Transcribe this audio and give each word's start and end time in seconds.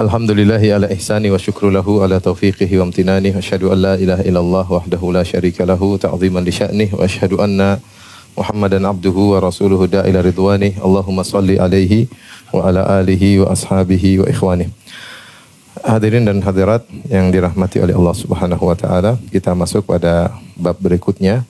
Alhamdulillahi 0.00 0.72
ala 0.72 0.88
ihsani 0.88 1.28
wa 1.28 1.36
syukru 1.36 1.68
lahu 1.68 2.00
ala 2.00 2.16
taufiqihi 2.24 2.80
wa 2.80 2.88
amtinani 2.88 3.36
wa 3.36 3.40
asyhadu 3.44 3.68
an 3.68 3.84
la 3.84 3.94
ilaha 4.00 4.24
illallah 4.24 4.64
wahdahu 4.64 5.12
la 5.12 5.20
syarika 5.20 5.68
lahu 5.68 6.00
ta'ziman 6.00 6.40
li 6.40 6.48
sya'nih 6.48 6.88
wa 6.96 7.04
asyhadu 7.04 7.36
anna 7.36 7.76
Muhammadan 8.32 8.88
abduhu 8.88 9.36
wa 9.36 9.44
rasuluhu 9.44 9.84
da'ila 9.84 10.24
ridwani 10.24 10.80
Allahumma 10.80 11.20
salli 11.20 11.60
alaihi 11.60 12.08
wa 12.48 12.64
ala 12.72 13.04
alihi 13.04 13.44
wa 13.44 13.52
ashabihi 13.52 14.24
wa 14.24 14.26
ikhwani 14.32 14.72
Hadirin 15.84 16.24
dan 16.24 16.40
hadirat 16.48 16.88
yang 17.12 17.28
dirahmati 17.28 17.84
oleh 17.84 17.92
Allah 17.92 18.16
Subhanahu 18.16 18.72
wa 18.72 18.76
taala, 18.80 19.20
kita 19.28 19.52
masuk 19.52 19.84
pada 19.84 20.32
bab 20.56 20.80
berikutnya. 20.80 21.44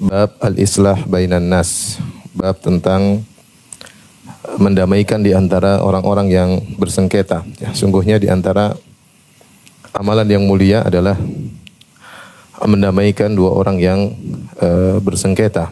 Bab 0.00 0.32
al-islah 0.40 1.04
bainan 1.04 1.44
nas. 1.52 2.00
Bab 2.32 2.64
tentang 2.64 3.28
mendamaikan 4.56 5.20
di 5.20 5.36
antara 5.36 5.84
orang-orang 5.84 6.32
yang 6.32 6.50
bersengketa. 6.80 7.44
Ya, 7.60 7.76
sungguhnya 7.76 8.16
di 8.16 8.32
antara 8.32 8.72
amalan 9.92 10.24
yang 10.24 10.48
mulia 10.48 10.86
adalah 10.86 11.20
mendamaikan 12.64 13.36
dua 13.36 13.52
orang 13.52 13.76
yang 13.76 14.16
eh, 14.58 14.96
bersengketa. 15.04 15.68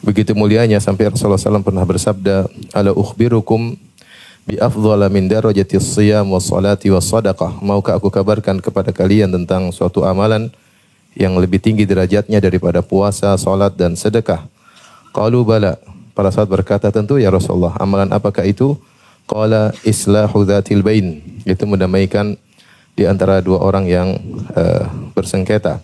Begitu 0.00 0.32
mulianya 0.32 0.80
sampai 0.80 1.12
Rasulullah 1.12 1.36
SAW 1.36 1.60
pernah 1.60 1.84
bersabda, 1.84 2.48
"Ala 2.72 2.92
ukhbirukum 2.96 3.76
bi 4.48 4.56
afdhala 4.56 5.12
min 5.12 5.28
darajati 5.28 5.76
siyam 5.76 6.32
wa 6.32 6.40
salati 6.40 6.88
wa 6.88 7.04
sadaqah." 7.04 7.60
Maukah 7.60 8.00
aku 8.00 8.08
kabarkan 8.08 8.64
kepada 8.64 8.96
kalian 8.96 9.28
tentang 9.28 9.68
suatu 9.76 10.08
amalan 10.08 10.48
yang 11.12 11.36
lebih 11.36 11.60
tinggi 11.60 11.84
derajatnya 11.84 12.40
daripada 12.40 12.80
puasa, 12.80 13.36
salat 13.36 13.76
dan 13.76 13.92
sedekah? 13.92 14.48
Qalu 15.12 15.44
bala. 15.44 15.76
Para 16.20 16.28
sahabat 16.28 16.60
berkata, 16.60 16.92
tentu 16.92 17.16
ya 17.16 17.32
Rasulullah. 17.32 17.80
Amalan 17.80 18.12
apakah 18.12 18.44
itu? 18.44 18.76
Qala 19.24 19.72
islahu 19.88 20.44
dzatil 20.44 20.84
bain. 20.84 21.16
Itu 21.48 21.64
mendamaikan 21.64 22.36
di 22.92 23.08
antara 23.08 23.40
dua 23.40 23.64
orang 23.64 23.88
yang 23.88 24.20
eh, 24.52 24.84
bersengketa. 25.16 25.80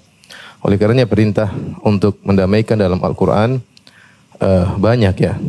Oleh 0.61 0.77
karenanya 0.77 1.09
perintah 1.09 1.49
untuk 1.81 2.21
mendamaikan 2.21 2.77
dalam 2.77 3.01
Al-Quran 3.01 3.65
eh, 4.37 4.67
banyak 4.77 5.17
ya. 5.17 5.41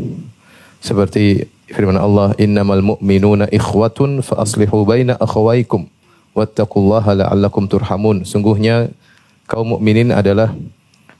Seperti 0.79 1.43
firman 1.67 1.99
Allah, 1.99 2.31
"Innamal 2.39 2.79
mu'minuna 2.79 3.51
ikhwatun 3.51 4.23
fa 4.23 4.39
aslihu 4.39 4.87
baina 4.87 5.19
akhawaikum 5.19 5.83
wattaqullaha 6.31 7.27
la'allakum 7.27 7.67
turhamun." 7.67 8.23
Sungguhnya 8.23 8.87
kaum 9.51 9.75
mukminin 9.75 10.15
adalah 10.15 10.55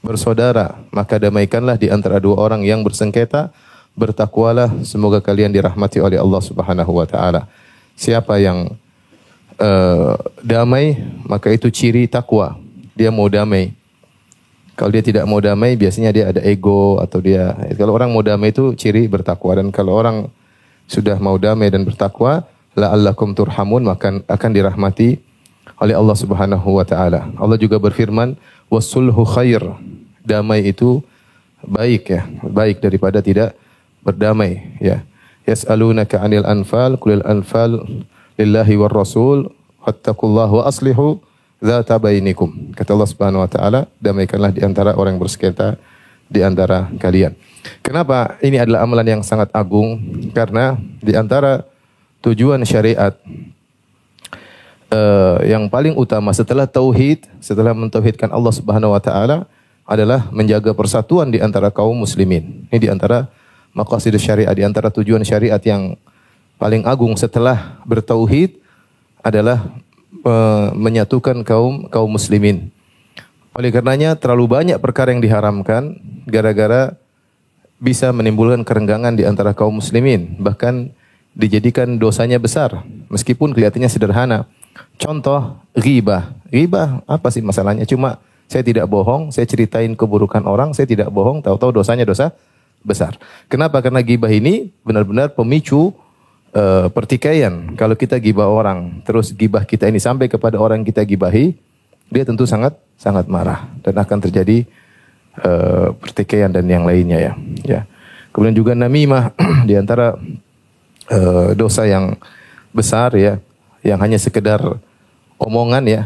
bersaudara, 0.08 0.80
maka 0.88 1.20
damaikanlah 1.20 1.76
di 1.76 1.92
antara 1.92 2.16
dua 2.16 2.40
orang 2.40 2.64
yang 2.64 2.80
bersengketa, 2.80 3.52
bertakwalah 3.92 4.72
semoga 4.80 5.20
kalian 5.20 5.52
dirahmati 5.52 6.00
oleh 6.00 6.16
Allah 6.16 6.40
Subhanahu 6.40 6.96
wa 6.96 7.04
taala. 7.04 7.44
Siapa 7.92 8.40
yang 8.40 8.72
eh, 9.60 10.14
damai, 10.40 10.96
maka 11.28 11.52
itu 11.52 11.68
ciri 11.68 12.08
takwa. 12.08 12.56
Dia 12.96 13.12
mau 13.12 13.28
damai. 13.28 13.76
Kalau 14.78 14.94
dia 14.94 15.04
tidak 15.04 15.28
mau 15.28 15.44
damai, 15.44 15.76
biasanya 15.76 16.08
dia 16.14 16.24
ada 16.32 16.40
ego 16.40 17.02
atau 17.04 17.18
dia 17.20 17.52
kalau 17.76 17.92
orang 17.92 18.08
mau 18.14 18.24
damai 18.24 18.54
itu 18.54 18.72
ciri 18.78 19.10
bertakwa 19.10 19.58
dan 19.58 19.68
kalau 19.74 19.92
orang 19.92 20.30
sudah 20.88 21.18
mau 21.20 21.36
damai 21.36 21.68
dan 21.68 21.82
bertakwa, 21.84 22.46
la'allakum 22.78 23.34
turhamun 23.34 23.84
maka 23.84 24.22
akan 24.24 24.50
dirahmati 24.54 25.18
oleh 25.82 25.94
Allah 25.98 26.16
Subhanahu 26.16 26.78
wa 26.78 26.86
taala. 26.86 27.26
Allah 27.34 27.58
juga 27.58 27.82
berfirman, 27.82 28.38
"Wasulhu 28.70 29.26
khair." 29.26 29.62
Damai 30.28 30.68
itu 30.68 31.00
baik 31.64 32.12
ya, 32.12 32.28
baik 32.44 32.84
daripada 32.84 33.24
tidak 33.24 33.56
berdamai 34.04 34.76
ya. 34.76 35.00
Yas'alunaka 35.48 36.20
'anil 36.20 36.44
anfal, 36.44 37.00
qulil 37.00 37.24
anfal 37.24 37.80
lillahi 38.36 38.76
war 38.76 38.92
rasul, 38.92 39.48
fattaqullaha 39.80 40.52
wa 40.52 40.64
aslihu 40.68 41.24
dzata 41.64 41.96
bainikum. 41.96 42.76
Kata 42.76 42.92
Allah 42.92 43.08
Subhanahu 43.08 43.40
wa 43.40 43.50
taala, 43.50 43.80
damaikanlah 43.98 44.52
di 44.52 44.60
antara 44.60 44.92
orang 44.94 45.16
yang 45.16 45.22
bersengketa 45.24 45.80
di 46.28 46.44
antara 46.44 46.92
kalian. 47.00 47.32
Kenapa 47.80 48.36
ini 48.44 48.60
adalah 48.60 48.84
amalan 48.84 49.18
yang 49.18 49.22
sangat 49.24 49.48
agung? 49.56 49.98
Karena 50.36 50.76
di 51.00 51.16
antara 51.16 51.64
tujuan 52.20 52.60
syariat 52.68 53.16
eh, 54.92 55.36
yang 55.48 55.66
paling 55.72 55.96
utama 55.96 56.30
setelah 56.36 56.68
tauhid, 56.68 57.24
setelah 57.40 57.72
mentauhidkan 57.72 58.28
Allah 58.30 58.52
Subhanahu 58.52 58.92
wa 58.94 59.02
taala 59.02 59.48
adalah 59.88 60.28
menjaga 60.28 60.76
persatuan 60.76 61.32
di 61.32 61.40
antara 61.40 61.72
kaum 61.72 61.96
muslimin. 61.96 62.68
Ini 62.68 62.76
di 62.76 62.88
antara 62.92 63.32
maqasid 63.72 64.12
syariat, 64.20 64.52
di 64.52 64.60
antara 64.60 64.92
tujuan 64.92 65.24
syariat 65.24 65.58
yang 65.64 65.96
paling 66.60 66.84
agung 66.84 67.16
setelah 67.16 67.80
bertauhid 67.88 68.60
adalah 69.24 69.64
eh, 70.12 70.68
menyatukan 70.76 71.40
kaum 71.40 71.88
kaum 71.88 72.10
muslimin. 72.12 72.68
Oleh 73.56 73.72
karenanya 73.72 74.12
terlalu 74.14 74.44
banyak 74.44 74.76
perkara 74.76 75.10
yang 75.16 75.24
diharamkan 75.24 75.96
gara-gara 76.28 76.92
bisa 77.80 78.12
menimbulkan 78.12 78.68
kerenggangan 78.68 79.16
di 79.16 79.24
antara 79.24 79.56
kaum 79.56 79.80
muslimin, 79.80 80.36
bahkan 80.36 80.92
dijadikan 81.32 81.96
dosanya 81.96 82.36
besar 82.36 82.84
meskipun 83.08 83.56
kelihatannya 83.56 83.88
sederhana. 83.88 84.38
Contoh 85.00 85.58
ghibah. 85.72 86.34
Ghibah 86.52 87.02
apa 87.08 87.32
sih 87.32 87.40
masalahnya? 87.40 87.88
Cuma 87.88 88.20
saya 88.48 88.64
tidak 88.64 88.88
bohong, 88.88 89.28
saya 89.28 89.44
ceritain 89.44 89.92
keburukan 89.92 90.40
orang, 90.48 90.72
saya 90.72 90.88
tidak 90.88 91.12
bohong, 91.12 91.44
tahu-tahu 91.44 91.84
dosanya 91.84 92.08
dosa 92.08 92.32
besar. 92.80 93.20
Kenapa? 93.52 93.84
Karena 93.84 94.00
ghibah 94.00 94.32
ini 94.32 94.72
benar-benar 94.80 95.36
pemicu 95.36 95.92
eh, 96.56 96.88
pertikaian. 96.88 97.76
Kalau 97.76 97.92
kita 97.92 98.16
gibah 98.16 98.48
orang, 98.48 99.04
terus 99.04 99.36
gibah 99.36 99.68
kita 99.68 99.84
ini 99.84 100.00
sampai 100.00 100.32
kepada 100.32 100.56
orang 100.56 100.80
kita 100.80 101.04
gibahi, 101.04 101.52
dia 102.08 102.24
tentu 102.24 102.48
sangat 102.48 102.72
sangat 102.96 103.28
marah 103.28 103.68
dan 103.84 104.00
akan 104.00 104.18
terjadi 104.24 104.64
eh, 105.44 105.88
pertikaian 106.00 106.48
dan 106.48 106.64
yang 106.64 106.88
lainnya 106.88 107.20
ya. 107.20 107.32
Ya. 107.68 107.80
Kemudian 108.32 108.56
juga 108.56 108.72
namimah 108.72 109.36
di 109.68 109.76
antara 109.76 110.16
eh, 111.12 111.52
dosa 111.52 111.84
yang 111.84 112.16
besar 112.72 113.12
ya, 113.12 113.36
yang 113.84 114.00
hanya 114.00 114.16
sekedar 114.16 114.80
omongan 115.36 115.84
ya, 115.84 116.02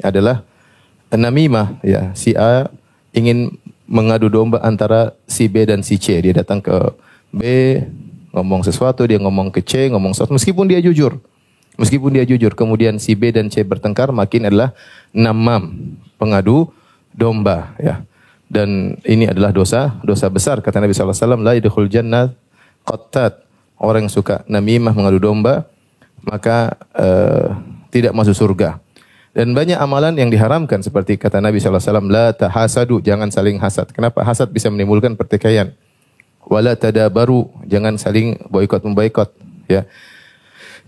adalah 0.00 0.48
namimah 1.16 1.80
ya. 1.86 2.12
Si 2.18 2.34
A 2.34 2.70
ingin 3.14 3.56
mengadu 3.84 4.32
domba 4.32 4.60
antara 4.64 5.12
si 5.28 5.46
B 5.46 5.64
dan 5.68 5.84
si 5.84 6.00
C. 6.00 6.18
Dia 6.20 6.34
datang 6.34 6.60
ke 6.60 6.74
B 7.30 7.42
ngomong 8.34 8.66
sesuatu, 8.66 9.06
dia 9.06 9.20
ngomong 9.22 9.54
ke 9.54 9.62
C, 9.62 9.86
ngomong 9.92 10.16
sesuatu 10.16 10.34
meskipun 10.34 10.66
dia 10.66 10.82
jujur. 10.82 11.22
Meskipun 11.74 12.14
dia 12.14 12.22
jujur, 12.22 12.54
kemudian 12.54 13.02
si 13.02 13.18
B 13.18 13.34
dan 13.34 13.50
C 13.50 13.66
bertengkar, 13.66 14.14
makin 14.14 14.46
adalah 14.46 14.70
namam, 15.10 15.98
pengadu 16.22 16.70
domba 17.10 17.74
ya. 17.82 18.06
Dan 18.46 19.00
ini 19.02 19.26
adalah 19.26 19.50
dosa, 19.50 19.98
dosa 20.06 20.30
besar 20.30 20.62
kata 20.62 20.78
Nabi 20.78 20.94
sallallahu 20.94 21.10
alaihi 21.18 21.26
wasallam, 21.26 21.42
la 21.42 21.52
yadkhul 21.58 21.90
jannah 21.90 22.30
qattat. 22.86 23.42
Orang 23.74 24.06
yang 24.06 24.14
suka 24.14 24.46
namimah 24.46 24.94
mengadu 24.94 25.18
domba, 25.18 25.66
maka 26.22 26.78
eh, 26.94 27.50
tidak 27.90 28.14
masuk 28.14 28.38
surga. 28.38 28.78
Dan 29.34 29.50
banyak 29.50 29.74
amalan 29.74 30.14
yang 30.14 30.30
diharamkan 30.30 30.78
seperti 30.78 31.18
kata 31.18 31.42
Nabi 31.42 31.58
wasallam, 31.58 32.06
la 32.06 32.30
tahasadu, 32.30 33.02
jangan 33.02 33.34
saling 33.34 33.58
hasad. 33.58 33.90
Kenapa? 33.90 34.22
Hasad 34.22 34.54
bisa 34.54 34.70
menimbulkan 34.70 35.18
pertikaian. 35.18 35.74
Wala 36.46 36.78
tadabaru, 36.78 37.50
jangan 37.66 37.98
saling 37.98 38.38
boikot 38.46 38.86
memboikot, 38.86 39.34
ya. 39.66 39.90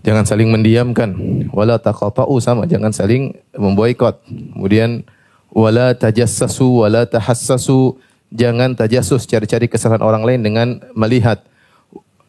Jangan 0.07 0.23
saling 0.23 0.47
mendiamkan. 0.47 1.11
Wala 1.51 1.75
taqata'u 1.75 2.39
sama, 2.39 2.63
jangan 2.63 2.95
saling 2.95 3.35
memboikot. 3.51 4.23
Kemudian 4.55 5.03
wala 5.51 5.91
tajassasu 5.91 6.87
wala 6.87 7.03
tahassasu, 7.03 7.99
jangan 8.31 8.79
tajassus 8.79 9.27
cari-cari 9.27 9.67
kesalahan 9.67 10.07
orang 10.07 10.23
lain 10.23 10.39
dengan 10.47 10.67
melihat 10.95 11.43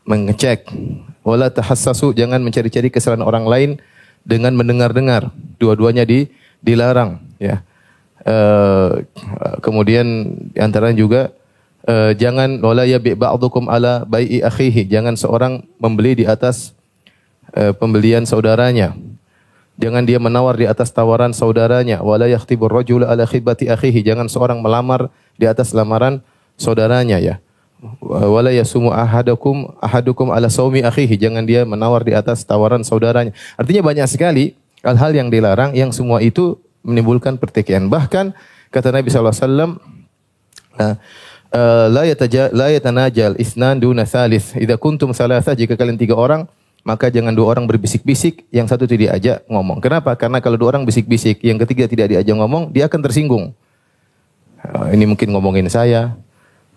mengecek. 0.02 0.66
Wala 1.22 1.54
tahassasu, 1.54 2.10
jangan 2.16 2.42
mencari-cari 2.42 2.90
kesalahan 2.90 3.22
orang 3.22 3.46
lain 3.46 3.70
dengan 4.28 4.52
mendengar-dengar. 4.52 5.32
Dua-duanya 5.56 6.04
di 6.04 6.28
dilarang, 6.60 7.24
ya. 7.40 7.64
Eh, 8.28 9.08
kemudian 9.64 10.04
di 10.52 10.58
antaranya 10.60 10.96
juga 11.00 11.22
eh, 11.88 12.12
jangan 12.12 12.60
wala 12.60 12.84
yabi 12.84 13.16
ba'dukum 13.16 13.72
ala 13.72 14.04
bai'i 14.04 14.44
akhihi. 14.44 14.84
Jangan 14.84 15.16
seorang 15.16 15.64
membeli 15.80 16.20
di 16.20 16.24
atas 16.28 16.76
eh, 17.56 17.72
pembelian 17.72 18.28
saudaranya. 18.28 18.92
Jangan 19.78 20.04
dia 20.04 20.18
menawar 20.20 20.58
di 20.58 20.68
atas 20.68 20.92
tawaran 20.92 21.32
saudaranya. 21.32 22.04
Wala 22.04 22.28
yakhtibur 22.28 22.68
rajul 22.68 23.06
ala 23.06 23.24
khibati 23.24 23.70
akhihi. 23.70 24.04
Jangan 24.04 24.28
seorang 24.28 24.58
melamar 24.60 25.08
di 25.38 25.46
atas 25.46 25.72
lamaran 25.72 26.20
saudaranya 26.58 27.22
ya. 27.22 27.38
Wala 28.02 28.50
yasumu 28.50 28.90
ahadukum 28.90 29.70
ahadukum 29.78 30.34
ala 30.34 30.50
saumi 30.50 30.82
akhihi. 30.82 31.14
Jangan 31.14 31.46
dia 31.46 31.62
menawar 31.62 32.02
di 32.02 32.10
atas 32.10 32.42
tawaran 32.42 32.82
saudaranya. 32.82 33.30
Artinya 33.54 33.86
banyak 33.86 34.06
sekali 34.10 34.58
hal-hal 34.82 35.14
yang 35.14 35.30
dilarang 35.30 35.74
yang 35.78 35.94
semua 35.94 36.18
itu 36.18 36.58
menimbulkan 36.82 37.38
pertikaian. 37.38 37.86
Bahkan 37.86 38.34
kata 38.74 38.88
Nabi 38.90 39.14
sallallahu 39.14 39.34
alaihi 39.34 39.46
wasallam 39.46 39.70
la 41.94 42.02
yataja 42.02 42.50
la 42.50 42.74
yatanajal 42.74 43.38
isnan 43.38 43.78
duna 43.78 44.02
salis. 44.10 44.50
Idza 44.58 44.74
kuntum 44.74 45.14
salasa 45.14 45.54
jika 45.54 45.78
kalian 45.78 45.94
tiga 45.94 46.18
orang 46.18 46.50
maka 46.86 47.12
jangan 47.12 47.36
dua 47.36 47.52
orang 47.52 47.68
berbisik-bisik, 47.68 48.48
yang 48.48 48.64
satu 48.64 48.88
tidak 48.88 49.12
diajak 49.12 49.44
ngomong. 49.44 49.76
Kenapa? 49.82 50.16
Karena 50.16 50.40
kalau 50.40 50.56
dua 50.56 50.72
orang 50.72 50.88
bisik-bisik, 50.88 51.44
yang 51.44 51.60
ketiga 51.60 51.84
tidak 51.84 52.16
diajak 52.16 52.32
ngomong, 52.32 52.72
dia 52.72 52.88
akan 52.88 53.00
tersinggung. 53.04 53.52
Uh, 54.64 54.88
ini 54.96 55.04
mungkin 55.04 55.28
ngomongin 55.36 55.68
saya, 55.68 56.16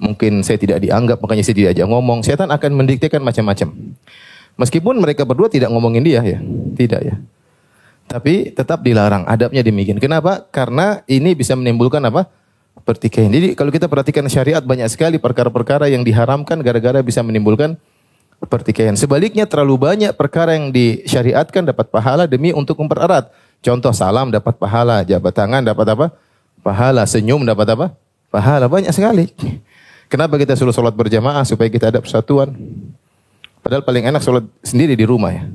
mungkin 0.01 0.42
saya 0.42 0.57
tidak 0.57 0.81
dianggap, 0.81 1.21
makanya 1.21 1.45
saya 1.45 1.56
tidak 1.56 1.77
diajak 1.77 1.88
ngomong. 1.88 2.25
Setan 2.25 2.50
akan 2.50 2.71
mendiktekan 2.74 3.21
macam-macam. 3.21 3.69
Meskipun 4.57 4.98
mereka 4.98 5.24
berdua 5.24 5.48
tidak 5.48 5.69
ngomongin 5.69 6.01
dia 6.01 6.25
ya, 6.25 6.42
tidak 6.75 7.01
ya. 7.06 7.15
Tapi 8.09 8.51
tetap 8.51 8.83
dilarang, 8.83 9.24
adabnya 9.30 9.63
demikian. 9.63 10.01
Kenapa? 10.01 10.44
Karena 10.50 11.06
ini 11.06 11.38
bisa 11.38 11.56
menimbulkan 11.56 12.01
apa? 12.03 12.27
pertikaian. 12.81 13.30
Jadi 13.30 13.53
kalau 13.53 13.69
kita 13.69 13.86
perhatikan 13.86 14.25
syariat 14.25 14.63
banyak 14.63 14.88
sekali 14.89 15.21
perkara-perkara 15.21 15.92
yang 15.92 16.01
diharamkan 16.01 16.59
gara-gara 16.65 17.03
bisa 17.03 17.21
menimbulkan 17.21 17.77
pertikaian. 18.50 18.98
Sebaliknya 18.98 19.45
terlalu 19.45 19.77
banyak 19.77 20.12
perkara 20.18 20.57
yang 20.57 20.74
disyariatkan 20.74 21.68
dapat 21.68 21.94
pahala 21.94 22.25
demi 22.25 22.56
untuk 22.56 22.80
mempererat. 22.81 23.30
Contoh 23.62 23.94
salam 23.94 24.33
dapat 24.33 24.57
pahala, 24.57 25.06
jabat 25.06 25.33
tangan 25.38 25.62
dapat 25.62 25.86
apa? 25.94 26.06
Pahala, 26.65 27.06
senyum 27.06 27.45
dapat 27.45 27.77
apa? 27.77 27.86
Pahala 28.33 28.65
banyak 28.65 28.89
sekali. 28.89 29.30
Kenapa 30.12 30.36
kita 30.36 30.60
suruh 30.60 30.75
sholat 30.75 30.92
berjamaah 30.92 31.48
supaya 31.48 31.72
kita 31.72 31.88
ada 31.88 32.04
persatuan? 32.04 32.52
Padahal 33.63 33.80
paling 33.80 34.12
enak 34.12 34.19
sholat 34.19 34.44
sendiri 34.60 34.92
di 34.92 35.08
rumah 35.08 35.31
ya. 35.31 35.48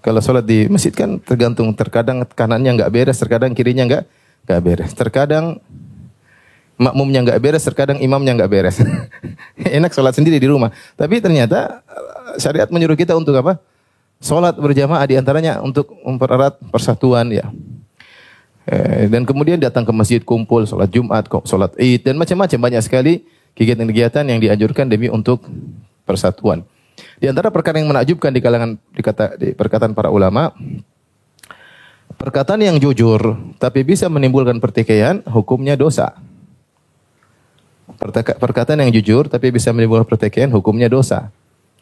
Kalau 0.00 0.24
sholat 0.24 0.48
di 0.48 0.64
masjid 0.72 0.96
kan 0.96 1.20
tergantung 1.20 1.68
terkadang 1.76 2.24
kanannya 2.24 2.72
nggak 2.72 2.88
beres, 2.88 3.20
terkadang 3.20 3.52
kirinya 3.52 3.84
nggak 3.84 4.04
nggak 4.48 4.60
beres. 4.64 4.90
Terkadang 4.96 5.60
makmumnya 6.80 7.20
nggak 7.20 7.36
beres, 7.44 7.68
terkadang 7.68 8.00
imamnya 8.00 8.32
nggak 8.32 8.48
beres. 8.48 8.80
Enak 9.76 9.92
sholat 9.92 10.16
sendiri 10.16 10.40
di 10.40 10.48
rumah. 10.48 10.72
Tapi 10.96 11.20
ternyata 11.20 11.84
eh, 11.84 12.40
syariat 12.40 12.72
menyuruh 12.72 12.96
kita 12.96 13.12
untuk 13.12 13.36
apa? 13.36 13.60
Sholat 14.24 14.56
berjamaah 14.56 15.04
di 15.04 15.20
antaranya 15.20 15.60
untuk 15.60 15.92
mempererat 16.00 16.56
persatuan 16.72 17.28
ya. 17.28 17.44
Eh, 18.64 19.04
dan 19.12 19.28
kemudian 19.28 19.60
datang 19.60 19.84
ke 19.84 19.92
masjid 19.92 20.24
kumpul, 20.24 20.64
sholat 20.64 20.88
Jumat, 20.88 21.28
sholat 21.44 21.76
Id 21.76 22.08
dan 22.08 22.16
macam-macam 22.16 22.72
banyak 22.72 22.80
sekali 22.88 23.28
kegiatan-kegiatan 23.56 24.24
yang 24.26 24.38
dianjurkan 24.40 24.88
demi 24.88 25.12
untuk 25.12 25.44
persatuan. 26.08 26.64
Di 27.22 27.30
antara 27.30 27.48
perkara 27.48 27.78
yang 27.78 27.88
menakjubkan 27.88 28.34
di 28.34 28.40
kalangan 28.42 28.70
dikata, 28.92 29.38
di 29.38 29.54
perkataan 29.54 29.94
para 29.94 30.10
ulama, 30.10 30.50
perkataan 32.18 32.60
yang 32.60 32.76
jujur 32.82 33.38
tapi 33.62 33.86
bisa 33.86 34.10
menimbulkan 34.10 34.58
pertikaian, 34.58 35.22
hukumnya 35.30 35.78
dosa. 35.78 36.18
Perkataan 38.42 38.82
yang 38.82 38.90
jujur 38.90 39.30
tapi 39.30 39.54
bisa 39.54 39.70
menimbulkan 39.70 40.08
pertikaian 40.08 40.50
hukumnya 40.50 40.90
dosa. 40.90 41.30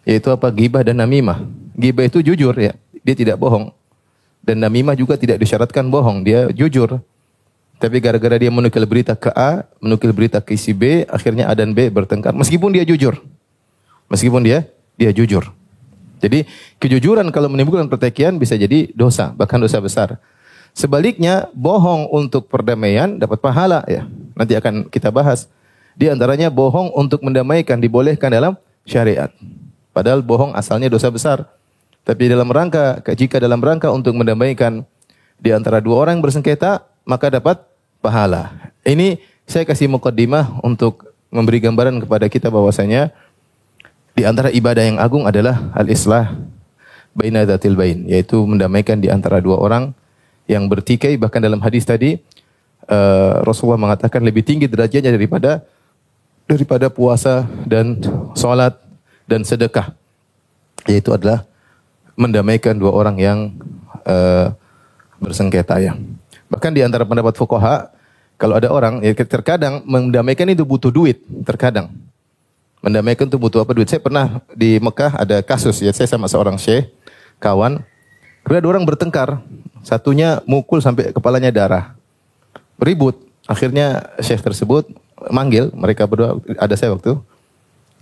Yaitu 0.05 0.33
apa? 0.33 0.53
Gibah 0.53 0.85
dan 0.85 1.01
namimah. 1.01 1.45
Gibah 1.77 2.05
itu 2.05 2.21
jujur 2.21 2.53
ya, 2.57 2.77
dia 3.01 3.17
tidak 3.17 3.41
bohong. 3.41 3.73
Dan 4.41 4.61
namimah 4.65 4.97
juga 4.97 5.21
tidak 5.21 5.41
disyaratkan 5.41 5.89
bohong, 5.89 6.25
dia 6.25 6.49
jujur. 6.53 7.01
Tapi 7.81 7.97
gara-gara 7.97 8.37
dia 8.37 8.53
menukil 8.53 8.85
berita 8.85 9.17
ke 9.17 9.33
A, 9.33 9.65
menukil 9.81 10.13
berita 10.13 10.45
ke 10.45 10.53
si 10.61 10.77
B, 10.77 11.09
akhirnya 11.09 11.49
A 11.49 11.57
dan 11.57 11.73
B 11.73 11.89
bertengkar. 11.89 12.37
Meskipun 12.37 12.77
dia 12.77 12.85
jujur. 12.85 13.17
Meskipun 14.13 14.45
dia 14.45 14.69
dia 15.01 15.09
jujur. 15.17 15.49
Jadi 16.21 16.45
kejujuran 16.77 17.25
kalau 17.33 17.49
menimbulkan 17.49 17.89
pertikaian 17.89 18.37
bisa 18.37 18.53
jadi 18.61 18.93
dosa, 18.93 19.33
bahkan 19.33 19.57
dosa 19.57 19.81
besar. 19.81 20.21
Sebaliknya, 20.77 21.49
bohong 21.57 22.13
untuk 22.13 22.53
perdamaian 22.53 23.17
dapat 23.17 23.41
pahala 23.41 23.81
ya. 23.89 24.05
Nanti 24.37 24.55
akan 24.61 24.93
kita 24.93 25.09
bahas. 25.09 25.49
Di 25.97 26.13
antaranya 26.13 26.53
bohong 26.53 26.93
untuk 26.93 27.25
mendamaikan 27.25 27.81
dibolehkan 27.81 28.29
dalam 28.29 28.61
syariat. 28.85 29.33
Padahal 29.97 30.21
bohong 30.21 30.53
asalnya 30.53 30.93
dosa 30.93 31.09
besar. 31.09 31.49
Tapi 32.05 32.29
dalam 32.29 32.47
rangka, 32.53 33.01
jika 33.17 33.41
dalam 33.41 33.59
rangka 33.65 33.89
untuk 33.89 34.15
mendamaikan 34.15 34.85
di 35.41 35.51
antara 35.51 35.81
dua 35.81 36.05
orang 36.05 36.21
bersengketa, 36.21 36.85
maka 37.09 37.33
dapat 37.33 37.70
pahala. 38.01 38.73
Ini 38.83 39.21
saya 39.45 39.69
kasih 39.69 39.93
mukaddimah 39.93 40.61
untuk 40.65 41.13
memberi 41.31 41.63
gambaran 41.63 42.03
kepada 42.03 42.27
kita 42.27 42.49
bahwasanya 42.51 43.13
di 44.17 44.27
antara 44.27 44.51
ibadah 44.51 44.83
yang 44.83 44.99
agung 44.99 45.25
adalah 45.25 45.71
al-islah 45.77 46.35
baina 47.15 47.47
dzatil 47.47 47.79
bain, 47.79 48.05
yaitu 48.09 48.43
mendamaikan 48.43 48.99
di 48.99 49.09
antara 49.09 49.39
dua 49.39 49.61
orang 49.61 49.95
yang 50.51 50.67
bertikai 50.67 51.15
bahkan 51.15 51.39
dalam 51.39 51.63
hadis 51.63 51.87
tadi 51.87 52.19
uh, 52.91 53.43
Rasulullah 53.47 53.79
mengatakan 53.79 54.23
lebih 54.27 54.43
tinggi 54.43 54.67
derajatnya 54.67 55.15
daripada 55.15 55.63
daripada 56.51 56.91
puasa 56.91 57.47
dan 57.63 58.03
sholat 58.35 58.75
dan 59.31 59.47
sedekah. 59.47 59.95
Yaitu 60.91 61.15
adalah 61.15 61.47
mendamaikan 62.19 62.75
dua 62.75 62.91
orang 62.91 63.17
yang 63.23 63.39
uh, 64.03 64.51
bersengketa 65.23 65.79
ya. 65.79 65.95
Bahkan 66.51 66.71
di 66.75 66.83
antara 66.83 67.07
pendapat 67.07 67.39
fuqaha, 67.39 67.95
kalau 68.37 68.59
ada 68.59 68.69
orang, 68.69 69.01
ya 69.01 69.15
terkadang 69.15 69.87
mendamaikan 69.87 70.51
itu 70.51 70.67
butuh 70.67 70.91
duit, 70.91 71.23
terkadang. 71.47 71.95
Mendamaikan 72.83 73.31
itu 73.31 73.39
butuh 73.39 73.63
apa 73.63 73.73
duit. 73.77 73.87
Saya 73.87 74.03
pernah 74.03 74.43
di 74.53 74.83
Mekah 74.83 75.15
ada 75.15 75.41
kasus 75.47 75.79
ya, 75.79 75.95
saya 75.95 76.11
sama 76.11 76.27
seorang 76.27 76.59
syekh, 76.59 76.91
kawan. 77.39 77.81
Kemudian 78.43 78.63
dua 78.65 78.73
orang 78.75 78.85
bertengkar, 78.89 79.39
satunya 79.87 80.43
mukul 80.49 80.83
sampai 80.83 81.15
kepalanya 81.15 81.53
darah. 81.55 81.95
Ribut. 82.81 83.21
Akhirnya 83.45 84.11
syekh 84.25 84.41
tersebut 84.41 84.89
manggil 85.29 85.69
mereka 85.77 86.09
berdua 86.09 86.41
ada 86.57 86.73
saya 86.79 86.97
waktu 86.97 87.21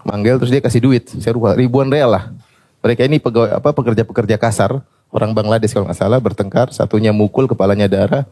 manggil 0.06 0.38
terus 0.38 0.54
dia 0.54 0.62
kasih 0.62 0.78
duit 0.78 1.10
saya 1.18 1.34
ribuan 1.58 1.90
real 1.90 2.14
lah 2.14 2.30
mereka 2.78 3.02
ini 3.02 3.18
pegawai 3.18 3.58
apa 3.58 3.74
pekerja-pekerja 3.74 4.38
kasar 4.38 4.78
orang 5.18 5.34
Bangladesh 5.34 5.74
kalau 5.74 5.90
nggak 5.90 5.98
salah 5.98 6.22
bertengkar 6.22 6.70
satunya 6.70 7.10
mukul 7.10 7.50
kepalanya 7.50 7.90
darah 7.90 8.24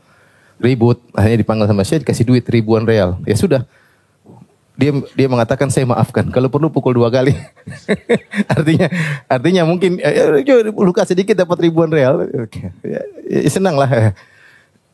ribut. 0.61 1.00
Akhirnya 1.12 1.38
dipanggil 1.44 1.67
sama 1.69 1.85
saya 1.85 2.00
dikasih 2.03 2.25
duit 2.25 2.44
ribuan 2.49 2.87
real. 2.88 3.21
Ya 3.28 3.37
sudah. 3.37 3.62
Dia 4.76 4.93
dia 5.16 5.25
mengatakan 5.25 5.73
saya 5.73 5.88
maafkan 5.88 6.28
kalau 6.28 6.52
perlu 6.52 6.69
pukul 6.69 6.93
dua 6.93 7.09
kali. 7.09 7.33
Artinya 8.57 8.93
artinya 9.25 9.62
mungkin 9.64 9.97
ya, 9.97 10.37
luka 10.76 11.09
sedikit 11.09 11.33
dapat 11.33 11.64
ribuan 11.64 11.88
real. 11.88 12.28
Ya, 12.85 13.00
ya, 13.25 13.40
senang 13.49 13.81
lah. 13.81 14.12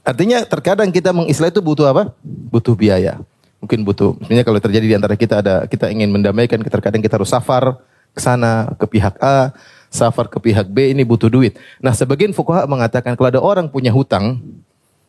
Artinya 0.07 0.47
terkadang 0.47 0.95
kita 0.95 1.11
mengislah 1.11 1.51
itu 1.51 1.59
butuh 1.59 1.91
apa? 1.91 2.15
Butuh 2.23 2.79
biaya. 2.79 3.19
Mungkin 3.59 3.83
butuh. 3.83 4.19
Misalnya 4.23 4.47
kalau 4.47 4.59
terjadi 4.63 4.87
di 4.87 4.95
antara 4.95 5.15
kita 5.19 5.43
ada 5.43 5.67
kita 5.67 5.91
ingin 5.91 6.15
mendamaikan, 6.15 6.63
terkadang 6.63 7.03
kita 7.03 7.19
harus 7.19 7.31
safar 7.31 7.79
ke 8.15 8.23
sana 8.23 8.75
ke 8.79 8.87
pihak 8.87 9.19
A, 9.19 9.51
safar 9.93 10.27
ke 10.33 10.41
pihak 10.41 10.73
B 10.73 10.97
ini 10.97 11.05
butuh 11.05 11.29
duit. 11.29 11.61
Nah, 11.85 11.93
sebagian 11.93 12.33
fuqaha 12.33 12.65
mengatakan 12.65 13.13
kalau 13.13 13.29
ada 13.29 13.41
orang 13.45 13.69
punya 13.69 13.93
hutang 13.93 14.41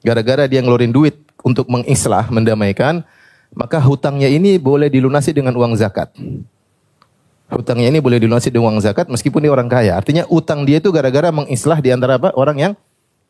gara-gara 0.04 0.44
dia 0.46 0.60
ngeluarin 0.60 0.92
duit 0.92 1.16
untuk 1.42 1.72
mengislah, 1.72 2.28
mendamaikan, 2.28 3.08
maka 3.56 3.80
hutangnya 3.80 4.28
ini 4.28 4.60
boleh 4.60 4.92
dilunasi 4.92 5.32
dengan 5.32 5.56
uang 5.56 5.80
zakat. 5.80 6.12
Hutangnya 7.48 7.88
ini 7.88 8.04
boleh 8.04 8.20
dilunasi 8.20 8.52
dengan 8.52 8.76
uang 8.76 8.84
zakat 8.84 9.08
meskipun 9.08 9.40
dia 9.48 9.52
orang 9.56 9.72
kaya. 9.72 9.96
Artinya 9.96 10.28
utang 10.28 10.68
dia 10.68 10.84
itu 10.84 10.92
gara-gara 10.92 11.32
mengislah 11.32 11.80
di 11.80 11.90
antara 11.96 12.20
apa? 12.20 12.36
Orang 12.36 12.60
yang 12.60 12.74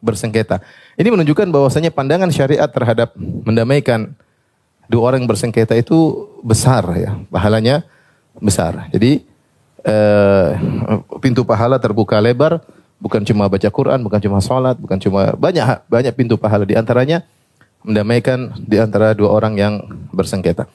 bersengketa. 0.04 0.60
Ini 0.98 1.08
menunjukkan 1.14 1.48
bahwasanya 1.54 1.94
pandangan 1.94 2.28
syariat 2.34 2.68
terhadap 2.68 3.16
mendamaikan 3.18 4.18
dua 4.92 5.14
orang 5.14 5.24
yang 5.24 5.30
bersengketa 5.32 5.78
itu 5.80 6.28
besar 6.44 6.84
ya, 6.98 7.16
pahalanya 7.32 7.88
besar. 8.40 8.92
Jadi 8.92 9.24
eh, 9.84 10.50
pintu 11.20 11.44
pahala 11.44 11.80
terbuka 11.80 12.20
lebar, 12.20 12.64
bukan 13.00 13.24
cuma 13.28 13.52
baca 13.52 13.70
Quran, 13.70 14.00
bukan 14.04 14.20
cuma 14.24 14.40
sholat, 14.40 14.76
bukan 14.80 14.98
cuma 15.00 15.36
banyak 15.36 15.84
banyak 15.92 16.14
pintu 16.16 16.40
pahala 16.40 16.64
di 16.64 16.76
antaranya 16.76 17.24
mendamaikan 17.84 18.56
di 18.64 18.80
antara 18.80 19.12
dua 19.12 19.36
orang 19.36 19.60
yang 19.60 19.74
bersengketa. 20.16 20.68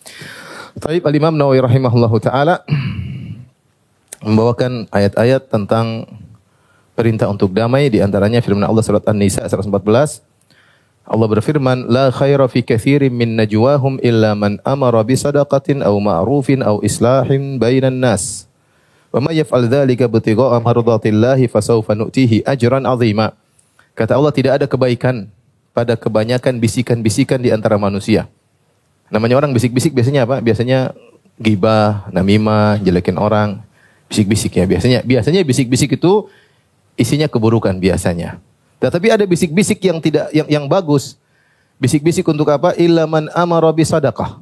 Tapi 0.79 1.01
Al 1.03 1.15
Imam 1.17 1.35
Nawawi 1.35 1.65
rahimahullahu 1.65 2.17
taala 2.21 2.63
membawakan 4.23 4.87
ayat-ayat 4.93 5.49
tentang 5.49 6.05
perintah 6.93 7.31
untuk 7.31 7.55
damai 7.55 7.89
di 7.89 8.03
antaranya 8.03 8.43
firman 8.43 8.67
Allah 8.67 8.83
surat 8.83 9.07
An-Nisa 9.07 9.47
114 9.47 10.29
Allah 11.09 11.25
berfirman, 11.25 11.89
"La 11.89 12.13
khaira 12.13 12.45
fi 12.53 12.61
katsirin 12.61 13.09
min 13.09 13.33
najwahum 13.33 13.97
illa 14.05 14.37
man 14.37 14.61
amara 14.61 15.01
bi 15.01 15.17
sadaqatin 15.17 15.81
aw 15.81 15.97
ma'rufin 15.97 16.61
aw 16.61 16.85
islahin 16.85 17.57
bainan 17.57 17.97
nas." 17.97 18.48
Wa 19.19 19.27
may 19.27 19.43
yaf'al 19.43 19.67
dzalika 19.67 20.07
ibtigha'a 20.07 20.63
mardatillahi 20.63 21.51
fasawfa 21.51 21.99
nu'tihi 21.99 22.47
ajran 22.47 22.87
'azima. 22.87 23.35
Kata 23.99 24.15
Allah 24.15 24.31
tidak 24.31 24.63
ada 24.63 24.71
kebaikan 24.71 25.27
pada 25.75 25.99
kebanyakan 25.99 26.63
bisikan-bisikan 26.63 27.43
di 27.43 27.51
antara 27.51 27.75
manusia. 27.83 28.31
Namanya 29.11 29.43
orang 29.43 29.51
bisik-bisik 29.51 29.91
biasanya 29.91 30.23
apa? 30.23 30.39
Biasanya 30.39 30.95
gibah, 31.35 32.07
namimah, 32.15 32.79
jelekin 32.79 33.19
orang, 33.19 33.59
bisik-bisik 34.07 34.55
ya 34.55 34.71
biasanya. 34.71 35.03
Biasanya 35.03 35.43
bisik-bisik 35.43 35.99
itu 35.99 36.31
isinya 36.95 37.27
keburukan 37.27 37.75
biasanya. 37.75 38.39
Tetapi 38.79 39.19
ada 39.19 39.27
bisik-bisik 39.27 39.83
yang 39.83 39.99
tidak 39.99 40.31
yang 40.31 40.47
yang 40.47 40.65
bagus. 40.71 41.19
Bisik-bisik 41.83 42.23
untuk 42.31 42.47
apa? 42.55 42.71
Ilaman 42.79 43.35
amara 43.35 43.75
bisadaqah. 43.75 44.39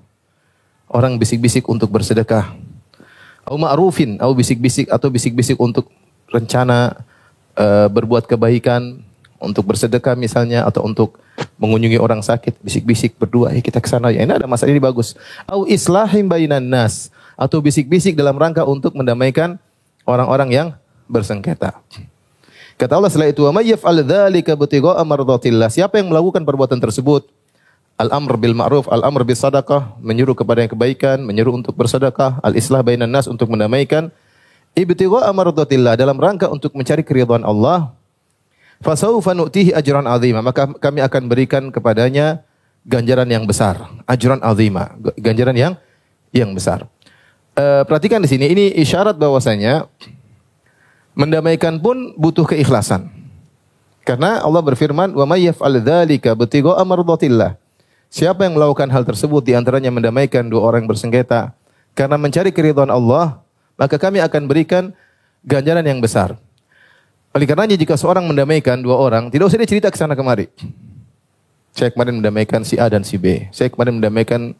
Orang 0.92 1.16
bisik-bisik 1.16 1.64
untuk 1.64 1.88
bersedekah. 1.88 2.65
Au 3.46 3.54
ma'rufin, 3.54 4.18
au 4.18 4.34
bisik-bisik 4.34 4.90
atau 4.90 5.06
bisik-bisik 5.06 5.54
untuk 5.62 5.86
rencana 6.34 6.98
uh, 7.54 7.86
berbuat 7.86 8.26
kebaikan, 8.26 9.06
untuk 9.38 9.68
bersedekah 9.68 10.16
misalnya 10.16 10.64
atau 10.64 10.82
untuk 10.82 11.20
mengunjungi 11.60 12.00
orang 12.00 12.24
sakit, 12.24 12.58
bisik-bisik 12.64 13.14
berdua, 13.20 13.52
eh 13.52 13.62
kita 13.62 13.80
ke 13.80 13.88
sana 13.88 14.08
ya. 14.10 14.24
Ini 14.24 14.42
ada 14.42 14.48
masalah 14.48 14.72
ini 14.72 14.80
bagus. 14.80 15.14
Au 15.44 15.68
islahim 15.68 16.26
bainan 16.26 16.64
nas 16.64 17.12
atau 17.36 17.60
bisik-bisik 17.60 18.16
dalam 18.16 18.36
rangka 18.36 18.64
untuk 18.64 18.96
mendamaikan 18.96 19.60
orang-orang 20.08 20.48
yang 20.50 20.68
bersengketa. 21.06 21.76
Kata 22.76 22.92
Allah 22.96 23.08
setelah 23.08 23.32
itu, 23.32 23.44
"Wa 23.44 23.52
may 23.52 23.68
yaf'al 23.72 24.04
dzalika 24.04 24.52
mardatillah." 25.04 25.68
Siapa 25.72 25.96
yang 26.00 26.12
melakukan 26.12 26.44
perbuatan 26.44 26.80
tersebut? 26.80 27.28
Al-amr 27.96 28.36
bil 28.36 28.52
ma'ruf, 28.52 28.84
al-amr 28.92 29.24
bis 29.24 29.40
sadaqah, 29.40 29.96
menyuruh 30.04 30.36
kepada 30.36 30.60
yang 30.60 30.68
kebaikan, 30.68 31.24
menyuruh 31.24 31.56
untuk 31.56 31.72
bersedekah, 31.72 32.44
al-islah 32.44 32.84
bainan 32.84 33.08
nas 33.08 33.24
untuk 33.24 33.48
mendamaikan. 33.48 34.12
Ibtigha'a 34.76 35.32
mardatillah 35.32 35.96
dalam 35.96 36.20
rangka 36.20 36.52
untuk 36.52 36.76
mencari 36.76 37.00
keridhaan 37.00 37.40
Allah. 37.40 37.96
Fasaufa 38.84 39.32
nu'tihi 39.32 39.72
ajran 39.72 40.04
azima, 40.04 40.44
maka 40.44 40.68
kami 40.68 41.00
akan 41.00 41.22
berikan 41.32 41.72
kepadanya 41.72 42.44
ganjaran 42.84 43.24
yang 43.32 43.48
besar, 43.48 43.88
ajran 44.04 44.44
azima, 44.44 44.92
ganjaran 45.16 45.56
yang 45.56 45.72
yang 46.36 46.52
besar. 46.52 46.84
Uh, 47.56 47.88
perhatikan 47.88 48.20
di 48.20 48.28
sini 48.28 48.52
ini 48.52 48.64
isyarat 48.76 49.16
bahwasanya 49.16 49.88
Mendamaikan 51.16 51.80
pun 51.80 52.12
butuh 52.20 52.44
keikhlasan. 52.44 53.08
Karena 54.04 54.44
Allah 54.44 54.60
berfirman, 54.60 55.16
"Wa 55.16 55.24
may 55.24 55.48
yaf'al 55.48 55.80
dzalika 55.80 56.36
btigha'a 56.36 56.84
mardatillah." 56.84 57.56
Siapa 58.08 58.46
yang 58.46 58.56
melakukan 58.56 58.88
hal 58.88 59.02
tersebut 59.02 59.42
di 59.42 59.52
antaranya 59.52 59.90
mendamaikan 59.92 60.46
dua 60.46 60.62
orang 60.62 60.86
bersengketa 60.86 61.52
karena 61.92 62.16
mencari 62.16 62.54
keridhaan 62.54 62.88
Allah, 62.88 63.42
maka 63.74 63.98
kami 64.00 64.22
akan 64.22 64.46
berikan 64.46 64.94
ganjaran 65.44 65.84
yang 65.84 66.00
besar. 66.00 66.38
Oleh 67.36 67.44
karenanya 67.44 67.76
jika 67.76 67.98
seorang 68.00 68.24
mendamaikan 68.24 68.80
dua 68.80 68.96
orang, 68.96 69.28
tidak 69.28 69.52
usah 69.52 69.60
dia 69.60 69.68
cerita 69.68 69.88
ke 69.92 69.98
sana 69.98 70.16
kemari. 70.16 70.48
Saya 71.76 71.92
kemarin 71.92 72.24
mendamaikan 72.24 72.64
si 72.64 72.80
A 72.80 72.88
dan 72.88 73.04
si 73.04 73.20
B. 73.20 73.52
Saya 73.52 73.68
kemarin 73.68 74.00
mendamaikan 74.00 74.56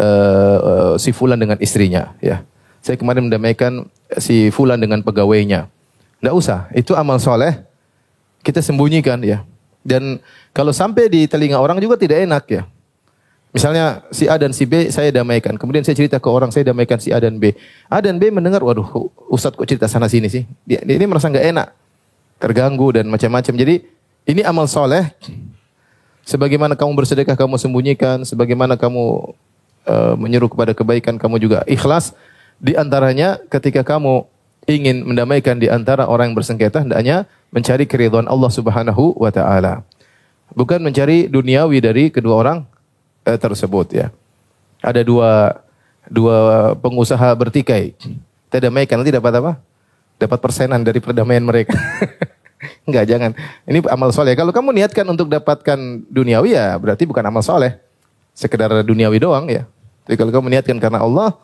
uh, 0.00 0.58
uh, 0.58 0.94
si 0.96 1.12
Fulan 1.12 1.36
dengan 1.36 1.60
istrinya, 1.60 2.16
ya. 2.24 2.40
Saya 2.80 2.96
kemarin 2.96 3.28
mendamaikan 3.28 3.84
si 4.16 4.48
fulan 4.48 4.80
dengan 4.80 5.04
pegawainya. 5.04 5.68
Tidak 6.16 6.32
usah, 6.32 6.72
itu 6.72 6.96
amal 6.96 7.20
soleh. 7.20 7.60
Kita 8.40 8.64
sembunyikan 8.64 9.20
ya. 9.20 9.44
Dan 9.80 10.20
kalau 10.52 10.70
sampai 10.76 11.08
di 11.08 11.24
telinga 11.24 11.56
orang 11.56 11.80
juga 11.80 11.96
tidak 11.96 12.20
enak 12.24 12.44
ya. 12.50 12.62
Misalnya 13.50 14.06
si 14.14 14.30
A 14.30 14.38
dan 14.38 14.54
si 14.54 14.62
B 14.62 14.94
saya 14.94 15.10
damaikan. 15.10 15.58
Kemudian 15.58 15.82
saya 15.82 15.98
cerita 15.98 16.22
ke 16.22 16.28
orang 16.30 16.54
saya 16.54 16.70
damaikan 16.70 17.02
si 17.02 17.10
A 17.10 17.18
dan 17.18 17.42
B. 17.42 17.50
A 17.90 17.98
dan 17.98 18.22
B 18.22 18.30
mendengar, 18.30 18.62
waduh 18.62 19.10
Ustadz 19.26 19.58
kok 19.58 19.66
cerita 19.66 19.90
sana 19.90 20.06
sini 20.06 20.30
sih. 20.30 20.46
Dia, 20.62 20.78
ini 20.86 21.02
merasa 21.10 21.26
nggak 21.26 21.46
enak. 21.50 21.68
Terganggu 22.38 22.94
dan 22.94 23.10
macam-macam. 23.10 23.54
Jadi 23.58 23.74
ini 24.30 24.40
amal 24.46 24.70
soleh. 24.70 25.10
Sebagaimana 26.22 26.78
kamu 26.78 26.94
bersedekah 26.94 27.34
kamu 27.34 27.58
sembunyikan. 27.58 28.22
Sebagaimana 28.22 28.78
kamu 28.78 29.34
uh, 29.90 30.14
menyeru 30.14 30.46
kepada 30.46 30.70
kebaikan 30.70 31.18
kamu 31.18 31.42
juga 31.42 31.66
ikhlas. 31.66 32.14
Di 32.62 32.78
antaranya 32.78 33.42
ketika 33.50 33.82
kamu 33.82 34.30
ingin 34.70 35.02
mendamaikan 35.02 35.58
di 35.58 35.66
antara 35.66 36.06
orang 36.06 36.30
yang 36.30 36.36
bersengketa, 36.38 36.86
hendaknya 36.86 37.26
mencari 37.50 37.84
keridhaan 37.86 38.26
Allah 38.26 38.50
Subhanahu 38.50 39.18
wa 39.18 39.30
taala. 39.30 39.82
Bukan 40.50 40.82
mencari 40.82 41.30
duniawi 41.30 41.78
dari 41.78 42.04
kedua 42.10 42.34
orang 42.42 42.58
eh, 43.26 43.38
tersebut 43.38 43.86
ya. 43.94 44.06
Ada 44.82 45.06
dua 45.06 45.62
dua 46.10 46.36
pengusaha 46.78 47.30
bertikai. 47.36 47.94
Kita 47.94 48.58
damaikan 48.58 48.98
nanti 49.02 49.14
dapat 49.14 49.32
apa? 49.38 49.52
Dapat 50.18 50.38
persenan 50.42 50.82
dari 50.82 50.98
perdamaian 50.98 51.42
mereka. 51.44 51.78
Enggak, 52.88 53.04
jangan. 53.08 53.30
Ini 53.64 53.78
amal 53.88 54.10
soleh. 54.10 54.34
Kalau 54.34 54.50
kamu 54.50 54.74
niatkan 54.74 55.06
untuk 55.06 55.30
dapatkan 55.30 55.78
duniawi 56.10 56.58
ya 56.58 56.74
berarti 56.76 57.06
bukan 57.06 57.22
amal 57.22 57.44
soleh. 57.46 57.78
Sekedar 58.34 58.82
duniawi 58.82 59.22
doang 59.22 59.46
ya. 59.46 59.64
Tapi 60.04 60.16
kalau 60.18 60.32
kamu 60.34 60.50
niatkan 60.50 60.76
karena 60.80 61.00
Allah, 61.04 61.36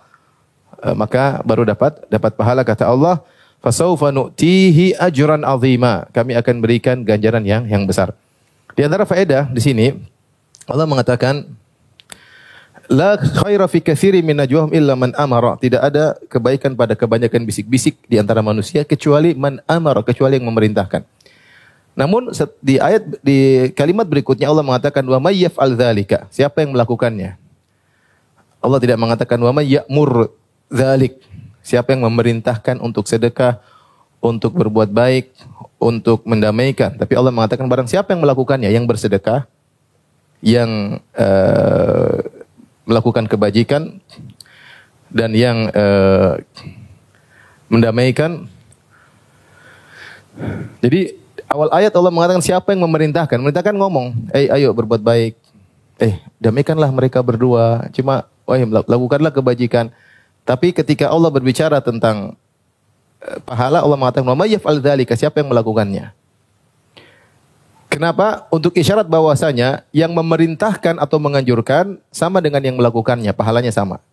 Eh, 0.85 0.93
maka 0.93 1.41
baru 1.41 1.65
dapat 1.65 2.05
dapat 2.13 2.37
pahala 2.37 2.61
kata 2.61 2.85
Allah 2.85 3.25
fasaufa 3.65 4.13
nu'tihi 4.13 4.97
ajran 4.97 5.43
azima 5.43 6.07
kami 6.11 6.37
akan 6.37 6.57
berikan 6.61 6.97
ganjaran 7.03 7.43
yang 7.45 7.65
yang 7.67 7.85
besar 7.85 8.13
di 8.77 8.83
antara 8.85 9.09
faedah 9.09 9.49
di 9.51 9.61
sini 9.61 9.87
Allah 10.67 10.85
mengatakan 10.85 11.47
La 12.87 13.19
khaira 13.19 13.67
fi 13.67 13.83
katsiri 13.83 14.23
min 14.23 14.39
najwahum 14.39 14.71
illa 14.71 14.95
man 14.95 15.11
amara. 15.19 15.59
Tidak 15.59 15.83
ada 15.83 16.15
kebaikan 16.31 16.79
pada 16.79 16.95
kebanyakan 16.95 17.43
bisik-bisik 17.43 17.99
di 18.07 18.15
antara 18.15 18.47
manusia 18.47 18.87
kecuali 18.87 19.35
man 19.35 19.59
amara, 19.67 20.07
kecuali 20.07 20.39
yang 20.39 20.47
memerintahkan. 20.47 21.03
Namun 21.99 22.31
di 22.63 22.79
ayat 22.79 23.03
di 23.25 23.73
kalimat 23.75 24.07
berikutnya 24.07 24.47
Allah 24.47 24.63
mengatakan 24.63 25.03
wa 25.03 25.19
may 25.19 25.43
yaf'al 25.43 25.75
dzalika. 25.75 26.31
Siapa 26.31 26.63
yang 26.63 26.79
melakukannya? 26.79 27.35
Allah 28.63 28.79
tidak 28.79 28.99
mengatakan 29.01 29.39
wa 29.43 29.51
may 29.51 29.67
ya'mur 29.67 30.31
Zalik. 30.67 31.19
Siapa 31.67 31.91
yang 31.91 32.07
memerintahkan 32.07 32.79
untuk 32.79 33.11
sedekah, 33.11 33.59
untuk 34.23 34.55
berbuat 34.55 34.87
baik, 34.95 35.35
untuk 35.83 36.23
mendamaikan. 36.23 36.95
Tapi 36.95 37.19
Allah 37.19 37.35
mengatakan 37.35 37.67
barang 37.67 37.91
siapa 37.91 38.15
yang 38.15 38.23
melakukannya, 38.23 38.71
yang 38.71 38.87
bersedekah, 38.87 39.51
yang 40.47 41.03
uh, 41.19 42.23
melakukan 42.87 43.27
kebajikan, 43.27 43.99
dan 45.11 45.35
yang 45.35 45.67
uh, 45.75 46.39
mendamaikan. 47.67 48.47
Jadi 50.87 51.19
awal 51.51 51.67
ayat 51.75 51.91
Allah 51.99 52.15
mengatakan 52.15 52.47
siapa 52.47 52.79
yang 52.79 52.87
memerintahkan. 52.87 53.43
Memerintahkan 53.43 53.75
ngomong, 53.75 54.31
eh 54.31 54.47
ayo 54.55 54.71
berbuat 54.71 55.03
baik. 55.03 55.35
Eh 55.99 56.23
damaikanlah 56.39 56.95
mereka 56.95 57.27
berdua. 57.27 57.91
Cuma, 57.91 58.31
oh 58.47 58.55
lakukanlah 58.87 59.35
kebajikan. 59.35 59.91
Tapi 60.47 60.71
ketika 60.71 61.11
Allah 61.11 61.29
berbicara 61.29 61.83
tentang 61.83 62.39
uh, 63.21 63.39
pahala, 63.43 63.83
Allah 63.83 63.99
mengatakan, 63.99 64.31
"Wa 64.31 64.47
yaf'al 64.47 64.79
dzalika?" 64.79 65.19
Siapa 65.19 65.43
yang 65.43 65.51
melakukannya? 65.51 66.15
Kenapa? 67.91 68.45
Untuk 68.53 68.77
isyarat 68.77 69.09
bahwasanya 69.09 69.89
yang 69.91 70.13
memerintahkan 70.13 71.01
atau 71.01 71.17
menganjurkan 71.17 71.97
sama 72.13 72.45
dengan 72.45 72.61
yang 72.61 72.77
melakukannya, 72.77 73.33
pahalanya 73.33 73.73
sama. 73.73 74.05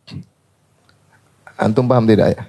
Antum 1.59 1.85
paham 1.85 2.07
tidak 2.07 2.33
ya? 2.33 2.41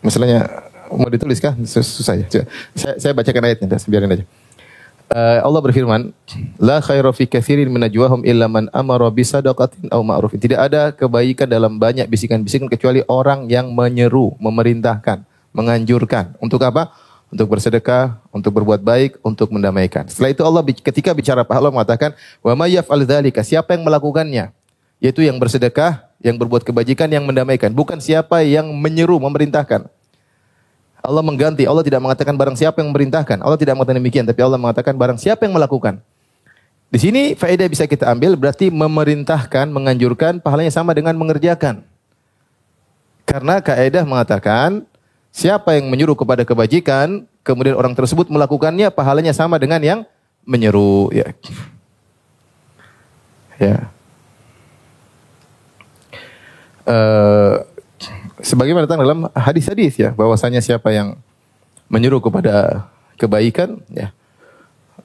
Misalnya 0.00 0.48
mau 0.88 1.06
ditulis 1.12 1.36
kah? 1.36 1.52
Susah 1.68 2.16
ya. 2.16 2.26
Saya, 2.72 2.94
saya 2.96 3.12
bacakan 3.12 3.44
ayatnya, 3.44 3.76
biarin 3.86 4.14
aja. 4.16 4.24
Uh, 5.08 5.40
Allah 5.40 5.60
berfirman, 5.64 6.12
La 6.60 6.84
khaira 6.84 7.08
fi 7.16 7.24
kathirin 7.24 7.72
minajwahum 7.72 8.28
illa 8.28 8.44
man 8.44 8.68
amara 8.76 9.08
bisadaqatin 9.08 9.88
aw 9.88 10.04
ma'rufin. 10.04 10.36
Tidak 10.36 10.60
ada 10.60 10.92
kebaikan 10.92 11.48
dalam 11.48 11.80
banyak 11.80 12.04
bisikan-bisikan 12.12 12.68
kecuali 12.68 13.00
orang 13.08 13.48
yang 13.48 13.72
menyeru, 13.72 14.36
memerintahkan, 14.36 15.24
menganjurkan. 15.56 16.36
Untuk 16.44 16.60
apa? 16.60 16.92
Untuk 17.32 17.48
bersedekah, 17.48 18.20
untuk 18.36 18.52
berbuat 18.60 18.84
baik, 18.84 19.16
untuk 19.24 19.48
mendamaikan. 19.48 20.04
Setelah 20.12 20.28
itu 20.32 20.44
Allah 20.44 20.60
ketika 20.64 21.16
bicara 21.16 21.40
pahala 21.40 21.72
mengatakan, 21.72 22.12
Wa 22.44 22.52
may 22.52 22.76
yaf'al 22.76 23.08
dzalika, 23.08 23.40
siapa 23.40 23.80
yang 23.80 23.88
melakukannya? 23.88 24.52
Yaitu 25.00 25.24
yang 25.24 25.40
bersedekah, 25.40 26.04
yang 26.20 26.36
berbuat 26.36 26.68
kebajikan, 26.68 27.08
yang 27.08 27.24
mendamaikan. 27.24 27.72
Bukan 27.72 27.96
siapa 27.96 28.44
yang 28.44 28.68
menyeru, 28.76 29.16
memerintahkan. 29.24 29.88
Allah 31.02 31.22
mengganti. 31.22 31.64
Allah 31.64 31.84
tidak 31.86 32.02
mengatakan 32.02 32.34
barang 32.34 32.56
siapa 32.58 32.82
yang 32.82 32.90
memerintahkan. 32.90 33.38
Allah 33.40 33.58
tidak 33.58 33.78
mengatakan 33.78 33.98
demikian, 34.02 34.24
tapi 34.26 34.40
Allah 34.42 34.58
mengatakan 34.58 34.94
barang 34.98 35.18
siapa 35.18 35.46
yang 35.46 35.54
melakukan. 35.54 36.02
Di 36.88 36.98
sini 36.98 37.36
faedah 37.36 37.68
bisa 37.68 37.84
kita 37.84 38.08
ambil 38.08 38.32
berarti 38.34 38.72
memerintahkan, 38.72 39.68
menganjurkan 39.68 40.40
pahalanya 40.40 40.72
sama 40.72 40.96
dengan 40.96 41.12
mengerjakan. 41.20 41.84
Karena 43.28 43.60
kaidah 43.60 44.08
mengatakan 44.08 44.88
siapa 45.28 45.76
yang 45.76 45.92
menyuruh 45.92 46.16
kepada 46.16 46.48
kebajikan, 46.48 47.28
kemudian 47.44 47.76
orang 47.76 47.92
tersebut 47.92 48.32
melakukannya 48.32 48.88
pahalanya 48.88 49.36
sama 49.36 49.60
dengan 49.60 49.84
yang 49.84 50.00
menyeru 50.48 51.12
ya. 51.12 51.28
Ya. 53.60 53.78
Uh, 56.88 57.68
sebagaimana 58.40 58.86
datang 58.86 59.02
dalam 59.02 59.26
hadis-hadis 59.34 59.98
ya 59.98 60.10
bahwasanya 60.14 60.62
siapa 60.62 60.90
yang 60.94 61.18
menyuruh 61.88 62.20
kepada 62.20 62.86
kebaikan 63.18 63.80
ya 63.90 64.14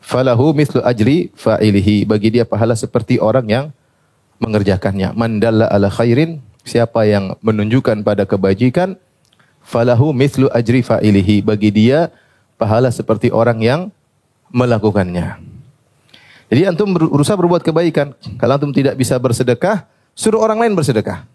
falahu 0.04 0.52
mithlu 0.52 0.84
ajri 0.84 1.32
fa'ilihi. 1.34 2.04
Bagi 2.04 2.30
dia 2.40 2.44
pahala 2.44 2.76
seperti 2.76 3.18
orang 3.18 3.48
yang 3.48 3.66
mengerjakannya. 4.44 5.16
Mandalla 5.16 5.72
ala 5.72 5.88
khairin, 5.88 6.44
siapa 6.68 7.08
yang 7.08 7.40
menunjukkan 7.40 8.04
pada 8.04 8.28
kebajikan, 8.28 9.00
falahu 9.64 10.12
mithlu 10.12 10.52
ajri 10.52 10.84
fa'ilihi. 10.84 11.42
Bagi 11.48 11.72
dia 11.72 12.12
pahala 12.60 12.92
seperti 12.92 13.32
orang 13.32 13.64
yang 13.64 13.82
melakukannya. 14.52 15.40
Jadi 16.52 16.70
antum 16.70 16.94
berusaha 16.94 17.34
berbuat 17.34 17.66
kebaikan. 17.66 18.14
Kalau 18.38 18.54
antum 18.60 18.70
tidak 18.76 18.94
bisa 19.00 19.18
bersedekah, 19.18 19.90
suruh 20.14 20.38
orang 20.44 20.62
lain 20.62 20.78
bersedekah. 20.78 21.26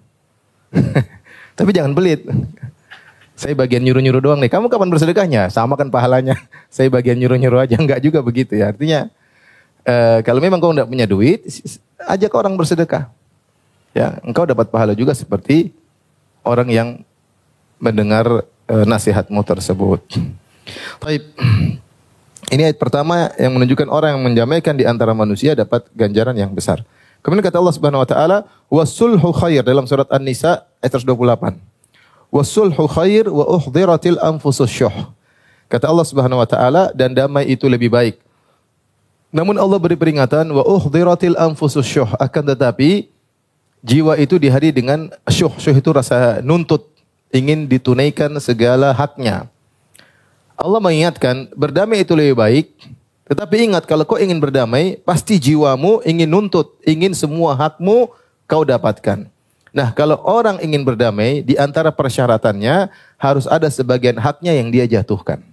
Tapi 1.58 1.70
jangan 1.74 1.90
pelit. 1.90 2.22
Saya 3.34 3.54
bagian 3.58 3.82
nyuruh-nyuruh 3.82 4.22
doang 4.22 4.38
nih. 4.38 4.50
Kamu 4.50 4.70
kapan 4.70 4.90
bersedekahnya? 4.94 5.50
Sama 5.50 5.74
kan 5.74 5.90
pahalanya. 5.90 6.38
Saya 6.74 6.86
bagian 6.86 7.18
nyuruh-nyuruh 7.18 7.66
aja. 7.66 7.74
Enggak 7.74 7.98
juga 7.98 8.22
begitu 8.22 8.54
ya. 8.54 8.70
Artinya 8.70 9.10
uh, 9.82 10.22
kalau 10.22 10.38
memang 10.38 10.62
kau 10.62 10.70
tidak 10.70 10.86
punya 10.86 11.06
duit, 11.10 11.42
ajak 12.06 12.30
orang 12.34 12.54
bersedekah. 12.54 13.10
Ya, 13.90 14.22
engkau 14.22 14.46
dapat 14.46 14.70
pahala 14.70 14.94
juga 14.94 15.10
seperti 15.18 15.74
orang 16.46 16.68
yang 16.70 16.88
mendengar 17.82 18.46
uh, 18.46 18.84
nasihatmu 18.86 19.42
tersebut. 19.42 20.02
Baik. 21.02 21.26
Ini 22.48 22.72
ayat 22.72 22.78
pertama 22.80 23.28
yang 23.36 23.52
menunjukkan 23.58 23.88
orang 23.92 24.16
yang 24.16 24.22
menjamaikan 24.24 24.74
di 24.78 24.86
antara 24.86 25.12
manusia 25.12 25.52
dapat 25.52 25.84
ganjaran 25.92 26.38
yang 26.38 26.54
besar. 26.54 26.86
Kemudian 27.20 27.44
kata 27.44 27.58
Allah 27.58 27.74
Subhanahu 27.74 28.02
wa 28.02 28.08
taala, 28.08 28.38
"Wasulhu 28.70 29.28
khair" 29.34 29.66
dalam 29.66 29.84
surat 29.84 30.06
An-Nisa 30.08 30.64
ayat 30.80 30.94
128 30.94 31.68
wasulhu 32.28 32.84
khair 32.88 33.28
wa 33.28 33.44
uhdiratil 33.48 34.20
anfusus 34.20 34.68
syuh. 34.68 34.92
Kata 35.68 35.88
Allah 35.88 36.06
Subhanahu 36.06 36.40
wa 36.40 36.48
taala 36.48 36.92
dan 36.96 37.12
damai 37.12 37.48
itu 37.48 37.68
lebih 37.68 37.92
baik. 37.92 38.16
Namun 39.28 39.60
Allah 39.60 39.76
beri 39.76 39.96
peringatan 39.96 40.48
wa 40.48 40.64
uhdiratil 40.64 41.36
anfusus 41.36 41.84
syuh 41.84 42.08
akan 42.16 42.56
tetapi 42.56 43.12
jiwa 43.84 44.16
itu 44.16 44.40
dihari 44.40 44.72
dengan 44.72 45.12
syuh. 45.28 45.52
Syuh 45.60 45.76
itu 45.76 45.90
rasa 45.92 46.40
nuntut, 46.40 46.88
ingin 47.32 47.68
ditunaikan 47.68 48.32
segala 48.40 48.96
haknya. 48.96 49.48
Allah 50.58 50.80
mengingatkan 50.80 51.52
berdamai 51.52 52.02
itu 52.02 52.16
lebih 52.16 52.36
baik. 52.36 52.66
Tetapi 53.28 53.68
ingat 53.68 53.84
kalau 53.84 54.08
kau 54.08 54.16
ingin 54.16 54.40
berdamai, 54.40 54.96
pasti 55.04 55.36
jiwamu 55.36 56.00
ingin 56.08 56.28
nuntut, 56.28 56.80
ingin 56.88 57.12
semua 57.12 57.52
hakmu 57.52 58.08
kau 58.48 58.64
dapatkan. 58.64 59.28
Nah, 59.68 59.92
kalau 59.92 60.16
orang 60.24 60.56
ingin 60.64 60.80
berdamai, 60.80 61.44
di 61.44 61.52
antara 61.60 61.92
persyaratannya 61.92 62.88
harus 63.20 63.44
ada 63.44 63.68
sebagian 63.68 64.16
haknya 64.16 64.56
yang 64.56 64.72
dia 64.72 64.88
jatuhkan. 64.88 65.44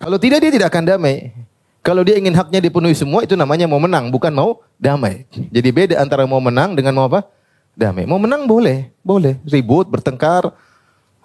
Kalau 0.00 0.16
tidak, 0.16 0.40
dia 0.40 0.48
tidak 0.48 0.72
akan 0.72 0.84
damai. 0.88 1.36
Kalau 1.84 2.00
dia 2.00 2.16
ingin 2.16 2.32
haknya 2.32 2.64
dipenuhi 2.64 2.96
semua, 2.96 3.28
itu 3.28 3.36
namanya 3.36 3.68
mau 3.68 3.76
menang, 3.76 4.08
bukan 4.08 4.32
mau 4.32 4.64
damai. 4.80 5.28
Jadi 5.52 5.68
beda 5.68 5.94
antara 6.00 6.24
mau 6.24 6.40
menang 6.40 6.72
dengan 6.72 6.96
mau 6.96 7.04
apa? 7.12 7.28
Damai. 7.76 8.08
Mau 8.08 8.16
menang 8.16 8.48
boleh, 8.48 8.88
boleh. 9.04 9.36
Ribut, 9.44 9.84
bertengkar, 9.92 10.48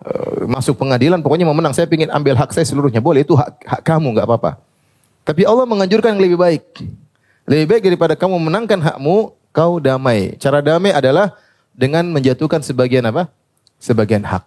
eh, 0.04 0.44
masuk 0.52 0.76
pengadilan, 0.76 1.24
pokoknya 1.24 1.48
mau 1.48 1.56
menang. 1.56 1.72
Saya 1.72 1.88
ingin 1.88 2.12
ambil 2.12 2.36
hak 2.36 2.52
saya 2.52 2.68
seluruhnya. 2.68 3.00
Boleh, 3.00 3.24
itu 3.24 3.40
hak, 3.40 3.64
hak 3.64 3.82
kamu, 3.88 4.20
nggak 4.20 4.28
apa-apa. 4.28 4.52
Tapi 5.26 5.42
Allah 5.42 5.66
menganjurkan 5.66 6.14
yang 6.14 6.22
lebih 6.22 6.38
baik. 6.38 6.64
Lebih 7.50 7.66
baik 7.66 7.84
daripada 7.90 8.14
kamu 8.14 8.38
menangkan 8.38 8.78
hakmu, 8.78 9.34
kau 9.50 9.82
damai. 9.82 10.38
Cara 10.38 10.62
damai 10.62 10.94
adalah 10.94 11.34
dengan 11.74 12.06
menjatuhkan 12.14 12.62
sebagian 12.62 13.02
apa? 13.10 13.34
Sebagian 13.82 14.22
hak. 14.22 14.46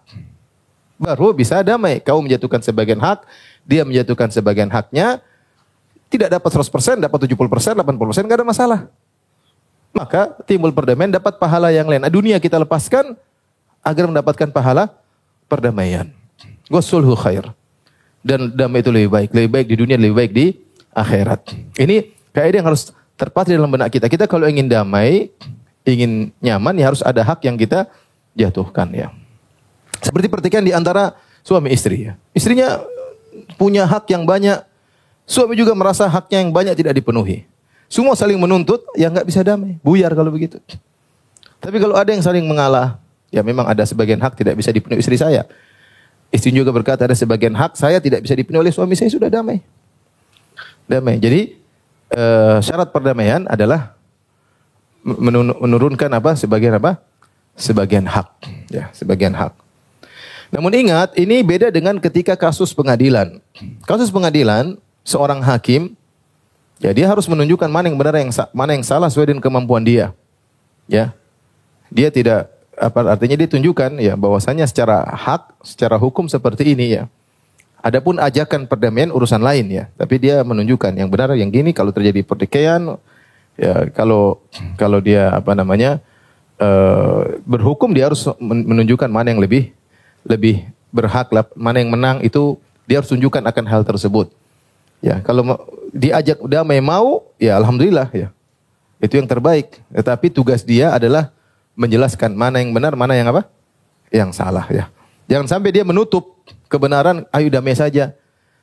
Baru 0.95 1.35
bisa 1.35 1.59
damai. 1.67 1.99
Kau 1.99 2.23
menjatuhkan 2.23 2.63
sebagian 2.63 2.99
hak, 3.03 3.27
dia 3.67 3.83
menjatuhkan 3.83 4.31
sebagian 4.31 4.71
haknya, 4.71 5.19
tidak 6.07 6.39
dapat 6.39 6.49
100%, 6.49 7.03
dapat 7.03 7.19
70%, 7.27 7.75
80%, 7.75 8.23
enggak 8.23 8.39
ada 8.39 8.47
masalah. 8.47 8.79
Maka 9.91 10.31
timbul 10.47 10.71
perdamaian, 10.71 11.11
dapat 11.11 11.35
pahala 11.35 11.75
yang 11.75 11.91
lain. 11.91 11.99
Nah, 11.99 12.11
dunia 12.11 12.39
kita 12.39 12.55
lepaskan 12.55 13.19
agar 13.83 14.07
mendapatkan 14.07 14.47
pahala 14.47 14.95
perdamaian. 15.51 16.07
Wasulhu 16.71 17.19
khair. 17.19 17.51
Dan 18.23 18.51
damai 18.51 18.79
itu 18.79 18.91
lebih 18.95 19.11
baik. 19.11 19.29
Lebih 19.35 19.49
baik 19.51 19.67
di 19.67 19.75
dunia, 19.75 19.95
lebih 19.99 20.15
baik 20.15 20.31
di 20.31 20.45
akhirat. 20.99 21.55
Ini 21.79 22.11
kaidah 22.35 22.57
yang 22.61 22.67
harus 22.69 22.91
terpatri 23.15 23.55
dalam 23.55 23.71
benak 23.71 23.91
kita. 23.91 24.07
Kita 24.07 24.27
kalau 24.27 24.47
ingin 24.47 24.67
damai, 24.67 25.31
ingin 25.83 26.31
nyaman 26.39 26.75
ya 26.79 26.85
harus 26.91 27.01
ada 27.03 27.23
hak 27.23 27.43
yang 27.47 27.55
kita 27.55 27.87
jatuhkan 28.37 28.87
ya. 28.91 29.07
Seperti 29.99 30.31
pertikaian 30.31 30.63
di 30.63 30.71
antara 30.71 31.15
suami 31.43 31.71
istri 31.75 32.07
ya. 32.07 32.13
Istrinya 32.31 32.79
punya 33.59 33.83
hak 33.83 34.07
yang 34.11 34.23
banyak, 34.23 34.63
suami 35.27 35.59
juga 35.59 35.75
merasa 35.75 36.07
haknya 36.07 36.39
yang 36.43 36.51
banyak 36.55 36.75
tidak 36.79 36.95
dipenuhi. 36.95 37.43
Semua 37.89 38.13
saling 38.13 38.37
menuntut, 38.37 38.85
ya 38.93 39.09
nggak 39.09 39.25
bisa 39.25 39.41
damai, 39.41 39.81
buyar 39.81 40.13
kalau 40.13 40.29
begitu. 40.29 40.61
Tapi 41.59 41.81
kalau 41.81 41.97
ada 41.97 42.13
yang 42.13 42.21
saling 42.21 42.45
mengalah, 42.45 43.01
ya 43.33 43.41
memang 43.41 43.65
ada 43.65 43.83
sebagian 43.83 44.21
hak 44.21 44.37
tidak 44.37 44.55
bisa 44.55 44.69
dipenuhi 44.69 45.01
istri 45.01 45.17
saya. 45.17 45.43
Istri 46.29 46.53
juga 46.53 46.69
berkata 46.69 47.09
ada 47.09 47.17
sebagian 47.17 47.57
hak 47.57 47.73
saya 47.73 47.97
tidak 47.97 48.21
bisa 48.21 48.37
dipenuhi 48.37 48.69
oleh 48.69 48.73
suami 48.73 48.93
saya 48.93 49.09
sudah 49.09 49.27
damai. 49.27 49.65
Damai. 50.89 51.21
Jadi 51.21 51.53
uh, 52.17 52.57
syarat 52.65 52.89
perdamaian 52.89 53.45
adalah 53.45 53.93
menurunkan 55.61 56.09
apa? 56.09 56.33
Sebagian 56.33 56.81
apa? 56.81 56.97
Sebagian 57.53 58.09
hak. 58.09 58.27
Ya 58.73 58.89
sebagian 58.97 59.37
hak. 59.37 59.53
Namun 60.49 60.73
ingat 60.73 61.13
ini 61.13 61.45
beda 61.45 61.69
dengan 61.69 62.01
ketika 62.01 62.33
kasus 62.33 62.73
pengadilan. 62.73 63.37
Kasus 63.85 64.09
pengadilan 64.09 64.81
seorang 65.05 65.45
hakim 65.45 65.93
ya 66.81 66.89
dia 66.89 67.05
harus 67.05 67.29
menunjukkan 67.29 67.69
mana 67.69 67.85
yang 67.85 67.97
benar 68.01 68.17
yang 68.17 68.33
mana 68.49 68.73
yang 68.73 68.81
salah 68.81 69.13
sesuai 69.13 69.29
dengan 69.29 69.45
kemampuan 69.45 69.85
dia. 69.85 70.09
Ya. 70.89 71.13
Dia 71.93 72.09
tidak 72.09 72.49
apa 72.79 73.13
artinya 73.13 73.37
dia 73.37 73.45
tunjukkan 73.45 74.01
ya 74.01 74.17
bahwasanya 74.17 74.65
secara 74.65 75.03
hak 75.05 75.61
secara 75.61 75.99
hukum 75.99 76.25
seperti 76.31 76.73
ini 76.73 76.95
ya 76.95 77.03
Adapun 77.79 78.19
ajakan 78.19 78.67
perdamaian 78.67 79.07
urusan 79.07 79.39
lain 79.39 79.71
ya, 79.71 79.87
tapi 79.95 80.19
dia 80.19 80.43
menunjukkan 80.43 80.91
yang 80.99 81.07
benar 81.07 81.31
yang 81.39 81.47
gini 81.47 81.71
kalau 81.71 81.95
terjadi 81.95 82.27
pertikaian 82.27 82.99
ya 83.55 83.87
kalau 83.95 84.43
kalau 84.75 84.99
dia 84.99 85.31
apa 85.31 85.55
namanya 85.55 86.03
uh, 86.59 87.39
berhukum 87.47 87.95
dia 87.95 88.11
harus 88.11 88.27
menunjukkan 88.39 89.07
mana 89.07 89.31
yang 89.31 89.39
lebih 89.39 89.71
lebih 90.27 90.67
berhak 90.91 91.29
lah, 91.31 91.45
mana 91.55 91.79
yang 91.79 91.91
menang 91.93 92.17
itu 92.25 92.57
dia 92.89 92.99
harus 92.99 93.09
tunjukkan 93.09 93.45
akan 93.45 93.65
hal 93.69 93.81
tersebut. 93.85 94.33
Ya, 94.99 95.23
kalau 95.23 95.55
diajak 95.95 96.41
damai 96.43 96.83
mau, 96.83 97.23
ya 97.39 97.55
alhamdulillah 97.55 98.11
ya. 98.11 98.27
Itu 98.99 99.15
yang 99.15 99.29
terbaik. 99.29 99.79
Tetapi 99.95 100.27
tugas 100.27 100.65
dia 100.67 100.91
adalah 100.91 101.31
menjelaskan 101.79 102.35
mana 102.35 102.59
yang 102.59 102.75
benar, 102.75 102.99
mana 102.99 103.15
yang 103.15 103.31
apa? 103.31 103.47
Yang 104.11 104.35
salah 104.35 104.67
ya. 104.67 104.91
Jangan 105.29 105.47
sampai 105.47 105.71
dia 105.71 105.87
menutup 105.87 106.35
kebenaran, 106.69 107.25
ayo 107.33 107.49
damai 107.49 107.75
saja. 107.75 108.13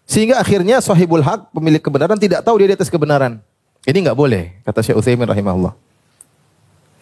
Sehingga 0.07 0.39
akhirnya 0.39 0.79
sahibul 0.79 1.21
hak, 1.21 1.51
pemilik 1.51 1.83
kebenaran 1.83 2.17
tidak 2.17 2.47
tahu 2.47 2.63
dia 2.63 2.71
di 2.71 2.77
atas 2.79 2.89
kebenaran. 2.89 3.43
Ini 3.83 4.07
nggak 4.07 4.19
boleh, 4.19 4.63
kata 4.63 4.81
Syekh 4.83 4.99
Utsaimin 5.03 5.27
rahimahullah. 5.27 5.75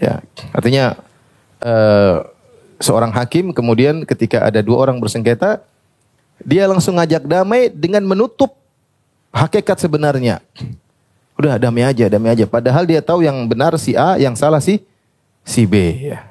Ya, 0.00 0.24
artinya 0.50 0.98
uh, 1.62 2.26
seorang 2.80 3.12
hakim 3.12 3.52
kemudian 3.52 4.02
ketika 4.08 4.42
ada 4.42 4.64
dua 4.64 4.88
orang 4.88 4.98
bersengketa, 4.98 5.60
dia 6.42 6.64
langsung 6.66 6.96
ngajak 6.96 7.28
damai 7.28 7.70
dengan 7.70 8.02
menutup 8.08 8.56
hakikat 9.32 9.78
sebenarnya. 9.80 10.40
Udah 11.34 11.58
damai 11.58 11.84
aja, 11.84 12.06
damai 12.08 12.32
aja. 12.32 12.46
Padahal 12.48 12.86
dia 12.88 13.02
tahu 13.02 13.20
yang 13.20 13.36
benar 13.46 13.74
si 13.76 13.92
A, 13.98 14.16
yang 14.16 14.32
salah 14.38 14.62
si 14.62 14.80
si 15.44 15.66
B. 15.68 15.74
Ya. 16.10 16.24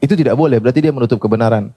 Itu 0.00 0.16
tidak 0.16 0.36
boleh, 0.36 0.56
berarti 0.60 0.80
dia 0.80 0.92
menutup 0.92 1.20
kebenaran. 1.20 1.72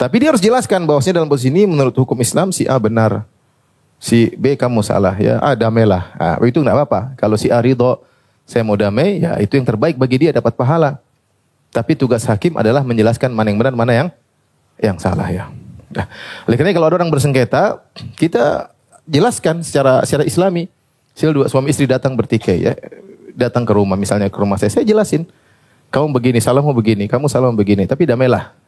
Tapi 0.00 0.16
dia 0.16 0.32
harus 0.32 0.40
jelaskan 0.40 0.88
bahwasanya 0.88 1.20
dalam 1.20 1.28
posisi 1.28 1.52
ini 1.52 1.68
menurut 1.68 1.92
hukum 1.92 2.16
Islam 2.24 2.56
si 2.56 2.64
A 2.64 2.80
benar, 2.80 3.28
si 4.00 4.32
B 4.32 4.56
kamu 4.56 4.80
salah 4.80 5.12
ya, 5.20 5.36
ah 5.44 5.52
damailah. 5.52 6.16
Ah, 6.16 6.40
itu 6.40 6.56
enggak 6.64 6.72
apa-apa. 6.72 7.12
Kalau 7.20 7.36
si 7.36 7.52
A 7.52 7.60
ridho, 7.60 8.00
saya 8.48 8.64
mau 8.64 8.80
damai, 8.80 9.20
ya 9.20 9.36
itu 9.36 9.60
yang 9.60 9.68
terbaik 9.68 10.00
bagi 10.00 10.24
dia 10.24 10.32
dapat 10.32 10.56
pahala. 10.56 10.96
Tapi 11.68 12.00
tugas 12.00 12.24
hakim 12.24 12.56
adalah 12.56 12.80
menjelaskan 12.80 13.28
mana 13.28 13.52
yang 13.52 13.60
benar, 13.60 13.76
mana 13.76 13.92
yang 13.92 14.08
yang 14.80 14.96
salah 14.96 15.28
ya. 15.28 15.52
Nah, 15.92 16.08
oleh 16.48 16.56
karena 16.56 16.72
kalau 16.72 16.88
ada 16.88 16.96
orang 16.96 17.12
bersengketa, 17.12 17.84
kita 18.16 18.72
jelaskan 19.04 19.60
secara 19.60 20.00
secara 20.08 20.24
Islami. 20.24 20.72
Sil 21.12 21.36
dua 21.36 21.52
suami 21.52 21.76
istri 21.76 21.84
datang 21.84 22.16
bertikai 22.16 22.56
ya, 22.56 22.72
datang 23.36 23.68
ke 23.68 23.72
rumah 23.76 24.00
misalnya 24.00 24.32
ke 24.32 24.38
rumah 24.40 24.56
saya, 24.56 24.72
saya 24.72 24.88
jelasin. 24.88 25.28
Kamu 25.92 26.08
begini, 26.16 26.40
salahmu 26.40 26.72
begini, 26.72 27.04
kamu 27.04 27.28
salah 27.28 27.52
begini, 27.52 27.84
tapi 27.84 28.08
damailah. 28.08 28.59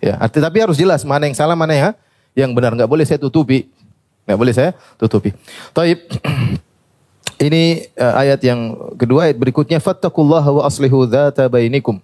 Ya, 0.00 0.20
tapi 0.20 0.60
harus 0.60 0.76
jelas 0.76 1.02
mana 1.02 1.24
yang 1.24 1.36
salah, 1.36 1.56
mana 1.56 1.72
yang 1.72 1.92
yang 2.36 2.50
benar. 2.52 2.76
Enggak 2.76 2.90
boleh 2.90 3.04
saya 3.08 3.16
tutupi. 3.16 3.72
Nggak 4.28 4.38
boleh 4.38 4.54
saya 4.54 4.70
tutupi. 5.00 5.32
Taib. 5.72 5.98
Ini 7.36 7.92
uh, 8.00 8.14
ayat 8.16 8.40
yang 8.44 8.60
kedua, 8.96 9.28
ayat 9.28 9.36
berikutnya. 9.36 9.80
Fattakullaha 9.80 10.50
wa 10.52 10.62
aslihu 10.64 11.04
dhata 11.04 11.48
bainikum. 11.48 12.00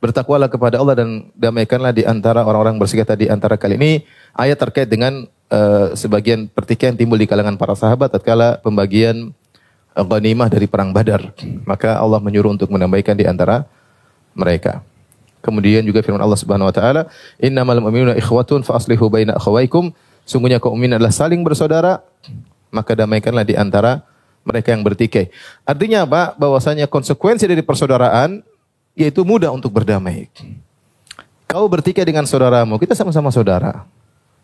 Bertakwalah 0.00 0.52
kepada 0.52 0.80
Allah 0.80 1.00
dan 1.00 1.32
damaikanlah 1.32 1.92
di 1.92 2.04
antara 2.04 2.44
orang-orang 2.44 2.76
bersengketa 2.76 3.16
di 3.16 3.28
antara 3.28 3.56
kalian. 3.56 3.80
Ini 3.80 3.92
ayat 4.36 4.60
terkait 4.60 4.88
dengan 4.88 5.24
eh, 5.48 5.86
sebagian 5.96 6.44
pertikaian 6.52 6.92
timbul 6.92 7.16
di 7.16 7.24
kalangan 7.24 7.56
para 7.56 7.72
sahabat 7.72 8.12
tatkala 8.12 8.60
pembagian 8.60 9.32
eh, 9.96 10.04
ghanimah 10.04 10.52
dari 10.52 10.68
perang 10.68 10.92
Badar. 10.92 11.32
Maka 11.64 11.96
Allah 11.96 12.20
menyuruh 12.20 12.52
untuk 12.52 12.68
menambahkan 12.68 13.16
di 13.16 13.24
antara 13.24 13.64
mereka. 14.36 14.84
Kemudian 15.44 15.84
juga 15.84 16.00
firman 16.00 16.24
Allah 16.24 16.40
Subhanahu 16.40 16.72
wa 16.72 16.74
taala, 16.74 17.04
"Innamal 17.36 17.76
mu'minuna 17.84 18.16
ikhwatun 18.16 18.64
fa 18.64 18.80
aslihu 18.80 19.12
baina 19.12 19.36
akhawaykum." 19.36 19.92
Sungguhnya 20.24 20.56
kaum 20.56 20.72
mukmin 20.80 20.96
adalah 20.96 21.12
saling 21.12 21.44
bersaudara, 21.44 22.00
maka 22.72 22.96
damaikanlah 22.96 23.44
di 23.44 23.52
antara 23.52 24.00
mereka 24.40 24.72
yang 24.72 24.80
bertikai. 24.80 25.28
Artinya 25.68 26.08
apa? 26.08 26.32
Bahwasanya 26.40 26.88
konsekuensi 26.88 27.44
dari 27.44 27.60
persaudaraan 27.60 28.40
yaitu 28.96 29.20
mudah 29.20 29.52
untuk 29.52 29.68
berdamai. 29.68 30.32
Kau 31.44 31.68
bertikai 31.68 32.08
dengan 32.08 32.24
saudaramu, 32.24 32.80
kita 32.80 32.96
sama-sama 32.96 33.28
saudara. 33.28 33.84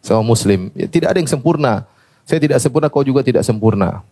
Sama 0.05 0.21
muslim. 0.21 0.69
Ya, 0.77 0.85
tidak 0.85 1.17
ada 1.17 1.19
yang 1.19 1.31
sempurna. 1.31 1.89
Saya 2.29 2.39
tidak 2.45 2.61
sempurna, 2.61 2.93
kau 2.93 3.01
juga 3.01 3.25
tidak 3.25 3.41
sempurna. 3.41 4.05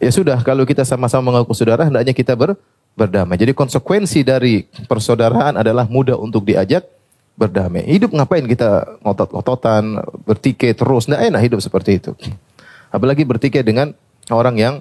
Ya 0.00 0.10
sudah, 0.10 0.40
kalau 0.40 0.64
kita 0.66 0.82
sama-sama 0.82 1.30
mengaku 1.30 1.52
saudara, 1.54 1.86
hendaknya 1.86 2.10
kita 2.16 2.34
ber, 2.34 2.58
berdamai. 2.92 3.40
Jadi 3.40 3.52
konsekuensi 3.56 4.20
dari 4.22 4.64
persaudaraan 4.88 5.56
adalah 5.56 5.88
mudah 5.88 6.16
untuk 6.16 6.44
diajak 6.44 6.84
berdamai. 7.36 7.88
Hidup 7.88 8.12
ngapain 8.12 8.44
kita 8.44 9.00
ngotot-ngototan, 9.00 10.04
bertikai 10.28 10.76
terus, 10.76 11.08
tidak 11.08 11.32
enak 11.32 11.40
hidup 11.40 11.60
seperti 11.64 11.96
itu. 11.96 12.12
Apalagi 12.92 13.24
bertikai 13.24 13.64
dengan 13.64 13.96
orang 14.28 14.56
yang 14.60 14.74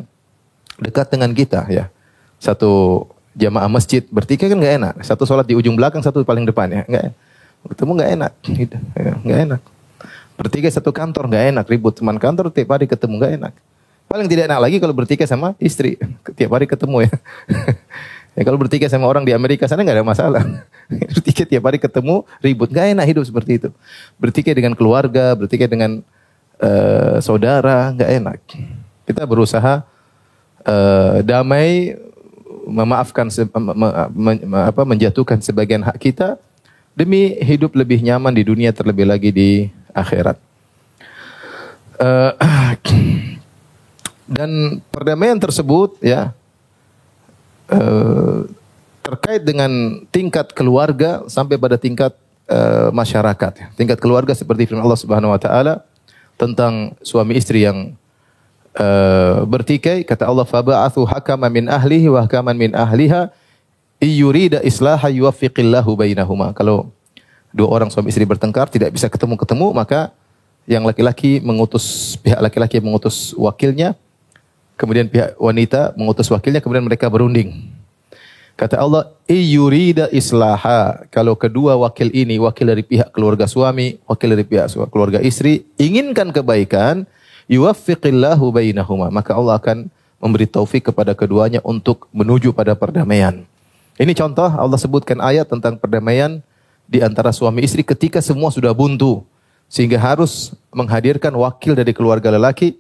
dekat 0.77 1.07
dengan 1.07 1.31
kita 1.31 1.67
ya. 1.71 1.87
Satu 2.41 3.05
jamaah 3.37 3.71
masjid 3.71 4.03
bertikai 4.11 4.51
kan 4.51 4.59
nggak 4.59 4.75
enak. 4.81 4.95
Satu 5.07 5.23
sholat 5.23 5.47
di 5.47 5.55
ujung 5.55 5.79
belakang, 5.79 6.03
satu 6.03 6.27
paling 6.27 6.43
depan 6.43 6.67
ya. 6.67 6.81
Nggak, 6.83 7.03
ketemu 7.71 7.91
nggak 7.95 8.11
enak, 8.19 8.31
ya, 8.99 9.13
nggak 9.23 9.39
enak. 9.47 9.61
Bertikai 10.35 10.71
satu 10.73 10.91
kantor 10.91 11.31
nggak 11.31 11.45
enak, 11.55 11.65
ribut 11.71 11.95
teman 11.95 12.17
kantor 12.19 12.51
tiap 12.51 12.75
hari 12.75 12.89
ketemu 12.89 13.13
nggak 13.21 13.33
enak. 13.39 13.53
Paling 14.11 14.27
tidak 14.27 14.51
enak 14.51 14.59
lagi 14.59 14.75
kalau 14.83 14.91
bertikai 14.91 15.23
sama 15.23 15.55
istri. 15.55 15.95
Tiap 16.35 16.51
hari 16.51 16.67
ketemu 16.67 17.07
ya. 17.07 17.11
ya 18.35 18.41
kalau 18.43 18.59
bertikai 18.59 18.91
sama 18.91 19.07
orang 19.07 19.23
di 19.23 19.31
Amerika 19.31 19.71
sana 19.71 19.87
nggak 19.87 20.03
ada 20.03 20.07
masalah. 20.07 20.43
bertikai 21.15 21.47
tiap 21.47 21.63
hari 21.63 21.79
ketemu, 21.79 22.27
ribut. 22.43 22.67
Nggak 22.67 22.91
enak 22.91 23.05
hidup 23.07 23.23
seperti 23.23 23.51
itu. 23.63 23.69
Bertikai 24.19 24.51
dengan 24.51 24.75
keluarga, 24.75 25.31
bertikai 25.39 25.71
dengan 25.71 26.03
uh, 26.59 27.23
saudara, 27.23 27.95
nggak 27.95 28.11
enak. 28.19 28.39
Kita 29.07 29.23
berusaha 29.23 29.87
uh, 30.67 31.23
damai, 31.23 31.95
memaafkan, 32.67 33.31
apa, 33.31 34.81
menjatuhkan 34.83 35.39
sebagian 35.39 35.87
hak 35.87 35.95
kita 36.03 36.35
demi 36.99 37.39
hidup 37.39 37.79
lebih 37.79 38.03
nyaman 38.03 38.35
di 38.35 38.43
dunia 38.43 38.75
terlebih 38.75 39.07
lagi 39.07 39.31
di 39.31 39.49
akhirat. 39.95 40.35
Uh, 41.95 42.35
dan 44.31 44.79
perdamaian 44.87 45.35
tersebut 45.35 45.99
ya 45.99 46.31
uh, 47.67 48.47
terkait 49.03 49.43
dengan 49.43 49.99
tingkat 50.07 50.55
keluarga 50.55 51.27
sampai 51.27 51.59
pada 51.59 51.75
tingkat 51.75 52.15
uh, 52.47 52.95
masyarakat. 52.95 53.75
Tingkat 53.75 53.99
keluarga 53.99 54.31
seperti 54.31 54.71
firman 54.71 54.87
Allah 54.87 55.01
Subhanahu 55.03 55.35
wa 55.35 55.41
taala 55.41 55.83
tentang 56.39 56.95
suami 57.03 57.35
istri 57.35 57.67
yang 57.67 57.91
uh, 58.79 59.43
bertikai 59.43 60.07
kata 60.07 60.23
Allah 60.23 60.47
faba'athu 60.47 61.03
hakama 61.03 61.51
min 61.51 61.67
ahlihi 61.67 62.07
wa 62.07 62.23
hakaman 62.23 62.55
min 62.55 62.71
ahliha 62.71 63.27
iyurida 63.99 64.63
islaha 64.63 65.11
yuwaffiqillahu 65.11 65.91
bainahuma. 65.91 66.55
Kalau 66.55 66.87
dua 67.51 67.67
orang 67.67 67.91
suami 67.91 68.15
istri 68.15 68.23
bertengkar 68.23 68.71
tidak 68.71 68.95
bisa 68.95 69.11
ketemu-ketemu 69.11 69.75
maka 69.75 70.15
yang 70.63 70.87
laki-laki 70.87 71.43
mengutus 71.43 72.15
pihak 72.23 72.39
laki-laki 72.39 72.79
mengutus 72.79 73.35
wakilnya 73.35 73.91
Kemudian 74.79 75.07
pihak 75.07 75.37
wanita 75.37 75.93
mengutus 75.93 76.29
wakilnya, 76.31 76.63
kemudian 76.63 76.85
mereka 76.85 77.05
berunding. 77.09 77.71
Kata 78.57 78.77
Allah, 78.77 79.09
iyurida 79.25 80.05
islaha. 80.13 81.01
Kalau 81.09 81.33
kedua 81.33 81.73
wakil 81.81 82.13
ini, 82.13 82.37
wakil 82.37 82.69
dari 82.69 82.83
pihak 82.85 83.09
keluarga 83.09 83.49
suami, 83.49 83.97
wakil 84.05 84.37
dari 84.37 84.45
pihak 84.45 84.69
keluarga 84.93 85.17
istri, 85.17 85.65
inginkan 85.81 86.29
kebaikan, 86.29 87.09
yuwaffiqillahu 87.49 88.53
bainahuma. 88.53 89.09
Maka 89.09 89.33
Allah 89.33 89.57
akan 89.57 89.89
memberi 90.21 90.45
taufik 90.45 90.93
kepada 90.93 91.17
keduanya 91.17 91.57
untuk 91.65 92.05
menuju 92.13 92.53
pada 92.53 92.77
perdamaian. 92.77 93.41
Ini 93.97 94.13
contoh 94.13 94.49
Allah 94.49 94.77
sebutkan 94.77 95.17
ayat 95.17 95.49
tentang 95.49 95.77
perdamaian 95.77 96.41
di 96.85 97.01
antara 97.01 97.33
suami 97.33 97.65
istri 97.65 97.81
ketika 97.81 98.21
semua 98.21 98.53
sudah 98.53 98.73
buntu. 98.73 99.25
Sehingga 99.71 99.95
harus 99.95 100.51
menghadirkan 100.75 101.31
wakil 101.31 101.73
dari 101.73 101.95
keluarga 101.95 102.27
lelaki 102.27 102.75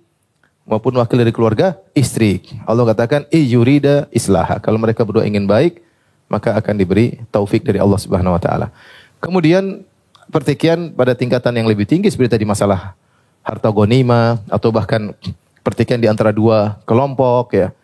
maupun 0.71 0.95
wakil 0.95 1.19
dari 1.19 1.35
keluarga 1.35 1.75
istri. 1.91 2.39
Allah 2.63 2.87
katakan 2.87 3.27
yurida 3.27 4.07
islaha. 4.15 4.63
Kalau 4.63 4.79
mereka 4.79 5.03
berdua 5.03 5.27
ingin 5.27 5.43
baik, 5.43 5.83
maka 6.31 6.55
akan 6.55 6.79
diberi 6.79 7.19
taufik 7.27 7.67
dari 7.67 7.83
Allah 7.83 7.99
Subhanahu 7.99 8.31
wa 8.31 8.39
taala. 8.39 8.71
Kemudian 9.19 9.83
pertikaian 10.31 10.87
pada 10.95 11.11
tingkatan 11.11 11.59
yang 11.59 11.67
lebih 11.67 11.83
tinggi 11.83 12.07
seperti 12.07 12.39
tadi 12.39 12.47
masalah 12.47 12.95
harta 13.43 13.67
gonima 13.67 14.39
atau 14.47 14.71
bahkan 14.71 15.11
pertikaian 15.59 15.99
di 15.99 16.07
antara 16.07 16.31
dua 16.31 16.79
kelompok 16.87 17.51
ya. 17.51 17.75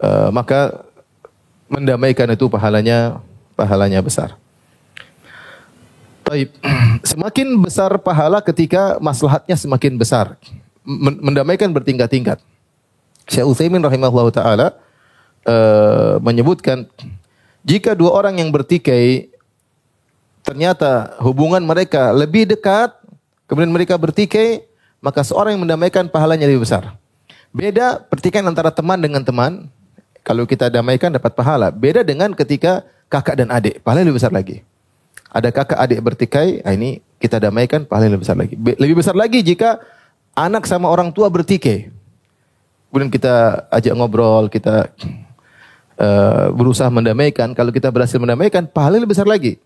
E, 0.00 0.08
maka 0.32 0.80
mendamaikan 1.68 2.32
itu 2.32 2.48
pahalanya 2.48 3.20
pahalanya 3.52 4.00
besar. 4.00 4.32
Taib. 6.24 6.48
Semakin 7.04 7.52
besar 7.60 7.92
pahala 8.00 8.40
ketika 8.40 8.96
maslahatnya 8.96 9.60
semakin 9.60 10.00
besar 10.00 10.40
mendamaikan 10.84 11.72
bertingkat-tingkat. 11.72 12.38
Syekh 13.24 13.48
Utsaimin 13.48 13.80
rahimahullah 13.80 14.28
taala 14.30 14.66
uh, 15.48 16.20
menyebutkan 16.20 16.84
jika 17.64 17.96
dua 17.96 18.12
orang 18.12 18.36
yang 18.36 18.52
bertikai 18.52 19.32
ternyata 20.44 21.16
hubungan 21.24 21.64
mereka 21.64 22.12
lebih 22.12 22.44
dekat, 22.44 22.92
kemudian 23.48 23.72
mereka 23.72 23.96
bertikai, 23.96 24.68
maka 25.00 25.24
seorang 25.24 25.56
yang 25.56 25.64
mendamaikan 25.64 26.04
pahalanya 26.12 26.44
lebih 26.44 26.68
besar. 26.68 26.92
Beda 27.48 27.96
pertikaian 28.04 28.44
antara 28.44 28.68
teman 28.68 29.00
dengan 29.00 29.24
teman, 29.24 29.72
kalau 30.20 30.44
kita 30.44 30.68
damaikan 30.68 31.08
dapat 31.08 31.32
pahala. 31.32 31.72
Beda 31.72 32.04
dengan 32.04 32.36
ketika 32.36 32.84
kakak 33.08 33.40
dan 33.40 33.48
adik, 33.48 33.80
pahala 33.80 34.04
lebih 34.04 34.20
besar 34.20 34.36
lagi. 34.36 34.60
Ada 35.32 35.48
kakak 35.48 35.80
adik 35.80 36.00
bertikai, 36.04 36.60
nah 36.60 36.76
ini 36.76 37.00
kita 37.16 37.40
damaikan 37.40 37.88
pahala 37.88 38.12
lebih 38.12 38.28
besar 38.28 38.36
lagi. 38.36 38.54
Lebih 38.60 38.96
besar 39.00 39.16
lagi 39.16 39.40
jika 39.40 39.80
anak 40.34 40.66
sama 40.66 40.90
orang 40.90 41.14
tua 41.14 41.30
bertikai. 41.30 41.90
Kemudian 42.90 43.10
kita 43.10 43.66
ajak 43.74 43.94
ngobrol, 43.98 44.46
kita 44.46 44.90
uh, 45.98 46.46
berusaha 46.54 46.86
mendamaikan. 46.90 47.50
Kalau 47.54 47.74
kita 47.74 47.90
berhasil 47.90 48.18
mendamaikan, 48.22 48.70
pahala 48.70 49.02
lebih 49.02 49.18
besar 49.18 49.26
lagi. 49.26 49.58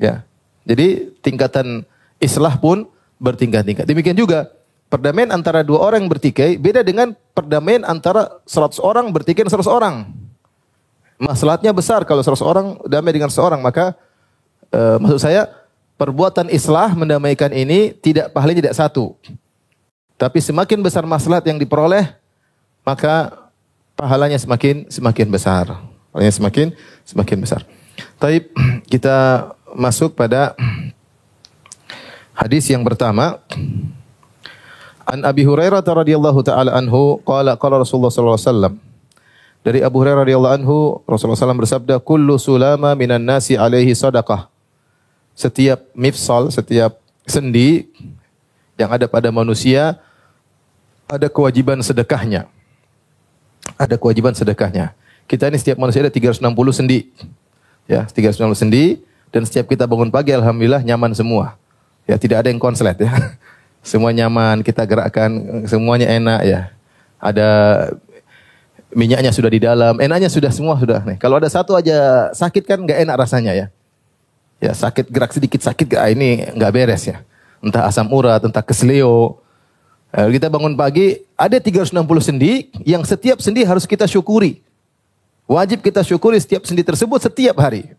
Ya. 0.00 0.24
Jadi 0.64 1.12
tingkatan 1.20 1.84
islah 2.22 2.56
pun 2.56 2.88
bertingkat-tingkat. 3.20 3.84
Demikian 3.84 4.16
juga 4.16 4.48
perdamaian 4.92 5.32
antara 5.34 5.64
dua 5.66 5.82
orang 5.82 6.06
yang 6.06 6.12
bertikai 6.12 6.60
beda 6.60 6.84
dengan 6.86 7.16
perdamaian 7.32 7.82
antara 7.82 8.40
seratus 8.44 8.78
orang 8.78 9.10
bertikai 9.10 9.42
dengan 9.42 9.52
seratus 9.56 9.72
orang. 9.72 10.08
Masalahnya 11.22 11.70
besar 11.70 12.02
kalau 12.02 12.20
seratus 12.20 12.42
orang 12.44 12.78
damai 12.86 13.14
dengan 13.14 13.30
seorang 13.30 13.62
maka 13.62 13.94
uh, 14.74 14.98
maksud 14.98 15.22
saya 15.22 15.48
perbuatan 15.96 16.50
islah 16.50 16.92
mendamaikan 16.98 17.54
ini 17.54 17.94
tidak 17.94 18.34
pahalanya 18.34 18.68
tidak 18.68 18.76
satu. 18.76 19.14
Tapi 20.22 20.38
semakin 20.38 20.78
besar 20.78 21.02
maslahat 21.02 21.42
yang 21.50 21.58
diperoleh, 21.58 22.14
maka 22.86 23.34
pahalanya 23.98 24.38
semakin 24.38 24.86
semakin 24.86 25.26
besar. 25.26 25.66
Pahalanya 26.14 26.30
semakin 26.30 26.66
semakin 27.02 27.38
besar. 27.42 27.66
Tapi 28.22 28.46
kita 28.92 29.50
masuk 29.74 30.14
pada 30.14 30.54
hadis 32.38 32.70
yang 32.70 32.86
pertama. 32.86 33.42
An 35.02 35.26
Abi 35.26 35.42
Hurairah 35.42 35.82
radhiyallahu 35.82 36.46
taala 36.46 36.78
anhu 36.78 37.18
qala 37.26 37.58
qala 37.58 37.82
Rasulullah 37.82 38.14
sallallahu 38.14 38.38
alaihi 38.38 38.46
wasallam 38.46 38.74
dari 39.62 39.78
Abu 39.82 40.02
Hurairah 40.02 40.22
radhiyallahu 40.26 40.54
anhu 40.58 40.76
Rasulullah 41.06 41.38
SAW 41.38 41.62
bersabda 41.62 42.02
kullu 42.02 42.34
sulama 42.38 42.94
minan 42.98 43.22
nasi 43.22 43.54
alaihi 43.54 43.94
sadaqah 43.94 44.50
setiap 45.38 45.86
mifsal 45.94 46.50
setiap 46.50 46.98
sendi 47.26 47.86
yang 48.78 48.90
ada 48.90 49.06
pada 49.06 49.30
manusia 49.30 50.02
ada 51.12 51.28
kewajiban 51.28 51.76
sedekahnya. 51.84 52.48
Ada 53.76 54.00
kewajiban 54.00 54.32
sedekahnya. 54.32 54.96
Kita 55.28 55.52
ini 55.52 55.60
setiap 55.60 55.76
manusia 55.76 56.00
ada 56.00 56.08
360 56.08 56.40
sendi. 56.72 57.12
Ya, 57.84 58.08
360 58.08 58.56
sendi 58.56 59.04
dan 59.28 59.44
setiap 59.44 59.68
kita 59.68 59.84
bangun 59.84 60.08
pagi 60.08 60.32
alhamdulillah 60.32 60.80
nyaman 60.80 61.12
semua. 61.12 61.60
Ya, 62.08 62.16
tidak 62.16 62.42
ada 62.42 62.48
yang 62.48 62.58
konslet 62.58 62.96
ya. 62.96 63.12
Semua 63.82 64.14
nyaman, 64.14 64.62
kita 64.62 64.86
gerakkan 64.86 65.26
semuanya 65.66 66.06
enak 66.06 66.40
ya. 66.46 66.70
Ada 67.18 67.50
minyaknya 68.94 69.34
sudah 69.34 69.50
di 69.50 69.58
dalam, 69.58 69.98
enaknya 69.98 70.30
sudah 70.30 70.54
semua 70.54 70.78
sudah 70.78 71.02
nih. 71.02 71.18
Kalau 71.18 71.42
ada 71.42 71.50
satu 71.50 71.74
aja 71.74 72.30
sakit 72.30 72.62
kan 72.62 72.78
nggak 72.78 73.02
enak 73.02 73.16
rasanya 73.18 73.50
ya. 73.58 73.66
Ya 74.62 74.70
sakit 74.70 75.10
gerak 75.10 75.34
sedikit 75.34 75.66
sakit, 75.66 75.98
ah, 75.98 76.06
ini 76.06 76.46
nggak 76.54 76.70
beres 76.70 77.10
ya. 77.10 77.26
Entah 77.58 77.82
asam 77.82 78.06
urat, 78.06 78.38
entah 78.46 78.62
kesleo, 78.62 79.41
kita 80.12 80.52
bangun 80.52 80.76
pagi, 80.76 81.24
ada 81.40 81.56
360 81.56 81.96
sendi 82.20 82.68
yang 82.84 83.00
setiap 83.00 83.40
sendi 83.40 83.64
harus 83.64 83.88
kita 83.88 84.04
syukuri. 84.04 84.60
Wajib 85.48 85.80
kita 85.80 86.04
syukuri 86.04 86.36
setiap 86.36 86.68
sendi 86.68 86.84
tersebut 86.84 87.18
setiap 87.24 87.56
hari. 87.58 87.96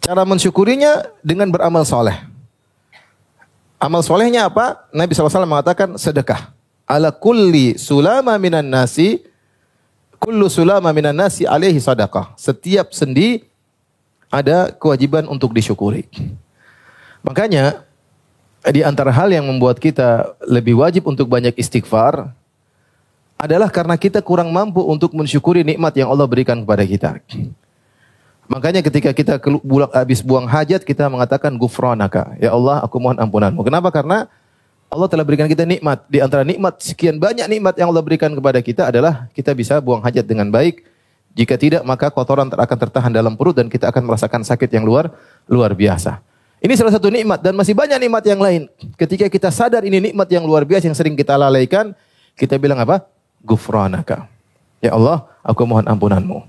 Cara 0.00 0.24
mensyukurinya 0.24 1.12
dengan 1.20 1.52
beramal 1.52 1.84
soleh. 1.84 2.16
Amal 3.80 4.00
solehnya 4.04 4.48
apa? 4.48 4.88
Nabi 4.92 5.12
SAW 5.12 5.44
mengatakan 5.44 5.96
sedekah. 5.96 6.52
Ala 6.88 7.12
kulli 7.12 7.76
sulama 7.80 8.36
minan 8.40 8.64
nasi, 8.64 9.24
kullu 10.20 10.48
sulama 10.52 10.88
minan 10.92 11.16
nasi 11.16 11.48
alaihi 11.48 11.80
sadaqah. 11.80 12.32
Setiap 12.36 12.92
sendi 12.92 13.44
ada 14.32 14.72
kewajiban 14.72 15.28
untuk 15.28 15.52
disyukuri. 15.52 16.08
Makanya 17.20 17.84
di 18.68 18.84
antara 18.84 19.08
hal 19.08 19.32
yang 19.32 19.48
membuat 19.48 19.80
kita 19.80 20.36
lebih 20.44 20.76
wajib 20.76 21.08
untuk 21.08 21.32
banyak 21.32 21.56
istighfar 21.56 22.36
adalah 23.40 23.72
karena 23.72 23.96
kita 23.96 24.20
kurang 24.20 24.52
mampu 24.52 24.84
untuk 24.84 25.16
mensyukuri 25.16 25.64
nikmat 25.64 25.96
yang 25.96 26.12
Allah 26.12 26.28
berikan 26.28 26.60
kepada 26.60 26.84
kita. 26.84 27.10
Makanya 28.52 28.84
ketika 28.84 29.16
kita 29.16 29.40
bulak 29.64 29.94
habis 29.96 30.20
buang 30.20 30.44
hajat 30.44 30.84
kita 30.84 31.08
mengatakan 31.08 31.56
gufranaka. 31.56 32.36
Ya 32.36 32.52
Allah, 32.52 32.84
aku 32.84 33.00
mohon 33.00 33.16
ampunanmu. 33.16 33.64
Kenapa? 33.64 33.88
Karena 33.88 34.28
Allah 34.90 35.08
telah 35.08 35.24
berikan 35.24 35.48
kita 35.48 35.64
nikmat. 35.64 36.04
Di 36.10 36.20
antara 36.20 36.44
nikmat 36.44 36.82
sekian 36.82 37.16
banyak 37.16 37.46
nikmat 37.48 37.78
yang 37.80 37.88
Allah 37.94 38.04
berikan 38.04 38.34
kepada 38.34 38.60
kita 38.60 38.90
adalah 38.92 39.30
kita 39.32 39.56
bisa 39.56 39.80
buang 39.80 40.04
hajat 40.04 40.26
dengan 40.26 40.50
baik. 40.52 40.84
Jika 41.32 41.54
tidak 41.54 41.86
maka 41.86 42.10
kotoran 42.10 42.50
akan 42.50 42.76
tertahan 42.76 43.12
dalam 43.14 43.38
perut 43.38 43.54
dan 43.54 43.70
kita 43.70 43.88
akan 43.88 44.02
merasakan 44.02 44.42
sakit 44.42 44.68
yang 44.68 44.82
luar 44.82 45.14
luar 45.46 45.72
biasa. 45.72 46.18
Ini 46.60 46.76
salah 46.76 46.92
satu 46.92 47.08
nikmat 47.08 47.40
dan 47.40 47.56
masih 47.56 47.72
banyak 47.72 47.96
nikmat 47.96 48.20
yang 48.28 48.36
lain. 48.36 48.62
Ketika 49.00 49.32
kita 49.32 49.48
sadar 49.48 49.80
ini 49.80 50.12
nikmat 50.12 50.28
yang 50.28 50.44
luar 50.44 50.68
biasa 50.68 50.92
yang 50.92 50.96
sering 50.96 51.16
kita 51.16 51.32
lalaikan, 51.32 51.96
kita 52.36 52.60
bilang 52.60 52.76
apa? 52.84 53.08
Gufranaka. 53.40 54.28
Ya 54.84 54.92
Allah, 54.92 55.24
aku 55.40 55.64
mohon 55.64 55.88
ampunanmu. 55.88 56.44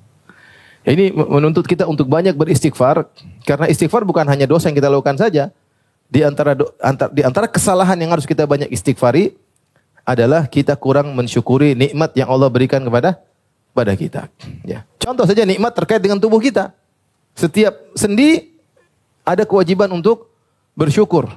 Ini 0.84 1.15
menuntut 1.15 1.63
kita 1.63 1.88
untuk 1.88 2.12
banyak 2.12 2.36
beristighfar 2.36 3.08
karena 3.47 3.71
istighfar 3.71 4.04
bukan 4.04 4.28
hanya 4.28 4.43
dosa 4.43 4.67
yang 4.67 4.76
kita 4.76 4.91
lakukan 4.91 5.15
saja. 5.15 5.47
Di 6.12 6.28
antara 6.28 6.60
do, 6.60 6.67
antar, 6.84 7.08
di 7.08 7.24
antara 7.24 7.47
kesalahan 7.47 7.95
yang 7.95 8.12
harus 8.12 8.28
kita 8.28 8.43
banyak 8.43 8.67
istighfari 8.67 9.32
adalah 10.04 10.43
kita 10.43 10.76
kurang 10.76 11.15
mensyukuri 11.15 11.71
nikmat 11.71 12.12
yang 12.19 12.28
Allah 12.28 12.52
berikan 12.52 12.84
kepada 12.84 13.15
pada 13.71 13.95
kita. 13.95 14.28
Ya. 14.67 14.84
Contoh 15.00 15.24
saja 15.24 15.47
nikmat 15.47 15.71
terkait 15.71 16.04
dengan 16.04 16.19
tubuh 16.19 16.43
kita. 16.43 16.76
Setiap 17.32 17.95
sendi 17.95 18.51
ada 19.26 19.44
kewajiban 19.46 19.90
untuk 19.92 20.30
bersyukur. 20.74 21.30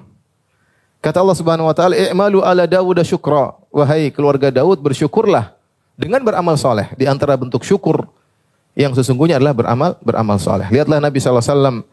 Kata 1.05 1.21
Allah 1.21 1.37
Subhanahu 1.37 1.69
wa 1.69 1.77
taala, 1.77 1.95
"I'malu 1.97 2.41
ala 2.41 2.65
Dawud 2.65 2.97
syukra." 3.05 3.53
Wahai 3.69 4.09
keluarga 4.09 4.49
Daud, 4.49 4.81
bersyukurlah 4.81 5.53
dengan 5.99 6.23
beramal 6.25 6.57
soleh. 6.57 6.89
Di 6.97 7.05
antara 7.05 7.37
bentuk 7.37 7.61
syukur 7.67 8.09
yang 8.73 8.95
sesungguhnya 8.97 9.37
adalah 9.37 9.53
beramal 9.53 9.91
beramal 10.01 10.39
soleh. 10.41 10.67
Lihatlah 10.71 11.03
Nabi 11.03 11.19
SAW 11.21 11.85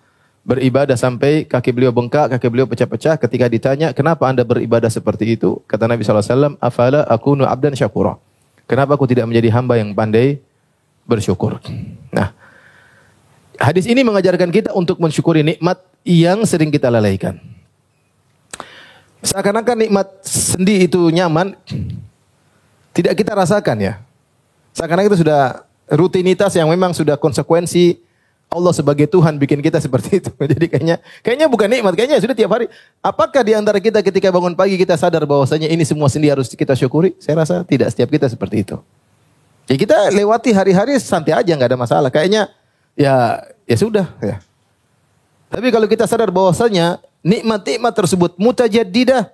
beribadah 0.41 0.97
sampai 0.97 1.45
kaki 1.45 1.69
beliau 1.73 1.93
bengkak, 1.93 2.38
kaki 2.38 2.47
beliau 2.49 2.65
pecah-pecah. 2.65 3.17
Ketika 3.17 3.45
ditanya, 3.45 3.93
kenapa 3.93 4.25
anda 4.25 4.41
beribadah 4.41 4.89
seperti 4.89 5.38
itu? 5.38 5.62
Kata 5.69 5.86
Nabi 5.86 6.01
SAW, 6.01 6.58
afala 6.58 7.06
akunu 7.06 7.45
abdan 7.45 7.77
syakura. 7.77 8.17
Kenapa 8.65 8.97
aku 8.97 9.06
tidak 9.06 9.30
menjadi 9.30 9.54
hamba 9.54 9.77
yang 9.77 9.93
pandai 9.93 10.41
bersyukur? 11.06 11.60
Nah, 12.10 12.34
hadis 13.62 13.86
ini 13.86 14.02
mengajarkan 14.02 14.50
kita 14.50 14.69
untuk 14.74 14.97
mensyukuri 14.97 15.45
nikmat 15.45 15.78
yang 16.02 16.41
sering 16.50 16.74
kita 16.74 16.89
lalaikan. 16.89 17.38
Seakan-akan 19.21 19.78
nikmat 19.86 20.08
sendi 20.26 20.89
itu 20.89 20.97
nyaman, 21.13 21.54
tidak 22.91 23.13
kita 23.13 23.38
rasakan 23.38 23.78
ya. 23.78 23.93
Seakan-akan 24.74 25.13
itu 25.13 25.21
sudah 25.21 25.62
rutinitas 25.93 26.58
yang 26.58 26.65
memang 26.65 26.89
sudah 26.97 27.13
konsekuensi 27.21 28.02
Allah 28.52 28.76
sebagai 28.76 29.08
Tuhan 29.08 29.39
bikin 29.39 29.63
kita 29.63 29.80
seperti 29.80 30.19
itu. 30.19 30.32
Jadi 30.58 30.65
kayaknya 30.67 30.97
kayaknya 31.24 31.47
bukan 31.47 31.69
nikmat, 31.71 31.93
kayaknya 31.95 32.17
sudah 32.19 32.36
tiap 32.36 32.52
hari. 32.52 32.67
Apakah 33.00 33.45
di 33.45 33.54
antara 33.56 33.80
kita 33.80 34.04
ketika 34.04 34.28
bangun 34.34 34.58
pagi 34.58 34.76
kita 34.76 34.97
sadar 35.00 35.24
bahwasanya 35.24 35.71
ini 35.71 35.88
semua 35.88 36.12
sendiri 36.12 36.36
harus 36.36 36.52
kita 36.52 36.76
syukuri? 36.76 37.15
Saya 37.21 37.39
rasa 37.39 37.63
tidak 37.63 37.95
setiap 37.95 38.12
kita 38.12 38.28
seperti 38.28 38.67
itu. 38.67 38.76
Ya 39.71 39.80
kita 39.80 40.12
lewati 40.12 40.52
hari-hari 40.52 41.00
santai 41.00 41.32
aja 41.32 41.52
nggak 41.56 41.69
ada 41.71 41.80
masalah. 41.80 42.10
Kayaknya 42.12 42.52
ya 42.95 43.39
ya 43.67 43.77
sudah 43.77 44.08
ya. 44.19 44.39
Tapi 45.51 45.67
kalau 45.67 45.88
kita 45.88 46.08
sadar 46.08 46.32
bahwasanya 46.32 47.04
nikmat-nikmat 47.19 47.91
tersebut 47.91 48.39
mutajaddidah, 48.39 49.27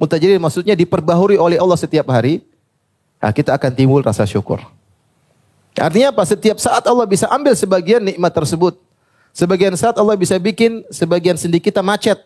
mutajaddidah 0.00 0.40
maksudnya 0.40 0.72
diperbaharui 0.72 1.36
oleh 1.36 1.60
Allah 1.60 1.76
setiap 1.76 2.08
hari, 2.08 2.40
nah 3.20 3.28
kita 3.28 3.52
akan 3.52 3.70
timbul 3.76 4.00
rasa 4.00 4.24
syukur. 4.24 4.64
Artinya 5.78 6.10
apa? 6.10 6.24
Setiap 6.26 6.58
saat 6.58 6.82
Allah 6.88 7.06
bisa 7.06 7.30
ambil 7.30 7.54
sebagian 7.54 8.02
nikmat 8.02 8.34
tersebut. 8.34 8.80
Sebagian 9.30 9.76
saat 9.78 9.94
Allah 9.94 10.18
bisa 10.18 10.34
bikin 10.40 10.82
sebagian 10.90 11.38
sendi 11.38 11.62
kita 11.62 11.84
macet. 11.84 12.18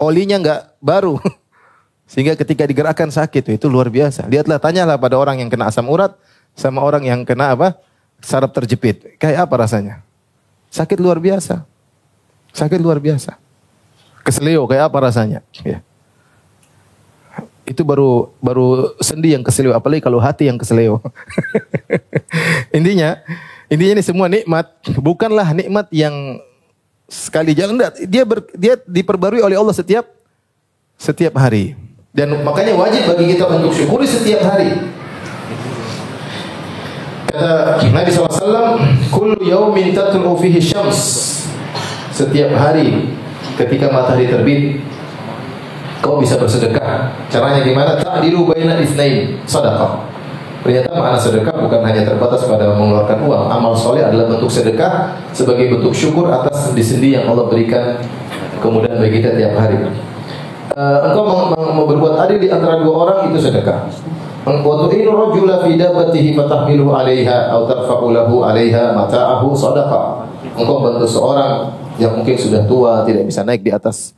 Olinya 0.00 0.40
enggak 0.40 0.60
baru. 0.82 1.22
Sehingga 2.10 2.34
ketika 2.34 2.66
digerakkan 2.66 3.12
sakit 3.12 3.60
itu 3.60 3.66
luar 3.70 3.86
biasa. 3.92 4.26
Lihatlah 4.26 4.58
tanyalah 4.58 4.98
pada 4.98 5.14
orang 5.14 5.42
yang 5.42 5.50
kena 5.52 5.70
asam 5.70 5.86
urat 5.86 6.14
sama 6.58 6.82
orang 6.82 7.06
yang 7.06 7.22
kena 7.22 7.54
apa? 7.54 7.78
Saraf 8.20 8.52
terjepit. 8.52 9.16
Kayak 9.20 9.48
apa 9.48 9.54
rasanya? 9.66 9.94
Sakit 10.70 10.98
luar 11.00 11.16
biasa. 11.22 11.64
Sakit 12.52 12.80
luar 12.80 13.00
biasa. 13.00 13.36
Keselio 14.26 14.66
kayak 14.66 14.90
apa 14.90 14.98
rasanya? 15.06 15.40
Ya. 15.62 15.80
Itu 17.66 17.82
baru 17.82 18.30
baru 18.38 18.94
sendi 19.02 19.34
yang 19.34 19.42
keselio, 19.42 19.74
apalagi 19.74 20.02
kalau 20.02 20.22
hati 20.22 20.46
yang 20.50 20.58
keselio. 20.58 21.02
intinya, 22.76 23.18
intinya 23.70 23.92
ini 23.98 24.02
semua 24.02 24.26
nikmat, 24.30 24.66
bukanlah 24.98 25.50
nikmat 25.54 25.86
yang 25.90 26.38
sekali 27.06 27.54
jalan 27.54 27.78
dia 28.06 28.26
ber, 28.26 28.42
dia 28.54 28.74
diperbarui 28.82 29.42
oleh 29.42 29.54
Allah 29.54 29.74
setiap 29.74 30.06
setiap 30.98 31.34
hari. 31.38 31.78
Dan 32.16 32.32
makanya 32.42 32.72
wajib 32.74 33.04
bagi 33.04 33.36
kita 33.36 33.44
untuk 33.44 33.76
syukuri 33.76 34.08
setiap 34.08 34.40
hari. 34.48 34.72
Kata 37.36 37.76
Nabi 37.92 38.08
SAW, 38.08 38.80
Kullu 39.12 39.36
yaumin 39.44 39.92
tatlu 39.92 40.32
fihi 40.40 40.56
syams. 40.56 41.44
Setiap 42.08 42.56
hari 42.56 43.12
ketika 43.60 43.92
matahari 43.92 44.24
terbit, 44.24 44.80
kau 46.00 46.16
bisa 46.16 46.40
bersedekah. 46.40 47.12
Caranya 47.28 47.60
gimana? 47.60 48.00
Ta'dilu 48.00 48.48
baina 48.48 48.80
itsnain, 48.80 49.36
sedekah. 49.44 50.08
Ternyata 50.64 50.96
makna 50.96 51.20
sedekah 51.20 51.54
bukan 51.60 51.84
hanya 51.84 52.08
terbatas 52.08 52.48
pada 52.48 52.72
mengeluarkan 52.72 53.28
uang. 53.28 53.44
Amal 53.52 53.76
soleh 53.76 54.00
adalah 54.00 54.32
bentuk 54.32 54.48
sedekah 54.48 55.20
sebagai 55.36 55.76
bentuk 55.76 55.92
syukur 55.92 56.32
atas 56.32 56.72
sendi-sendi 56.72 57.20
yang 57.20 57.28
Allah 57.28 57.52
berikan 57.52 58.00
kemudian 58.64 58.96
bagi 58.96 59.20
kita 59.20 59.36
tiap 59.36 59.52
hari. 59.60 59.76
Uh, 60.72 61.04
engkau 61.04 61.28
mau, 61.28 61.52
mau 61.52 61.84
berbuat 61.84 62.16
adil 62.16 62.40
di 62.40 62.48
antara 62.48 62.80
dua 62.80 62.94
orang 63.04 63.18
itu 63.28 63.44
sedekah. 63.44 63.92
Wa 64.46 64.86
tu'inu 64.86 65.10
rajula 65.10 65.66
fi 65.66 65.74
dabbatihi 65.74 66.38
'alaiha 66.38 67.50
aw 67.50 67.66
tarfa'u 67.66 68.14
'alaiha 68.14 68.94
mata'ahu 68.94 69.50
sadaqah. 69.58 70.22
Engkau 70.54 70.86
bantu 70.86 71.02
seorang 71.10 71.74
yang 71.98 72.14
mungkin 72.14 72.38
sudah 72.38 72.62
tua, 72.70 73.02
tidak 73.02 73.26
bisa 73.26 73.42
naik 73.42 73.66
di 73.66 73.74
atas 73.74 74.14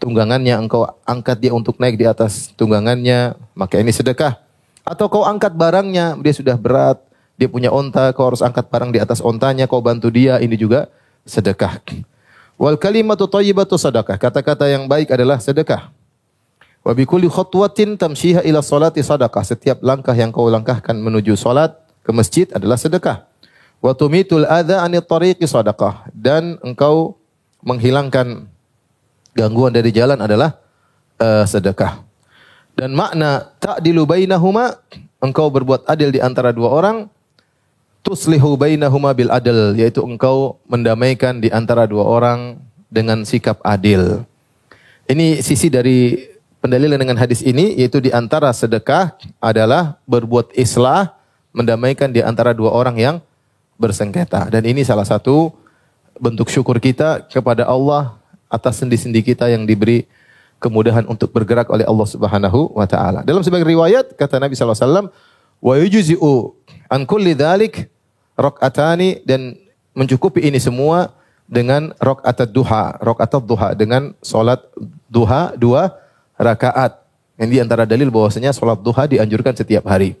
tunggangannya 0.00 0.56
engkau 0.56 0.88
angkat 1.04 1.38
dia 1.38 1.52
untuk 1.54 1.76
naik 1.78 2.00
di 2.00 2.08
atas 2.08 2.50
tunggangannya, 2.56 3.38
maka 3.54 3.78
ini 3.78 3.94
sedekah. 3.94 4.40
Atau 4.82 5.06
kau 5.12 5.22
angkat 5.22 5.54
barangnya, 5.54 6.18
dia 6.18 6.34
sudah 6.34 6.56
berat, 6.56 6.98
dia 7.36 7.46
punya 7.46 7.68
onta, 7.68 8.10
kau 8.16 8.26
harus 8.26 8.40
angkat 8.40 8.66
barang 8.72 8.90
di 8.90 8.98
atas 8.98 9.20
ontanya, 9.20 9.68
kau 9.68 9.84
bantu 9.84 10.08
dia, 10.08 10.40
ini 10.40 10.56
juga 10.56 10.88
sedekah. 11.28 11.78
Wal 12.56 12.80
kalimatu 12.80 13.28
thayyibatu 13.28 13.76
sedekah. 13.76 14.16
Kata-kata 14.16 14.66
yang 14.66 14.88
baik 14.88 15.12
adalah 15.12 15.38
sedekah. 15.38 15.92
Wa 16.80 16.96
bi 16.96 17.04
kulli 17.04 17.28
khutwatin 17.28 18.00
tamshiha 18.00 18.40
ila 18.48 18.64
salati 18.64 19.04
sedekah. 19.04 19.44
Setiap 19.44 19.78
langkah 19.84 20.16
yang 20.16 20.32
kau 20.32 20.48
langkahkan 20.48 20.96
menuju 20.96 21.36
salat 21.36 21.76
ke 22.00 22.10
masjid 22.10 22.48
adalah 22.56 22.80
sedekah. 22.80 23.28
Wa 23.80 23.92
tumitul 23.92 24.48
adza 24.48 24.80
anit 24.80 25.04
tariqi 25.04 25.44
sedekah. 25.44 26.08
Dan 26.16 26.56
engkau 26.64 27.20
menghilangkan 27.60 28.48
gangguan 29.36 29.76
dari 29.76 29.92
jalan 29.92 30.16
adalah 30.16 30.56
uh, 31.20 31.44
sedekah. 31.44 32.00
Dan 32.72 32.96
makna 32.96 33.52
ta'dilu 33.60 34.08
bainahuma 34.08 34.80
engkau 35.20 35.52
berbuat 35.52 35.84
adil 35.84 36.16
di 36.16 36.20
antara 36.22 36.48
dua 36.48 36.72
orang 36.72 37.12
tuslihu 38.00 38.56
bainahuma 38.56 39.12
bil 39.12 39.28
adl 39.28 39.76
yaitu 39.76 40.00
engkau 40.00 40.56
mendamaikan 40.64 41.44
di 41.44 41.52
antara 41.52 41.84
dua 41.84 42.08
orang 42.08 42.56
dengan 42.88 43.22
sikap 43.28 43.60
adil. 43.60 44.24
Ini 45.04 45.44
sisi 45.44 45.68
dari 45.68 46.29
pendalilan 46.60 47.00
dengan 47.00 47.16
hadis 47.16 47.40
ini 47.40 47.76
yaitu 47.76 47.98
di 47.98 48.12
antara 48.12 48.52
sedekah 48.52 49.16
adalah 49.40 49.96
berbuat 50.04 50.52
islah 50.54 51.16
mendamaikan 51.50 52.12
di 52.12 52.22
antara 52.22 52.54
dua 52.54 52.70
orang 52.70 52.96
yang 53.00 53.16
bersengketa 53.80 54.52
dan 54.52 54.62
ini 54.68 54.84
salah 54.84 55.08
satu 55.08 55.50
bentuk 56.20 56.52
syukur 56.52 56.76
kita 56.76 57.24
kepada 57.26 57.64
Allah 57.64 58.20
atas 58.52 58.84
sendi-sendi 58.84 59.24
kita 59.24 59.48
yang 59.48 59.64
diberi 59.64 60.04
kemudahan 60.60 61.08
untuk 61.08 61.32
bergerak 61.32 61.72
oleh 61.72 61.88
Allah 61.88 62.04
Subhanahu 62.04 62.76
wa 62.76 62.84
taala. 62.84 63.24
Dalam 63.24 63.40
sebagian 63.40 63.72
riwayat 63.72 64.12
kata 64.12 64.36
Nabi 64.36 64.52
sallallahu 64.52 64.76
alaihi 64.76 64.86
wasallam, 64.86 65.06
"Wa 65.64 65.74
an 66.92 67.00
kulli 67.08 67.32
dzalik 67.32 67.88
dan 69.24 69.56
mencukupi 69.96 70.44
ini 70.44 70.60
semua 70.60 71.16
dengan 71.50 71.90
rakaat 71.98 72.46
duha, 72.52 73.00
rakaat 73.00 73.42
duha 73.42 73.68
dengan 73.74 74.12
salat 74.22 74.60
duha 75.10 75.56
dua 75.56 75.96
rakaat. 76.40 76.96
Di 77.40 77.60
antara 77.60 77.84
dalil 77.84 78.08
bahwasanya 78.08 78.52
salat 78.52 78.80
duha 78.80 79.04
dianjurkan 79.08 79.52
setiap 79.56 79.84
hari. 79.88 80.16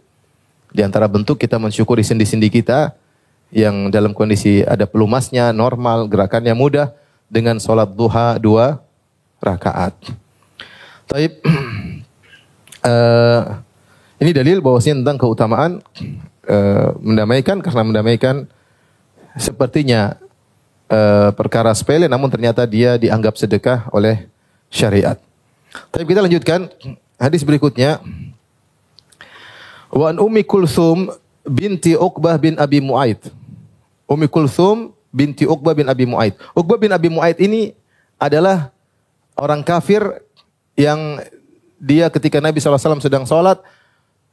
Di 0.72 0.84
antara 0.84 1.08
bentuk 1.08 1.40
kita 1.40 1.56
mensyukuri 1.56 2.04
sendi-sendi 2.04 2.48
kita 2.48 2.96
yang 3.50 3.90
dalam 3.90 4.14
kondisi 4.14 4.62
ada 4.62 4.86
pelumasnya, 4.86 5.50
normal, 5.50 6.06
gerakannya 6.06 6.54
mudah 6.54 6.94
dengan 7.28 7.58
salat 7.58 7.90
duha 7.92 8.38
dua 8.40 8.80
rakaat. 9.42 9.92
Taib. 11.10 11.42
uh, 12.86 13.42
ini 14.22 14.30
dalil 14.30 14.62
bahwasanya 14.64 15.02
tentang 15.02 15.18
keutamaan 15.18 15.72
uh, 16.46 16.88
mendamaikan 17.02 17.58
karena 17.60 17.82
mendamaikan 17.82 18.48
sepertinya 19.36 20.16
uh, 20.88 21.34
perkara 21.34 21.74
sepele 21.74 22.06
namun 22.06 22.32
ternyata 22.32 22.64
dia 22.64 22.96
dianggap 22.96 23.36
sedekah 23.36 23.90
oleh 23.92 24.24
syariat. 24.70 25.18
Tapi 25.90 26.04
kita 26.06 26.20
lanjutkan 26.22 26.70
hadis 27.20 27.42
berikutnya. 27.46 28.02
Wa 29.90 30.14
an 30.14 30.22
Ummi 30.22 30.46
Kulsum 30.46 31.10
binti 31.42 31.98
Uqbah 31.98 32.38
bin 32.38 32.58
Abi 32.58 32.78
Muaid. 32.78 33.18
Ummi 34.06 34.26
Kulsum 34.30 34.94
binti 35.10 35.46
Uqbah 35.46 35.74
bin 35.74 35.90
Abi 35.90 36.06
Muaid. 36.06 36.38
Uqbah 36.54 36.78
bin 36.78 36.90
Abi 36.94 37.10
Muaid 37.10 37.38
ini 37.42 37.74
adalah 38.20 38.70
orang 39.34 39.64
kafir 39.64 40.02
yang 40.78 41.18
dia 41.80 42.12
ketika 42.12 42.38
Nabi 42.38 42.60
SAW 42.60 43.00
sedang 43.00 43.24
sholat, 43.24 43.58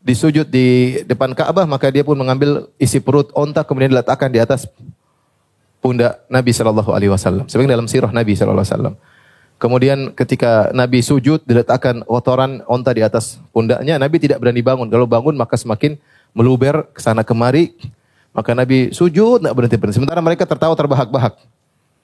disujud 0.04 0.48
di 0.48 1.00
depan 1.08 1.32
Ka'bah, 1.32 1.64
maka 1.64 1.88
dia 1.90 2.04
pun 2.04 2.20
mengambil 2.20 2.68
isi 2.76 3.00
perut 3.00 3.32
onta 3.32 3.64
kemudian 3.64 3.92
diletakkan 3.92 4.28
di 4.28 4.40
atas 4.40 4.68
pundak 5.80 6.24
Nabi 6.28 6.52
Shallallahu 6.52 6.92
Alaihi 6.92 7.12
Wasallam. 7.12 7.48
Sebagian 7.48 7.72
dalam 7.72 7.88
sirah 7.88 8.12
Nabi 8.12 8.36
Shallallahu 8.36 8.64
Alaihi 8.64 8.74
Wasallam. 8.76 8.96
Kemudian 9.58 10.14
ketika 10.14 10.70
Nabi 10.70 11.02
sujud 11.02 11.42
diletakkan 11.42 12.06
kotoran 12.06 12.62
onta 12.70 12.94
di 12.94 13.02
atas 13.02 13.42
pundaknya, 13.50 13.98
Nabi 13.98 14.22
tidak 14.22 14.38
berani 14.38 14.62
bangun. 14.62 14.86
Kalau 14.86 15.10
bangun 15.10 15.34
maka 15.34 15.58
semakin 15.58 15.98
meluber 16.38 16.86
ke 16.94 17.02
sana 17.02 17.26
kemari. 17.26 17.74
Maka 18.38 18.54
Nabi 18.54 18.94
sujud 18.94 19.42
tidak 19.42 19.58
berhenti 19.58 19.78
berhenti. 19.82 19.98
Sementara 19.98 20.22
mereka 20.22 20.46
tertawa 20.46 20.78
terbahak-bahak. 20.78 21.42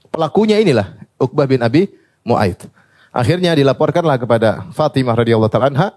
Pelakunya 0.09 0.57
inilah 0.57 0.97
Uqbah 1.21 1.45
bin 1.45 1.61
Abi 1.61 1.93
Mu'aid. 2.25 2.57
Akhirnya 3.13 3.53
dilaporkanlah 3.53 4.17
kepada 4.17 4.65
Fatimah 4.73 5.13
radhiyallahu 5.13 5.53
taala 5.53 5.69
anha. 5.69 5.87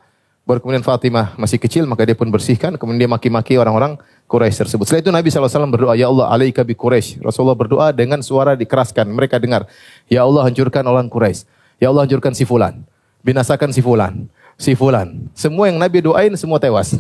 Baru 0.45 0.61
kemudian 0.61 0.85
Fatimah 0.85 1.33
masih 1.41 1.57
kecil 1.57 1.89
maka 1.89 2.05
dia 2.05 2.13
pun 2.13 2.29
bersihkan. 2.29 2.77
Kemudian 2.77 3.09
dia 3.09 3.11
maki-maki 3.11 3.57
orang-orang 3.57 3.97
Quraisy 4.27 4.67
tersebut. 4.67 4.85
Setelah 4.91 5.03
itu 5.03 5.13
Nabi 5.15 5.29
SAW 5.31 5.71
berdoa, 5.71 5.95
Ya 5.95 6.11
Allah 6.11 6.27
alaika 6.27 6.67
bi 6.67 6.75
Quraisy. 6.75 7.23
Rasulullah 7.23 7.55
berdoa 7.55 7.95
dengan 7.95 8.19
suara 8.27 8.59
dikeraskan. 8.59 9.07
Mereka 9.07 9.39
dengar, 9.39 9.71
Ya 10.11 10.27
Allah 10.27 10.51
hancurkan 10.51 10.83
orang 10.83 11.07
Quraisy. 11.07 11.47
Ya 11.79 11.95
Allah 11.95 12.03
hancurkan 12.05 12.35
si 12.35 12.43
fulan. 12.43 12.83
Binasakan 13.23 13.71
si 13.71 13.79
fulan. 13.79 14.27
Si 14.59 14.75
fulan. 14.75 15.31
Semua 15.31 15.71
yang 15.71 15.79
Nabi 15.79 16.03
doain 16.03 16.35
semua 16.35 16.59
tewas. 16.59 16.99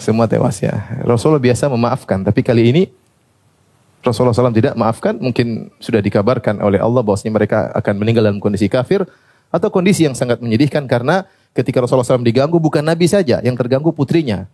Semua 0.00 0.24
tewas 0.24 0.56
ya. 0.64 0.88
Rasulullah 1.04 1.42
biasa 1.42 1.68
memaafkan. 1.68 2.24
Tapi 2.24 2.40
kali 2.40 2.72
ini 2.72 2.82
Rasulullah 4.00 4.32
SAW 4.32 4.56
tidak 4.56 4.72
maafkan, 4.80 5.20
mungkin 5.20 5.68
sudah 5.76 6.00
dikabarkan 6.00 6.64
oleh 6.64 6.80
Allah 6.80 7.04
bahwasanya 7.04 7.36
mereka 7.36 7.68
akan 7.76 7.94
meninggal 8.00 8.24
dalam 8.24 8.40
kondisi 8.40 8.64
kafir 8.64 9.04
atau 9.52 9.68
kondisi 9.68 10.08
yang 10.08 10.16
sangat 10.16 10.40
menyedihkan 10.40 10.88
karena 10.88 11.28
ketika 11.52 11.84
Rasulullah 11.84 12.08
SAW 12.08 12.24
diganggu 12.24 12.56
bukan 12.56 12.80
Nabi 12.80 13.04
saja, 13.04 13.44
yang 13.44 13.52
terganggu 13.60 13.92
putrinya. 13.92 14.48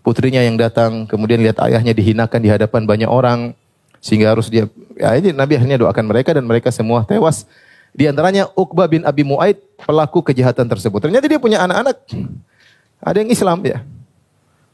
Putrinya 0.00 0.40
yang 0.40 0.56
datang, 0.56 1.04
kemudian 1.04 1.44
lihat 1.44 1.60
ayahnya 1.60 1.92
dihinakan 1.92 2.40
di 2.40 2.48
hadapan 2.48 2.88
banyak 2.88 3.10
orang, 3.10 3.52
sehingga 4.00 4.32
harus 4.32 4.48
dia, 4.48 4.64
ya 4.96 5.12
ini 5.12 5.36
Nabi 5.36 5.60
akhirnya 5.60 5.76
doakan 5.76 6.08
mereka 6.08 6.32
dan 6.32 6.48
mereka 6.48 6.72
semua 6.72 7.04
tewas. 7.04 7.44
Di 7.92 8.08
antaranya 8.08 8.48
Uqbah 8.56 8.88
bin 8.88 9.04
Abi 9.04 9.26
Mu'aid, 9.26 9.60
pelaku 9.84 10.24
kejahatan 10.24 10.64
tersebut. 10.72 11.04
Ternyata 11.04 11.28
dia 11.28 11.36
punya 11.36 11.60
anak-anak, 11.60 12.00
ada 13.04 13.16
yang 13.20 13.28
Islam 13.28 13.60
ya. 13.60 13.84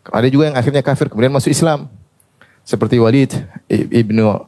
Ada 0.07 0.31
juga 0.31 0.47
yang 0.47 0.57
akhirnya 0.57 0.83
kafir, 0.87 1.11
kemudian 1.11 1.35
masuk 1.35 1.51
Islam 1.51 1.91
seperti 2.63 3.03
Walid 3.03 3.35
ibnu 3.71 4.27
uh, 4.31 4.39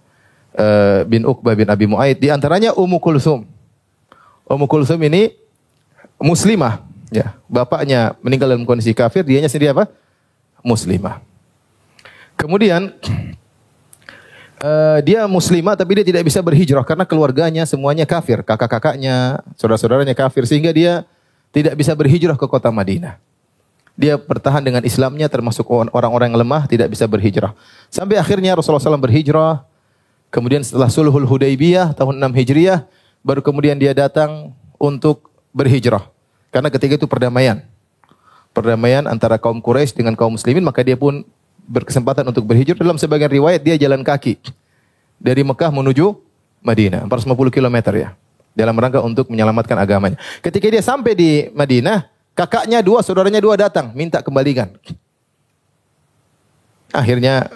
bin 1.10 1.26
Uqbah 1.26 1.58
bin 1.58 1.66
Abi 1.66 1.90
Muaid. 1.90 2.22
Di 2.22 2.30
antaranya 2.30 2.70
Ummu 2.70 3.02
Kulsum. 3.02 3.42
Ummu 4.46 4.66
Kulsum 4.70 5.02
ini 5.02 5.34
muslimah. 6.22 6.86
Ya, 7.10 7.34
bapaknya 7.48 8.14
meninggal 8.22 8.52
dalam 8.52 8.68
kondisi 8.68 8.92
kafir, 8.92 9.24
dianya 9.24 9.48
sendiri 9.48 9.72
apa? 9.72 9.88
Muslimah. 10.62 11.22
Kemudian 12.38 12.94
uh, 14.62 14.98
dia 15.02 15.26
muslimah 15.26 15.74
tapi 15.74 15.98
dia 15.98 16.06
tidak 16.06 16.22
bisa 16.26 16.38
berhijrah 16.38 16.86
karena 16.86 17.02
keluarganya 17.02 17.66
semuanya 17.66 18.06
kafir, 18.06 18.46
kakak-kakaknya, 18.46 19.42
saudara-saudaranya 19.58 20.14
kafir 20.14 20.46
sehingga 20.46 20.70
dia 20.70 21.02
tidak 21.50 21.74
bisa 21.74 21.94
berhijrah 21.98 22.38
ke 22.38 22.46
kota 22.46 22.70
Madinah 22.70 23.18
dia 23.98 24.14
bertahan 24.14 24.62
dengan 24.62 24.86
Islamnya 24.86 25.26
termasuk 25.26 25.66
orang-orang 25.66 26.30
yang 26.30 26.38
lemah 26.38 26.70
tidak 26.70 26.94
bisa 26.94 27.10
berhijrah. 27.10 27.50
Sampai 27.90 28.14
akhirnya 28.14 28.54
Rasulullah 28.54 28.78
SAW 28.78 29.02
berhijrah. 29.02 29.66
Kemudian 30.30 30.62
setelah 30.62 30.86
Sulhul 30.86 31.26
Hudaybiyah 31.26 31.98
tahun 31.98 32.22
6 32.22 32.38
Hijriah 32.38 32.86
baru 33.26 33.42
kemudian 33.42 33.74
dia 33.74 33.90
datang 33.90 34.54
untuk 34.78 35.34
berhijrah. 35.50 36.06
Karena 36.54 36.70
ketika 36.70 36.94
itu 36.94 37.10
perdamaian. 37.10 37.66
Perdamaian 38.58 39.06
antara 39.06 39.38
kaum 39.38 39.62
Quraisy 39.62 39.94
dengan 39.94 40.18
kaum 40.18 40.34
muslimin 40.34 40.66
maka 40.66 40.82
dia 40.82 40.98
pun 40.98 41.22
berkesempatan 41.68 42.26
untuk 42.26 42.42
berhijrah 42.42 42.74
dalam 42.74 42.98
sebagian 42.98 43.30
riwayat 43.30 43.62
dia 43.62 43.78
jalan 43.78 44.02
kaki 44.02 44.40
dari 45.20 45.46
Mekah 45.46 45.70
menuju 45.70 46.18
Madinah 46.64 47.06
450 47.06 47.54
km 47.54 47.76
ya 47.94 48.18
dalam 48.58 48.74
rangka 48.74 48.98
untuk 48.98 49.30
menyelamatkan 49.30 49.78
agamanya. 49.78 50.18
Ketika 50.42 50.66
dia 50.66 50.82
sampai 50.82 51.14
di 51.14 51.46
Madinah, 51.54 52.10
Kakaknya 52.38 52.78
dua, 52.86 53.02
saudaranya 53.02 53.42
dua 53.42 53.58
datang, 53.58 53.90
minta 53.98 54.22
kembalikan. 54.22 54.70
Akhirnya 56.94 57.50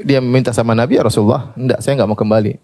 dia 0.00 0.24
minta 0.24 0.56
sama 0.56 0.72
Nabi, 0.72 0.96
ya 0.96 1.04
Rasulullah, 1.04 1.52
enggak, 1.52 1.84
saya 1.84 2.00
enggak 2.00 2.08
mau 2.08 2.16
kembali. 2.16 2.56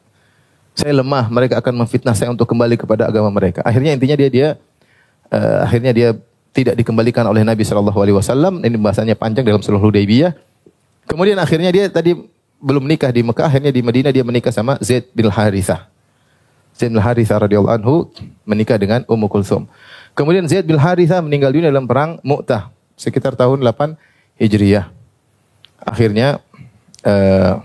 Saya 0.72 0.96
lemah, 0.96 1.28
mereka 1.28 1.60
akan 1.60 1.84
memfitnah 1.84 2.16
saya 2.16 2.32
untuk 2.32 2.48
kembali 2.48 2.80
kepada 2.80 3.04
agama 3.04 3.28
mereka. 3.28 3.60
Akhirnya 3.68 3.92
intinya 3.92 4.16
dia 4.16 4.30
dia 4.32 4.48
uh, 5.28 5.68
akhirnya 5.68 5.92
dia 5.92 6.08
tidak 6.52 6.76
dikembalikan 6.76 7.24
oleh 7.24 7.42
Nabi 7.42 7.64
Shallallahu 7.64 7.96
Alaihi 7.96 8.16
Wasallam. 8.16 8.60
Ini 8.60 8.76
bahasanya 8.76 9.16
panjang 9.16 9.48
dalam 9.48 9.64
seluruh 9.64 9.88
Hudaybiyah. 9.88 10.36
Kemudian 11.08 11.40
akhirnya 11.40 11.72
dia 11.72 11.88
tadi 11.88 12.14
belum 12.62 12.86
menikah 12.86 13.10
di 13.10 13.26
Mekah, 13.26 13.50
akhirnya 13.50 13.72
di 13.74 13.82
Madinah 13.82 14.12
dia 14.14 14.22
menikah 14.22 14.54
sama 14.54 14.78
Zaid 14.78 15.10
bin 15.16 15.26
Harithah. 15.26 15.90
Zaid 16.76 16.94
bin 16.94 17.02
Harithah 17.02 17.42
radhiyallahu 17.42 17.74
anhu 17.74 18.06
menikah 18.46 18.78
dengan 18.78 19.02
Ummu 19.08 19.26
Kulsum. 19.26 19.66
Kemudian 20.12 20.44
Zaid 20.46 20.68
bin 20.68 20.78
Haritha 20.78 21.18
meninggal 21.24 21.50
dunia 21.50 21.72
dalam 21.72 21.88
perang 21.88 22.20
Mu'tah 22.22 22.70
sekitar 22.94 23.34
tahun 23.34 23.64
8 23.64 23.96
Hijriyah. 24.38 24.92
Akhirnya 25.82 26.38
uh, 27.02 27.64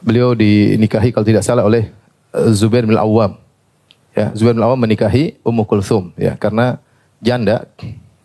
beliau 0.00 0.32
dinikahi 0.32 1.12
kalau 1.12 1.26
tidak 1.26 1.44
salah 1.44 1.66
oleh 1.66 1.92
uh, 2.32 2.48
Zubair 2.54 2.86
bin 2.88 2.96
Awam. 2.96 3.36
Ya, 4.16 4.32
Zubair 4.32 4.56
bin 4.56 4.64
Awam 4.64 4.78
menikahi 4.80 5.36
Ummu 5.44 5.68
Kulthum 5.68 6.14
ya 6.16 6.38
karena 6.38 6.80
janda 7.22 7.70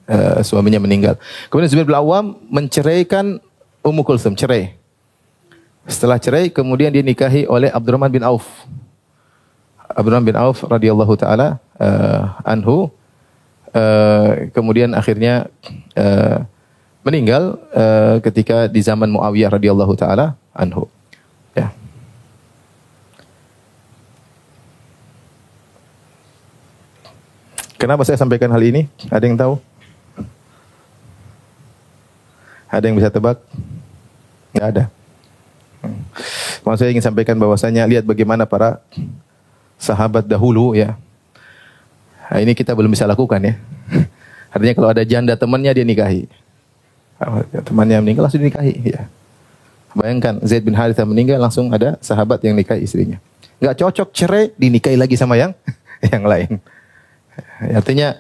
uh, 0.10 0.42
suaminya 0.42 0.82
meninggal. 0.82 1.16
Kemudian 1.48 1.70
Zubair 1.70 1.88
bin 1.88 1.96
Awam 1.96 2.42
menceraikan 2.50 3.38
Ummu 3.86 4.02
Kulthum, 4.04 4.34
cerai. 4.36 4.76
Setelah 5.88 6.20
cerai 6.20 6.52
kemudian 6.52 6.92
dinikahi 6.92 7.48
oleh 7.48 7.72
Abdurrahman 7.72 8.12
bin 8.12 8.26
Auf. 8.26 8.44
Abdurrahman 9.88 10.28
bin 10.28 10.36
Auf 10.36 10.68
radhiyallahu 10.68 11.16
taala 11.16 11.64
uh, 11.80 12.36
anhu 12.44 12.92
uh, 13.72 14.52
kemudian 14.52 14.92
akhirnya 14.92 15.48
uh, 15.96 16.44
meninggal 17.08 17.56
uh, 17.72 18.20
ketika 18.20 18.68
di 18.68 18.84
zaman 18.84 19.08
Muawiyah 19.08 19.56
radhiyallahu 19.56 19.96
taala 19.96 20.36
anhu. 20.52 20.92
Ya. 21.56 21.72
Kenapa 27.78 28.02
saya 28.02 28.18
sampaikan 28.18 28.50
hal 28.50 28.62
ini? 28.66 28.90
Ada 29.14 29.26
yang 29.30 29.38
tahu? 29.38 29.54
Ada 32.68 32.84
yang 32.90 32.98
bisa 32.98 33.14
tebak? 33.14 33.38
Enggak 34.52 34.68
ada. 34.74 34.84
Hmm. 35.86 36.02
Maksud 36.66 36.80
saya 36.82 36.90
ingin 36.90 37.06
sampaikan 37.06 37.38
bahwasanya 37.38 37.86
lihat 37.86 38.04
bagaimana 38.04 38.50
para 38.50 38.82
sahabat 39.78 40.26
dahulu 40.26 40.74
ya. 40.74 40.98
Nah, 42.28 42.42
ini 42.42 42.58
kita 42.58 42.74
belum 42.74 42.92
bisa 42.92 43.06
lakukan 43.06 43.40
ya. 43.40 43.54
Artinya 44.54 44.74
kalau 44.74 44.90
ada 44.90 45.04
janda 45.06 45.38
temannya 45.38 45.72
dia 45.72 45.86
nikahi. 45.86 46.26
Temannya 47.62 48.02
meninggal 48.02 48.26
langsung 48.26 48.42
dinikahi 48.42 48.74
ya. 48.84 49.06
Bayangkan 49.94 50.42
Zaid 50.44 50.66
bin 50.66 50.74
Harithah 50.74 51.06
meninggal 51.06 51.38
langsung 51.38 51.70
ada 51.70 51.96
sahabat 52.02 52.42
yang 52.42 52.58
nikahi 52.58 52.84
istrinya. 52.84 53.22
Enggak 53.62 53.86
cocok 53.86 54.10
cerai 54.14 54.50
dinikahi 54.58 54.98
lagi 54.98 55.14
sama 55.14 55.38
yang 55.38 55.54
yang 56.14 56.26
lain. 56.26 56.58
Artinya 57.80 58.18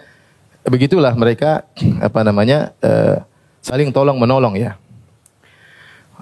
begitulah 0.68 1.15
mereka 1.15 1.63
apa 2.03 2.20
namanya 2.28 2.76
eh, 2.84 3.24
saling 3.63 3.91
tolong 3.91 4.20
menolong 4.20 4.55
ya. 4.55 4.76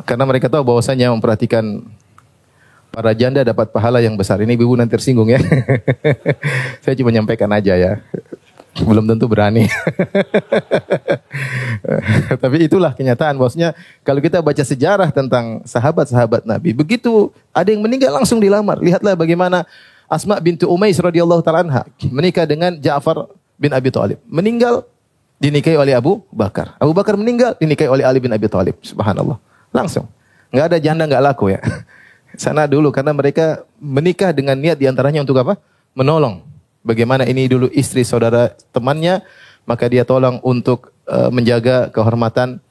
Karena 0.04 0.28
mereka 0.28 0.52
tahu 0.52 0.68
bahwasanya 0.68 1.08
memperhatikan 1.16 1.88
para 2.96 3.12
janda 3.12 3.44
dapat 3.44 3.72
pahala 3.76 4.00
yang 4.00 4.16
besar. 4.16 4.40
Ini 4.40 4.56
ibu 4.56 4.76
nanti 4.76 4.96
tersinggung 4.96 5.28
ya. 5.28 5.40
Saya 6.84 6.96
cuma 7.00 7.12
menyampaikan 7.12 7.52
aja 7.52 7.76
ya. 7.76 8.00
Belum 8.84 9.08
tentu 9.08 9.28
berani. 9.32 9.72
Tapi 12.44 12.68
itulah 12.68 12.92
kenyataan 12.92 13.40
bosnya. 13.40 13.72
Kalau 14.04 14.20
kita 14.20 14.44
baca 14.44 14.64
sejarah 14.64 15.16
tentang 15.16 15.64
sahabat-sahabat 15.64 16.44
Nabi, 16.44 16.76
begitu 16.76 17.32
ada 17.56 17.72
yang 17.72 17.80
meninggal 17.80 18.12
langsung 18.12 18.44
dilamar. 18.44 18.84
Lihatlah 18.84 19.16
bagaimana 19.16 19.64
Asma 20.06 20.38
bintu 20.38 20.70
Umais 20.70 20.96
radhiyallahu 20.96 21.42
taala 21.42 21.66
anha 21.66 21.82
menikah 22.14 22.46
dengan 22.46 22.78
Ja'far 22.78 23.30
bin 23.58 23.74
Abi 23.74 23.90
Thalib. 23.90 24.22
Meninggal 24.30 24.86
dinikahi 25.42 25.76
oleh 25.76 25.94
Abu 25.98 26.22
Bakar. 26.30 26.78
Abu 26.78 26.94
Bakar 26.94 27.18
meninggal 27.18 27.58
dinikahi 27.58 27.90
oleh 27.90 28.06
Ali 28.06 28.22
bin 28.22 28.32
Abi 28.32 28.46
Thalib. 28.46 28.78
Subhanallah. 28.86 29.42
Langsung. 29.74 30.08
Enggak 30.54 30.66
ada 30.72 30.78
janda 30.80 31.04
enggak 31.10 31.24
laku 31.24 31.52
ya. 31.52 31.60
Sana 32.42 32.68
dulu 32.68 32.92
karena 32.92 33.16
mereka 33.16 33.64
menikah 33.80 34.36
dengan 34.36 34.60
niat 34.60 34.78
di 34.78 34.86
antaranya 34.86 35.24
untuk 35.24 35.40
apa? 35.40 35.58
Menolong. 35.96 36.44
Bagaimana 36.86 37.26
ini 37.26 37.50
dulu 37.50 37.66
istri 37.74 38.06
saudara 38.06 38.54
temannya, 38.70 39.26
maka 39.66 39.90
dia 39.90 40.06
tolong 40.06 40.38
untuk 40.46 40.94
uh, 41.10 41.34
menjaga 41.34 41.90
kehormatan 41.90 42.62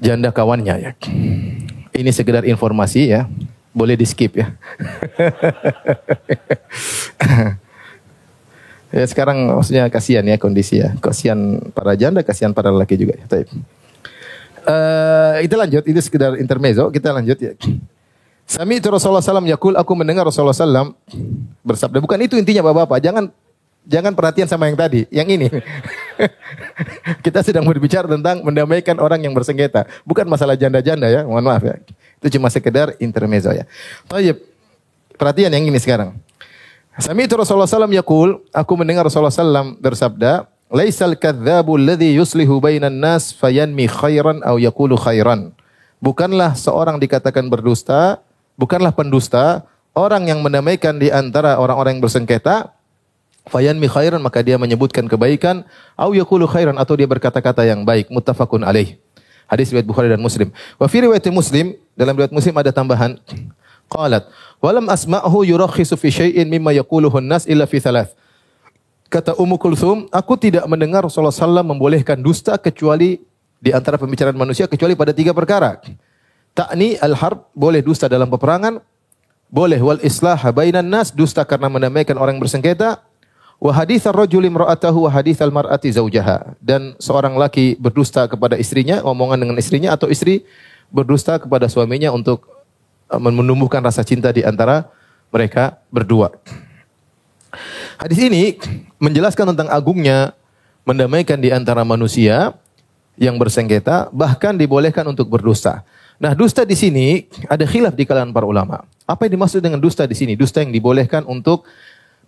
janda 0.00 0.34
kawannya 0.34 0.74
ya. 0.80 0.92
Ini 1.94 2.10
sekedar 2.10 2.42
informasi 2.48 3.12
ya. 3.12 3.28
Boleh 3.70 3.94
di 3.94 4.06
skip 4.06 4.34
ya. 4.34 4.50
Ya 8.90 9.06
sekarang 9.06 9.46
maksudnya 9.46 9.86
kasihan 9.86 10.26
ya 10.26 10.34
kondisi 10.34 10.82
ya. 10.82 10.90
Kasihan 10.98 11.62
para 11.70 11.94
janda, 11.94 12.26
kasihan 12.26 12.50
para 12.50 12.74
lelaki 12.74 12.98
juga. 12.98 13.14
Ya. 13.14 13.46
Uh, 14.66 15.46
kita 15.46 15.54
lanjut, 15.54 15.86
itu 15.86 16.00
sekedar 16.02 16.34
intermezzo. 16.42 16.90
Kita 16.90 17.14
lanjut 17.14 17.38
ya. 17.38 17.54
Sami 18.50 18.82
itu 18.82 18.90
Rasulullah 18.90 19.22
SAW 19.22 19.46
yakul, 19.46 19.78
aku 19.78 19.94
mendengar 19.94 20.26
Rasulullah 20.26 20.50
SAW 20.50 20.90
bersabda. 21.62 22.02
Bukan 22.02 22.18
itu 22.18 22.34
intinya 22.34 22.66
bapak-bapak. 22.66 22.98
Jangan 22.98 23.24
jangan 23.86 24.10
perhatian 24.10 24.50
sama 24.50 24.66
yang 24.66 24.74
tadi, 24.74 25.06
yang 25.14 25.30
ini. 25.30 25.46
kita 27.24 27.46
sedang 27.46 27.62
berbicara 27.70 28.10
tentang 28.10 28.42
mendamaikan 28.42 28.98
orang 28.98 29.22
yang 29.22 29.38
bersengketa. 29.38 29.86
Bukan 30.02 30.26
masalah 30.26 30.58
janda-janda 30.58 31.06
ya, 31.06 31.22
mohon 31.22 31.46
maaf 31.46 31.62
ya. 31.62 31.78
Itu 32.20 32.36
cuma 32.36 32.52
sekedar 32.52 32.92
intermezzo 33.00 33.48
ya. 33.50 33.64
Tayyip, 34.04 34.44
perhatian 35.16 35.48
yang 35.56 35.64
ini 35.64 35.80
sekarang. 35.80 36.20
Sami 37.00 37.24
itu 37.24 37.32
Rasulullah 37.32 37.64
SAW 37.64 37.88
yakul, 37.96 38.44
aku 38.52 38.72
mendengar 38.76 39.08
Rasulullah 39.08 39.32
SAW 39.32 39.80
bersabda, 39.80 40.44
Laisal 40.70 41.18
kadzabu 41.18 41.74
alladhi 41.74 42.14
yuslihu 42.14 42.62
bainan 42.62 42.94
nas 43.02 43.34
fayanmi 43.34 43.90
khairan 43.90 44.38
aw 44.46 44.54
yaqulu 44.54 44.94
khairan. 44.94 45.50
Bukanlah 45.98 46.54
seorang 46.54 47.02
dikatakan 47.02 47.50
berdusta, 47.50 48.22
bukanlah 48.54 48.94
pendusta, 48.94 49.66
orang 49.98 50.30
yang 50.30 50.44
mendamaikan 50.46 51.00
di 51.00 51.10
antara 51.10 51.58
orang-orang 51.58 51.98
yang 51.98 52.04
bersengketa, 52.06 52.70
fayanmi 53.50 53.90
khairan 53.90 54.22
maka 54.22 54.46
dia 54.46 54.62
menyebutkan 54.62 55.10
kebaikan, 55.10 55.66
aw 55.98 56.14
yaqulu 56.14 56.46
khairan 56.46 56.78
atau 56.78 56.94
dia 56.94 57.10
berkata-kata 57.10 57.66
yang 57.66 57.82
baik, 57.82 58.06
muttafaqun 58.06 58.62
alaih. 58.62 58.94
Hadis 59.50 59.74
riwayat 59.74 59.88
Bukhari 59.90 60.06
dan 60.06 60.22
Muslim. 60.22 60.54
Wa 60.78 60.86
fi 60.86 61.02
riwayat 61.02 61.26
Muslim, 61.34 61.74
dalam 61.98 62.14
riwayat 62.14 62.30
Muslim 62.30 62.54
ada 62.54 62.70
tambahan, 62.70 63.18
qalat 63.90 64.30
Walam 64.60 64.92
asma'hu 64.92 65.40
yurakhisu 65.42 65.96
fi 65.96 66.12
syai'in 66.12 66.44
mimma 66.44 66.76
yaquluhu 66.76 67.16
nas 67.24 67.48
illa 67.48 67.64
fi 67.64 67.80
thalath. 67.80 68.12
Kata 69.08 69.34
Ummu 69.34 69.56
Kulthum, 69.58 70.06
aku 70.12 70.38
tidak 70.38 70.62
mendengar 70.70 71.02
Rasulullah 71.02 71.34
SAW 71.34 71.66
membolehkan 71.66 72.20
dusta 72.20 72.54
kecuali 72.60 73.18
di 73.58 73.74
antara 73.74 73.98
pembicaraan 73.98 74.36
manusia 74.38 74.70
kecuali 74.70 74.94
pada 74.94 75.10
tiga 75.10 75.34
perkara. 75.34 75.82
Takni 76.54 76.94
al-harb, 77.00 77.50
boleh 77.56 77.82
dusta 77.82 78.06
dalam 78.06 78.30
peperangan. 78.30 78.78
Boleh 79.50 79.82
wal 79.82 79.98
islah 80.06 80.38
bainan 80.54 80.86
nas, 80.86 81.10
dusta 81.10 81.42
karena 81.42 81.66
mendamaikan 81.66 82.14
orang 82.14 82.38
bersengketa. 82.38 83.02
Wa 83.60 83.76
hadits 83.76 84.08
ar-rajuli 84.08 84.48
imra'atahu 84.48 85.04
wa 85.04 85.10
hadits 85.12 85.44
al-mar'ati 85.44 85.92
zaujaha. 85.92 86.56
Dan 86.58 86.96
seorang 86.96 87.36
laki 87.36 87.76
berdusta 87.76 88.24
kepada 88.24 88.56
istrinya, 88.56 89.04
omongan 89.04 89.36
dengan 89.36 89.56
istrinya 89.60 89.92
atau 89.92 90.08
istri 90.08 90.48
berdusta 90.88 91.36
kepada 91.36 91.68
suaminya 91.68 92.10
untuk 92.10 92.48
Uh, 93.10 93.18
menumbuhkan 93.18 93.82
rasa 93.82 94.06
cinta 94.06 94.30
di 94.30 94.46
antara 94.46 94.86
mereka 95.34 95.82
berdua. 95.90 96.30
Hadis 97.98 98.22
ini 98.22 98.54
menjelaskan 99.02 99.50
tentang 99.50 99.66
agungnya 99.66 100.30
mendamaikan 100.86 101.42
di 101.42 101.50
antara 101.50 101.82
manusia 101.82 102.54
yang 103.18 103.34
bersengketa, 103.34 104.14
bahkan 104.14 104.54
dibolehkan 104.54 105.02
untuk 105.10 105.26
berdusta. 105.26 105.82
Nah, 106.22 106.38
dusta 106.38 106.62
di 106.62 106.78
sini 106.78 107.26
ada 107.50 107.66
khilaf 107.66 107.98
di 107.98 108.06
kalangan 108.06 108.30
para 108.30 108.46
ulama. 108.46 108.86
Apa 109.10 109.26
yang 109.26 109.42
dimaksud 109.42 109.58
dengan 109.58 109.82
dusta 109.82 110.06
di 110.06 110.14
sini? 110.14 110.38
Dusta 110.38 110.62
yang 110.62 110.70
dibolehkan 110.70 111.26
untuk 111.26 111.66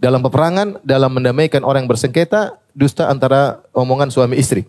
dalam 0.03 0.19
peperangan, 0.19 0.83
dalam 0.83 1.15
mendamaikan 1.15 1.63
orang 1.63 1.87
yang 1.87 1.91
bersengketa, 1.95 2.59
dusta 2.75 3.07
antara 3.07 3.63
omongan 3.71 4.11
suami 4.11 4.35
istri. 4.35 4.67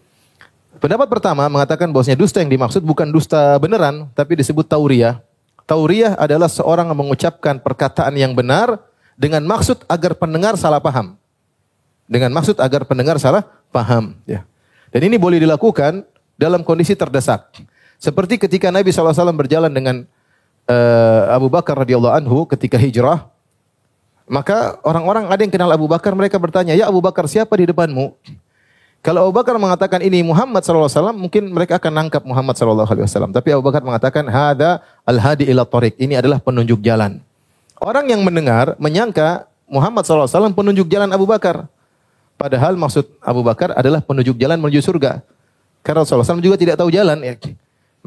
Pendapat 0.78 1.10
pertama 1.10 1.50
mengatakan 1.50 1.90
bahwasanya 1.90 2.22
dusta 2.22 2.38
yang 2.38 2.54
dimaksud 2.54 2.86
bukan 2.86 3.10
dusta 3.10 3.58
beneran, 3.58 4.06
tapi 4.14 4.38
disebut 4.38 4.70
tauriah. 4.70 5.26
Tauriyah 5.66 6.22
adalah 6.22 6.46
seorang 6.46 6.94
yang 6.94 7.00
mengucapkan 7.02 7.58
perkataan 7.58 8.14
yang 8.14 8.38
benar 8.38 8.78
dengan 9.18 9.42
maksud 9.42 9.82
agar 9.90 10.14
pendengar 10.14 10.54
salah 10.54 10.78
paham. 10.78 11.18
Dengan 12.06 12.30
maksud 12.30 12.62
agar 12.62 12.86
pendengar 12.86 13.18
salah 13.18 13.42
paham. 13.74 14.14
Ya. 14.30 14.46
Dan 14.94 15.10
ini 15.10 15.18
boleh 15.18 15.42
dilakukan 15.42 16.06
dalam 16.38 16.62
kondisi 16.62 16.94
terdesak. 16.94 17.50
Seperti 17.98 18.38
ketika 18.38 18.70
Nabi 18.70 18.92
SAW 18.92 19.34
berjalan 19.34 19.72
dengan 19.72 20.06
uh, 20.70 21.34
Abu 21.34 21.50
Bakar 21.50 21.80
radhiyallahu 21.80 22.14
anhu 22.14 22.44
ketika 22.46 22.76
hijrah, 22.76 23.33
maka 24.28 24.80
orang-orang 24.88 25.28
ada 25.28 25.41
yang 25.43 25.51
kenal 25.51 25.71
Abu 25.71 25.86
Bakar, 25.89 26.15
mereka 26.15 26.39
bertanya, 26.39 26.74
ya 26.74 26.88
Abu 26.88 27.03
Bakar 27.03 27.28
siapa 27.28 27.53
di 27.59 27.67
depanmu? 27.67 28.15
Kalau 29.03 29.28
Abu 29.28 29.36
Bakar 29.36 29.59
mengatakan 29.59 29.99
ini 29.99 30.24
Muhammad 30.24 30.63
SAW, 30.63 31.11
mungkin 31.11 31.51
mereka 31.51 31.76
akan 31.76 31.91
nangkap 31.91 32.24
Muhammad 32.24 32.55
SAW. 32.55 32.88
Tapi 33.36 33.49
Abu 33.51 33.59
Bakar 33.59 33.84
mengatakan, 33.84 34.24
Hada 34.32 34.80
al-hadi 35.03 35.43
ila 35.51 35.67
tariq. 35.67 35.99
Ini 35.99 36.24
adalah 36.24 36.39
penunjuk 36.39 36.80
jalan. 36.80 37.19
Orang 37.84 38.07
yang 38.07 38.24
mendengar, 38.24 38.80
menyangka 38.80 39.51
Muhammad 39.67 40.07
SAW 40.07 40.55
penunjuk 40.55 40.88
jalan 40.88 41.11
Abu 41.11 41.28
Bakar. 41.28 41.67
Padahal 42.39 42.80
maksud 42.80 43.11
Abu 43.19 43.43
Bakar 43.43 43.76
adalah 43.76 43.99
penunjuk 43.99 44.39
jalan 44.39 44.55
menuju 44.55 44.80
surga. 44.80 45.19
Karena 45.84 46.07
SAW 46.07 46.39
juga 46.39 46.55
tidak 46.55 46.80
tahu 46.80 46.88
jalan. 46.88 47.19
Ya. 47.19 47.36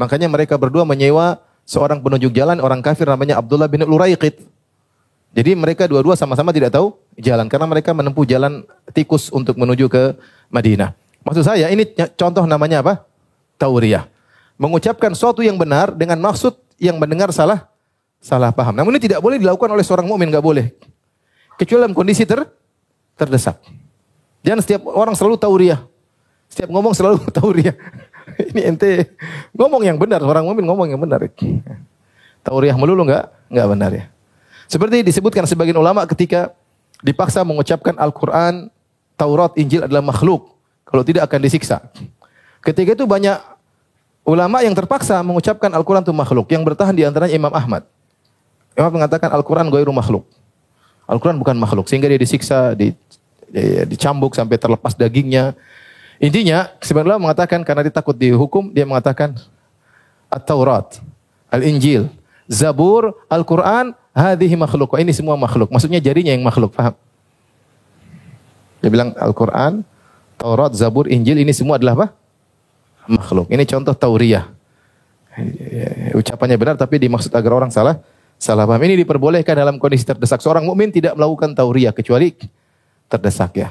Makanya 0.01 0.33
mereka 0.33 0.57
berdua 0.57 0.89
menyewa 0.89 1.45
seorang 1.69 2.01
penunjuk 2.01 2.33
jalan, 2.33 2.57
orang 2.57 2.81
kafir 2.81 3.05
namanya 3.05 3.37
Abdullah 3.37 3.69
bin 3.69 3.85
Luraiqid. 3.85 4.56
Jadi 5.37 5.53
mereka 5.53 5.85
dua-dua 5.85 6.17
sama-sama 6.17 6.49
tidak 6.49 6.73
tahu 6.73 6.97
jalan. 7.21 7.45
Karena 7.53 7.69
mereka 7.69 7.93
menempuh 7.93 8.25
jalan 8.25 8.65
tikus 8.97 9.29
untuk 9.29 9.61
menuju 9.61 9.85
ke 9.93 10.17
Madinah. 10.49 10.97
Maksud 11.29 11.45
saya 11.45 11.69
ini 11.69 11.85
contoh 12.17 12.49
namanya 12.49 12.81
apa? 12.81 13.05
Tauriyah. 13.61 14.09
Mengucapkan 14.57 15.13
sesuatu 15.13 15.45
yang 15.45 15.61
benar 15.61 15.93
dengan 15.93 16.17
maksud 16.25 16.57
yang 16.81 16.97
mendengar 16.97 17.29
salah 17.37 17.69
salah 18.17 18.49
paham. 18.49 18.73
Namun 18.73 18.97
ini 18.97 19.13
tidak 19.13 19.21
boleh 19.21 19.37
dilakukan 19.37 19.69
oleh 19.69 19.85
seorang 19.85 20.09
mukmin, 20.09 20.33
nggak 20.33 20.41
boleh. 20.41 20.73
Kecuali 21.61 21.85
dalam 21.85 21.93
kondisi 21.93 22.25
ter 22.25 22.41
terdesak. 23.21 23.61
Jangan 24.41 24.65
setiap 24.65 24.89
orang 24.89 25.13
selalu 25.13 25.37
tauriyah. 25.37 25.85
Setiap 26.49 26.73
ngomong 26.73 26.97
selalu 26.97 27.21
tauriyah. 27.37 27.77
ini 28.57 28.73
ente 28.73 29.13
ngomong 29.53 29.85
yang 29.85 30.01
benar, 30.01 30.25
orang 30.25 30.49
mukmin 30.49 30.65
ngomong 30.65 30.89
yang 30.89 31.01
benar. 31.01 31.29
Tauriyah 32.41 32.77
melulu 32.81 33.05
nggak 33.05 33.53
nggak 33.53 33.69
benar 33.69 33.91
ya. 33.93 34.05
Seperti 34.67 35.07
disebutkan 35.07 35.47
sebagian 35.47 35.79
ulama 35.79 36.03
ketika 36.11 36.51
dipaksa 37.01 37.47
mengucapkan 37.47 37.95
Al-Quran 37.99 38.71
Taurat, 39.17 39.57
Injil 39.57 39.89
adalah 39.89 40.05
makhluk. 40.05 40.53
Kalau 40.85 41.03
tidak 41.03 41.27
akan 41.27 41.41
disiksa. 41.41 41.81
Ketika 42.61 42.95
itu 42.95 43.09
banyak 43.09 43.41
ulama 44.27 44.61
yang 44.61 44.77
terpaksa 44.77 45.23
mengucapkan 45.25 45.73
Al-Quran 45.73 46.05
itu 46.05 46.13
makhluk. 46.13 46.47
Yang 46.53 46.63
bertahan 46.69 46.95
di 46.95 47.03
antaranya 47.03 47.33
Imam 47.33 47.51
Ahmad. 47.51 47.89
Imam 48.77 48.93
mengatakan 48.93 49.33
Al-Quran 49.33 49.73
goiru 49.73 49.91
makhluk. 49.91 50.29
Al-Quran 51.09 51.41
bukan 51.41 51.57
makhluk. 51.57 51.89
Sehingga 51.89 52.11
dia 52.11 52.21
disiksa, 52.21 52.77
di, 52.77 52.93
di, 53.49 53.65
dicambuk 53.89 54.37
sampai 54.37 54.61
terlepas 54.61 54.93
dagingnya. 54.93 55.57
Intinya, 56.21 56.69
sebenarnya 56.83 57.23
mengatakan 57.23 57.65
karena 57.65 57.87
dia 57.87 57.95
takut 57.95 58.17
dihukum, 58.17 58.69
dia 58.75 58.85
mengatakan 58.85 59.33
At-Taurat, 60.29 61.01
Al-Injil, 61.49 62.11
Zabur, 62.51 63.15
Al-Quran, 63.31 63.95
hadhihi 64.17 64.57
makhluk. 64.57 64.97
Ini 64.97 65.13
semua 65.13 65.37
makhluk. 65.37 65.69
Maksudnya 65.69 66.01
jarinya 66.01 66.33
yang 66.33 66.41
makhluk, 66.41 66.73
paham? 66.73 66.97
Dia 68.81 68.89
bilang 68.89 69.13
Al-Quran, 69.21 69.85
Taurat, 70.41 70.73
Zabur, 70.73 71.05
Injil 71.13 71.37
ini 71.45 71.53
semua 71.53 71.77
adalah 71.77 71.93
apa? 71.93 72.07
Makhluk. 73.07 73.53
Ini 73.53 73.63
contoh 73.69 73.93
tauriyah. 73.93 74.49
Ucapannya 76.17 76.57
benar 76.57 76.81
tapi 76.81 76.97
dimaksud 76.97 77.29
agar 77.37 77.53
orang 77.53 77.69
salah 77.69 78.01
salah 78.41 78.65
paham. 78.65 78.81
Ini 78.81 79.05
diperbolehkan 79.05 79.53
dalam 79.53 79.77
kondisi 79.77 80.09
terdesak. 80.09 80.41
Seorang 80.41 80.65
mukmin 80.65 80.89
tidak 80.89 81.13
melakukan 81.13 81.53
tauriyah 81.53 81.93
kecuali 81.93 82.33
terdesak 83.07 83.53
ya. 83.61 83.69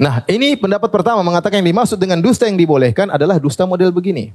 Nah, 0.00 0.24
ini 0.32 0.56
pendapat 0.56 0.88
pertama 0.88 1.20
mengatakan 1.20 1.60
yang 1.60 1.76
dimaksud 1.76 2.00
dengan 2.00 2.24
dusta 2.24 2.48
yang 2.48 2.56
dibolehkan 2.56 3.12
adalah 3.12 3.36
dusta 3.36 3.68
model 3.68 3.92
begini. 3.92 4.32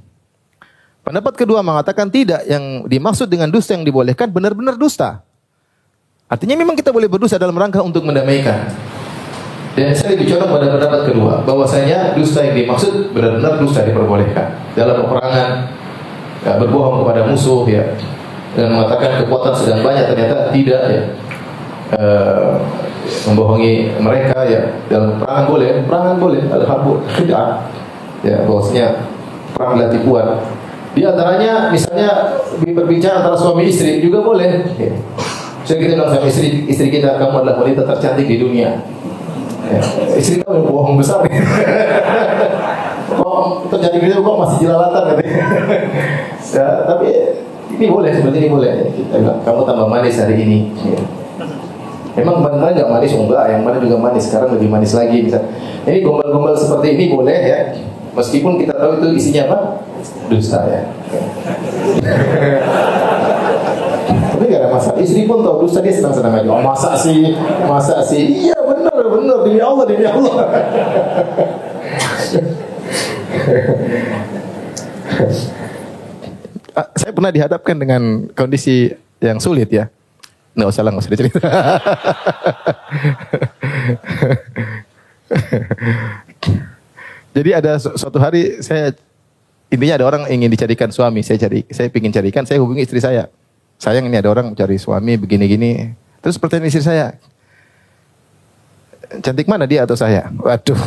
Pendapat 1.06 1.38
kedua 1.38 1.62
mengatakan 1.62 2.10
tidak, 2.10 2.42
yang 2.50 2.82
dimaksud 2.82 3.30
dengan 3.30 3.46
dusta 3.46 3.78
yang 3.78 3.86
dibolehkan 3.86 4.26
benar-benar 4.26 4.74
dusta. 4.74 5.22
Artinya 6.26 6.58
memang 6.58 6.74
kita 6.74 6.90
boleh 6.90 7.06
berdusta 7.06 7.38
dalam 7.38 7.54
rangka 7.54 7.78
untuk 7.78 8.02
mendamaikan. 8.02 8.66
Dan 9.78 9.94
saya 9.94 10.18
condong 10.18 10.50
pada 10.50 10.66
pendapat 10.66 11.00
kedua, 11.06 11.46
bahwasanya 11.46 12.18
dusta 12.18 12.42
yang 12.42 12.58
dimaksud 12.58 13.14
benar-benar 13.14 13.54
dusta 13.62 13.86
diperbolehkan 13.86 14.50
dalam 14.74 15.06
peperangan, 15.06 15.70
ya, 16.42 16.58
berbohong 16.58 17.06
kepada 17.06 17.20
musuh 17.30 17.62
ya, 17.70 17.86
dan 18.58 18.74
mengatakan 18.74 19.22
kekuatan 19.22 19.54
sedang 19.54 19.86
banyak 19.86 20.10
ternyata 20.10 20.50
tidak 20.50 20.82
ya. 20.90 21.02
Uh, 21.86 22.58
membohongi 23.30 23.94
mereka 24.02 24.42
ya 24.42 24.74
dalam 24.90 25.22
perangan 25.22 25.46
boleh, 25.46 25.68
perangan 25.86 26.16
boleh, 26.18 26.42
ada 26.50 26.66
harbu 26.66 26.98
ya 28.26 28.42
bahwasanya 28.42 29.06
perang 29.54 29.78
adalah 29.78 29.90
tipuan. 29.94 30.26
Di 30.96 31.04
antaranya 31.04 31.68
misalnya 31.68 32.40
berbicara 32.56 33.20
antara 33.20 33.36
suami 33.36 33.68
istri 33.68 34.00
juga 34.00 34.24
boleh. 34.24 34.64
Ya. 34.80 34.96
Saya 35.68 35.76
kita 35.82 35.92
bilang 36.00 36.08
sama 36.08 36.24
istri, 36.24 36.64
istri 36.64 36.88
kita 36.88 37.20
kamu 37.20 37.44
adalah 37.44 37.60
wanita 37.60 37.84
tercantik 37.84 38.24
di 38.24 38.40
dunia. 38.40 38.80
Ya. 39.68 39.80
Istri 40.16 40.40
kamu 40.40 40.64
yang 40.64 40.72
bohong 40.72 40.96
besar. 40.96 41.20
kok 43.06 43.68
terjadi 43.76 43.96
gitu 44.08 44.24
kok 44.24 44.36
masih 44.40 44.56
jelalatan 44.64 45.02
katanya. 45.12 45.44
ya, 46.56 46.66
tapi 46.88 47.08
ini 47.76 47.86
boleh 47.92 48.10
seperti 48.16 48.36
ini 48.40 48.48
boleh. 48.48 48.72
Kita 48.96 49.20
kamu 49.44 49.60
tambah 49.68 49.86
manis 49.92 50.16
hari 50.16 50.40
ini. 50.48 50.72
Ya. 50.80 51.00
Memang 52.16 52.40
kemarin 52.40 52.72
nggak 52.72 52.88
manis, 52.88 53.12
enggak, 53.12 53.44
yang 53.52 53.60
mana 53.60 53.76
juga 53.76 54.00
manis. 54.00 54.32
Sekarang 54.32 54.56
lebih 54.56 54.72
manis 54.72 54.96
lagi. 54.96 55.28
Bisa. 55.28 55.44
Ini 55.84 56.00
gombal-gombal 56.00 56.56
seperti 56.56 56.96
ini 56.96 57.12
boleh 57.12 57.36
ya. 57.44 57.76
Meskipun 58.16 58.56
kita 58.56 58.80
tahu 58.80 59.04
itu 59.04 59.20
isinya 59.20 59.52
apa? 59.52 59.58
Dusta 60.26 60.58
ya. 60.66 60.82
Tapi 64.36 64.44
gak 64.50 64.60
ada 64.60 64.68
masalah. 64.68 64.98
Istri 65.00 65.24
pun 65.24 65.40
tahu 65.46 65.64
dusta 65.64 65.80
dia 65.80 65.94
senang-senang 65.94 66.34
aja. 66.42 66.48
Oh, 66.50 66.60
masa 66.60 66.98
sih, 66.98 67.32
masa 67.64 68.02
sih. 68.04 68.50
Iya 68.50 68.58
benar, 68.60 68.96
benar 69.06 69.38
demi 69.46 69.60
Allah, 69.62 69.84
demi 69.88 70.04
Allah. 70.04 70.34
Ah, 76.76 76.92
saya 76.92 77.08
pernah 77.16 77.32
dihadapkan 77.32 77.72
dengan 77.80 78.28
kondisi 78.36 78.92
yang 79.24 79.40
sulit 79.40 79.72
ya. 79.72 79.88
Nggak 80.56 80.68
usah 80.72 80.82
lah, 80.84 80.90
nggak 80.92 81.04
usah 81.04 81.12
dicerita. 81.12 81.40
Jadi 87.36 87.50
ada 87.52 87.76
suatu 87.76 88.16
hari 88.16 88.64
saya 88.64 88.96
intinya 89.70 89.94
ada 89.98 90.06
orang 90.06 90.22
ingin 90.30 90.50
dicarikan 90.50 90.90
suami, 90.94 91.22
saya 91.26 91.38
cari, 91.42 91.66
saya 91.70 91.90
ingin 91.90 92.12
carikan, 92.14 92.46
saya 92.46 92.60
hubungi 92.62 92.82
istri 92.86 93.00
saya. 93.02 93.26
Sayang 93.76 94.08
ini 94.08 94.16
ada 94.16 94.32
orang 94.32 94.48
mencari 94.54 94.78
suami 94.80 95.20
begini-gini. 95.20 95.92
Terus 96.24 96.40
pertanyaan 96.40 96.72
istri 96.72 96.80
saya, 96.80 97.12
cantik 99.20 99.44
mana 99.50 99.66
dia 99.68 99.84
atau 99.84 99.96
saya? 99.98 100.32
Waduh. 100.32 100.80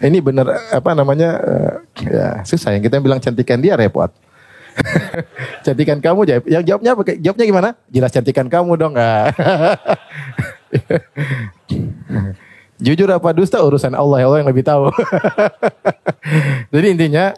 ini 0.06 0.20
benar 0.20 0.46
apa 0.72 0.94
namanya? 0.96 1.40
Uh, 1.40 1.80
ya 2.08 2.44
susah 2.44 2.72
yang 2.76 2.82
kita 2.84 3.00
bilang 3.02 3.20
cantikan 3.20 3.60
dia 3.60 3.76
repot. 3.76 4.10
cantikan 5.66 6.00
kamu. 6.00 6.24
Yang 6.48 6.64
jawabnya 6.68 6.92
apa? 6.96 7.02
Jawabnya 7.20 7.46
gimana? 7.48 7.74
Jelas 7.88 8.12
cantikan 8.12 8.48
kamu 8.48 8.76
dong. 8.76 8.94
Jujur 12.76 13.08
apa 13.08 13.32
dusta 13.32 13.56
urusan 13.60 13.96
Allah, 13.96 14.28
Allah 14.28 14.38
yang 14.44 14.50
lebih 14.52 14.64
tahu. 14.66 14.92
Jadi 16.74 16.86
intinya 16.92 17.32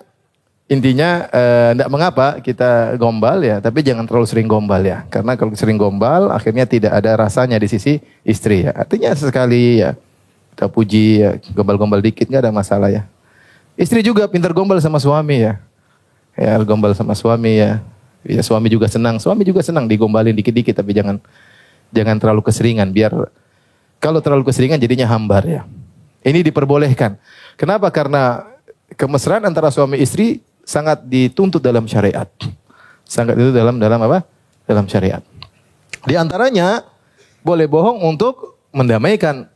intinya 0.68 1.24
tidak 1.72 1.88
eh, 1.88 1.92
mengapa 1.92 2.26
kita 2.42 2.98
gombal 2.98 3.40
ya, 3.40 3.62
tapi 3.62 3.86
jangan 3.86 4.02
terlalu 4.04 4.26
sering 4.26 4.50
gombal 4.50 4.82
ya. 4.82 5.06
Karena 5.06 5.38
kalau 5.38 5.54
sering 5.54 5.78
gombal 5.78 6.34
akhirnya 6.34 6.66
tidak 6.66 6.92
ada 6.92 7.14
rasanya 7.14 7.56
di 7.56 7.70
sisi 7.70 8.02
istri 8.26 8.66
ya. 8.66 8.74
Artinya 8.74 9.14
sesekali 9.14 9.80
ya 9.80 9.94
kita 10.58 10.66
puji 10.66 11.04
ya, 11.22 11.30
gombal-gombal 11.54 12.02
dikit 12.02 12.26
nggak 12.26 12.50
ada 12.50 12.52
masalah 12.52 12.90
ya. 12.90 13.06
Istri 13.78 14.02
juga 14.02 14.26
pintar 14.26 14.50
gombal 14.50 14.82
sama 14.82 14.98
suami 14.98 15.46
ya 15.46 15.62
ya 16.38 16.54
gombal 16.62 16.94
sama 16.94 17.18
suami 17.18 17.58
ya. 17.58 17.82
Ya 18.26 18.42
suami 18.42 18.66
juga 18.66 18.90
senang, 18.90 19.22
suami 19.22 19.46
juga 19.46 19.62
senang 19.62 19.86
digombalin 19.86 20.34
dikit-dikit 20.34 20.82
tapi 20.82 20.90
jangan 20.90 21.22
jangan 21.94 22.18
terlalu 22.18 22.42
keseringan 22.44 22.90
biar 22.90 23.14
kalau 23.98 24.22
terlalu 24.22 24.46
keseringan 24.46 24.78
jadinya 24.78 25.06
hambar 25.10 25.42
ya. 25.46 25.62
Ini 26.22 26.42
diperbolehkan. 26.42 27.18
Kenapa? 27.54 27.90
Karena 27.90 28.46
kemesraan 28.94 29.46
antara 29.46 29.70
suami 29.70 29.98
istri 30.02 30.42
sangat 30.66 31.02
dituntut 31.06 31.62
dalam 31.62 31.86
syariat. 31.86 32.26
Sangat 33.06 33.38
itu 33.38 33.50
dalam 33.54 33.78
dalam 33.78 33.98
apa? 34.02 34.26
Dalam 34.66 34.86
syariat. 34.90 35.22
Di 36.04 36.14
antaranya 36.14 36.84
boleh 37.42 37.66
bohong 37.66 38.04
untuk 38.04 38.60
mendamaikan. 38.70 39.48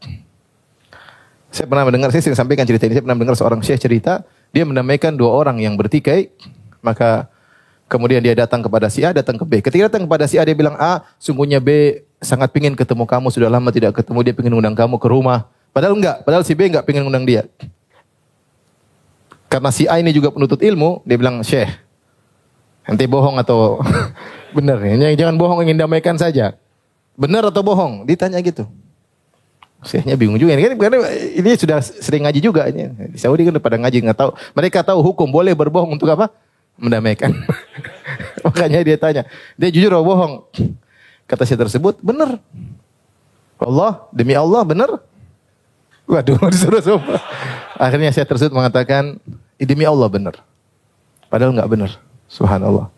Saya 1.53 1.69
pernah 1.69 1.85
mendengar, 1.85 2.09
saya 2.09 2.25
sering 2.25 2.39
sampaikan 2.39 2.65
cerita 2.65 2.89
ini, 2.89 2.97
saya 2.97 3.05
pernah 3.05 3.19
mendengar 3.19 3.37
seorang 3.37 3.61
syekh 3.61 3.85
cerita, 3.85 4.25
dia 4.57 4.65
mendamaikan 4.65 5.13
dua 5.13 5.37
orang 5.37 5.61
yang 5.61 5.77
bertikai, 5.77 6.33
maka 6.81 7.29
kemudian 7.93 8.25
dia 8.25 8.33
datang 8.33 8.65
kepada 8.65 8.89
si 8.89 9.05
A, 9.05 9.13
datang 9.13 9.37
ke 9.37 9.45
B. 9.45 9.61
Ketika 9.61 9.93
datang 9.93 10.09
kepada 10.09 10.25
si 10.25 10.41
A, 10.41 10.49
dia 10.49 10.57
bilang, 10.57 10.73
A, 10.81 11.05
sungguhnya 11.21 11.61
B 11.61 12.01
sangat 12.23 12.55
pingin 12.55 12.79
ketemu 12.79 13.05
kamu, 13.05 13.29
sudah 13.29 13.51
lama 13.51 13.69
tidak 13.75 13.99
ketemu, 13.99 14.19
dia 14.23 14.35
pingin 14.35 14.55
undang 14.55 14.79
kamu 14.79 14.97
ke 14.97 15.09
rumah. 15.11 15.51
Padahal 15.75 15.99
enggak, 15.99 16.23
padahal 16.23 16.47
si 16.47 16.55
B 16.55 16.71
enggak 16.71 16.87
pingin 16.87 17.03
undang 17.03 17.27
dia. 17.27 17.45
Karena 19.51 19.69
si 19.69 19.85
A 19.91 20.01
ini 20.01 20.15
juga 20.15 20.33
penuntut 20.33 20.63
ilmu, 20.63 21.05
dia 21.05 21.19
bilang, 21.21 21.45
Syekh, 21.45 21.69
nanti 22.89 23.05
bohong 23.05 23.37
atau 23.37 23.83
benar? 24.57 24.81
Ini 24.81 25.19
jangan 25.19 25.37
bohong, 25.37 25.61
ingin 25.67 25.77
damaikan 25.77 26.17
saja. 26.17 26.57
Benar 27.19 27.53
atau 27.53 27.61
bohong? 27.61 28.09
Ditanya 28.09 28.41
gitu. 28.41 28.65
Syekhnya 29.83 30.15
bingung 30.15 30.39
juga 30.39 30.55
ini 30.55 30.79
karena 30.79 31.11
ini 31.11 31.59
sudah 31.59 31.83
sering 31.83 32.23
ngaji 32.23 32.39
juga 32.39 32.71
ini. 32.71 32.87
Di 33.11 33.19
Saudi 33.19 33.43
kan 33.43 33.59
pada 33.59 33.75
ngaji 33.83 33.99
nggak 34.07 34.15
tahu. 34.15 34.31
Mereka 34.55 34.79
tahu 34.87 35.03
hukum 35.03 35.27
boleh 35.27 35.53
berbohong 35.59 35.99
untuk 35.99 36.07
apa? 36.15 36.31
mendamaikan. 36.81 37.31
Makanya 38.47 38.81
dia 38.83 38.97
tanya, 38.97 39.23
dia 39.55 39.69
jujur 39.69 39.93
atau 39.93 40.07
bohong? 40.07 40.35
Kata 41.33 41.49
si 41.49 41.57
tersebut, 41.57 41.97
benar. 42.05 42.37
Allah, 43.57 44.05
demi 44.13 44.37
Allah 44.37 44.61
benar. 44.69 45.01
Waduh, 46.05 46.37
disuruh 46.53 46.85
sumpah. 46.85 47.25
Akhirnya 47.81 48.13
saya 48.13 48.29
tersebut 48.29 48.53
mengatakan, 48.53 49.17
demi 49.57 49.89
Allah 49.89 50.13
benar. 50.13 50.45
Padahal 51.33 51.57
nggak 51.57 51.71
benar. 51.73 51.97
Subhanallah. 52.29 52.93